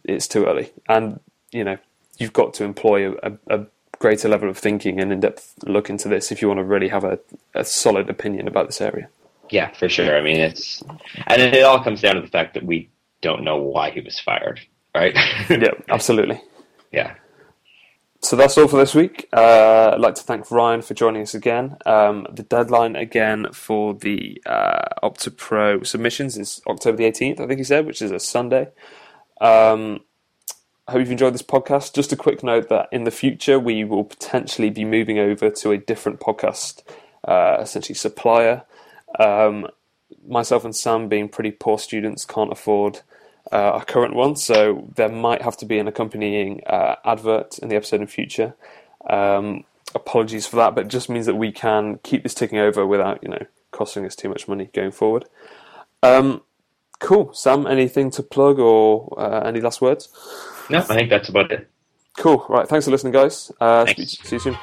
it's 0.06 0.30
too 0.30 0.46
early. 0.46 0.72
And, 0.88 1.20
you 1.52 1.66
know, 1.66 1.78
you've 2.20 2.32
got 2.32 2.54
to 2.56 2.64
employ 2.64 3.16
a, 3.22 3.34
a 3.48 3.66
greater 4.00 4.30
level 4.30 4.50
of 4.50 4.58
thinking 4.58 5.02
and 5.02 5.12
in-depth 5.12 5.56
look 5.66 5.90
into 5.90 6.08
this 6.08 6.32
if 6.32 6.42
you 6.42 6.48
want 6.48 6.60
to 6.60 6.64
really 6.64 6.88
have 6.88 7.04
a, 7.04 7.20
a 7.54 7.66
solid 7.66 8.10
opinion 8.10 8.48
about 8.48 8.68
this 8.68 8.80
area. 8.80 9.10
Yeah, 9.50 9.72
for 9.74 9.90
sure. 9.90 10.18
I 10.18 10.22
mean, 10.22 10.40
it's 10.40 10.82
and 11.28 11.42
it 11.42 11.64
all 11.64 11.84
comes 11.84 12.00
down 12.00 12.16
to 12.16 12.22
the 12.22 12.28
fact 12.28 12.54
that 12.54 12.66
we 12.66 12.90
don't 13.22 13.44
know 13.44 13.58
why 13.58 13.92
he 13.92 14.00
was 14.00 14.20
fired, 14.20 14.62
right? 14.96 15.16
yeah, 15.50 15.72
absolutely. 15.90 16.42
Yeah 16.92 17.16
so 18.24 18.38
that's 18.38 18.58
all 18.58 18.70
for 18.70 18.78
this 18.78 18.96
week. 18.96 19.28
Uh, 19.34 19.92
I'd 19.94 20.00
like 20.00 20.16
to 20.16 20.24
thank 20.24 20.50
Ryan 20.50 20.82
for 20.82 20.94
joining 20.94 21.22
us 21.22 21.34
again. 21.34 21.76
Um, 21.86 22.26
the 22.32 22.44
deadline 22.44 22.96
again 22.96 23.48
for 23.52 23.94
the 23.94 24.42
uh, 24.46 24.88
Opta 25.04 25.36
Pro 25.36 25.84
submissions 25.84 26.38
is 26.38 26.62
October 26.66 26.98
the 26.98 27.04
18th, 27.04 27.42
I 27.42 27.48
think 27.48 27.58
he 27.58 27.66
said, 27.66 27.86
which 27.86 28.02
is 28.02 28.12
a 28.12 28.20
Sunday. 28.20 28.70
Um, 29.42 30.00
I 30.88 30.94
hope 30.94 31.00
you've 31.00 31.12
enjoyed 31.12 31.34
this 31.34 31.42
podcast. 31.42 31.94
Just 31.94 32.14
a 32.14 32.16
quick 32.16 32.44
note 32.44 32.70
that 32.70 32.88
in 32.94 33.04
the 33.04 33.12
future 33.12 33.60
we 33.60 33.84
will 33.84 34.06
potentially 34.06 34.70
be 34.70 34.86
moving 34.86 35.20
over 35.20 35.50
to 35.50 35.72
a 35.72 35.78
different 35.78 36.22
podcast, 36.22 36.82
uh, 37.28 37.58
essentially 37.60 37.96
supplier. 37.96 38.64
Um, 39.20 39.68
myself 40.26 40.64
and 40.64 40.76
Sam, 40.76 41.10
being 41.10 41.28
pretty 41.28 41.52
poor 41.52 41.78
students, 41.78 42.24
can't 42.24 42.54
afford 42.54 43.02
uh, 43.54 43.72
our 43.76 43.86
current 43.86 44.16
one, 44.16 44.36
so 44.36 44.90
there 44.96 45.10
might 45.10 45.42
have 45.44 45.56
to 45.58 45.66
be 45.66 45.78
an 45.78 45.88
accompanying 45.88 46.62
uh, 46.66 46.96
advert 47.06 47.60
in 47.60 47.70
the 47.70 47.76
episode 47.76 48.02
in 48.02 48.08
future. 48.08 48.56
Um, 49.10 49.64
apologies 49.94 50.48
for 50.48 50.56
that, 50.58 50.74
but 50.76 50.86
it 50.86 50.90
just 50.90 51.10
means 51.10 51.28
that 51.28 51.36
we 51.36 51.52
can 51.52 52.00
keep 52.04 52.24
this 52.24 52.34
ticking 52.34 52.58
over 52.58 52.86
without 52.86 53.22
you 53.22 53.30
know 53.30 53.46
costing 53.72 54.06
us 54.06 54.16
too 54.16 54.30
much 54.30 54.48
money 54.48 54.70
going 54.74 54.92
forward. 54.92 55.26
Um, 56.02 56.42
Cool. 57.04 57.34
Sam, 57.34 57.68
anything 57.68 58.12
to 58.12 58.24
plug 58.24 58.60
or 58.60 59.14
uh, 59.20 59.42
any 59.42 59.60
last 59.60 59.82
words? 59.82 60.08
No, 60.70 60.78
I 60.78 60.82
think 60.82 61.10
that's 61.10 61.28
about 61.28 61.52
it. 61.52 61.70
Cool. 62.18 62.46
Right. 62.48 62.66
Thanks 62.66 62.86
for 62.86 62.92
listening, 62.92 63.12
guys. 63.12 63.52
Uh, 63.60 63.84
Thanks. 63.86 64.18
See 64.20 64.36
you 64.38 64.40
soon. 64.40 64.58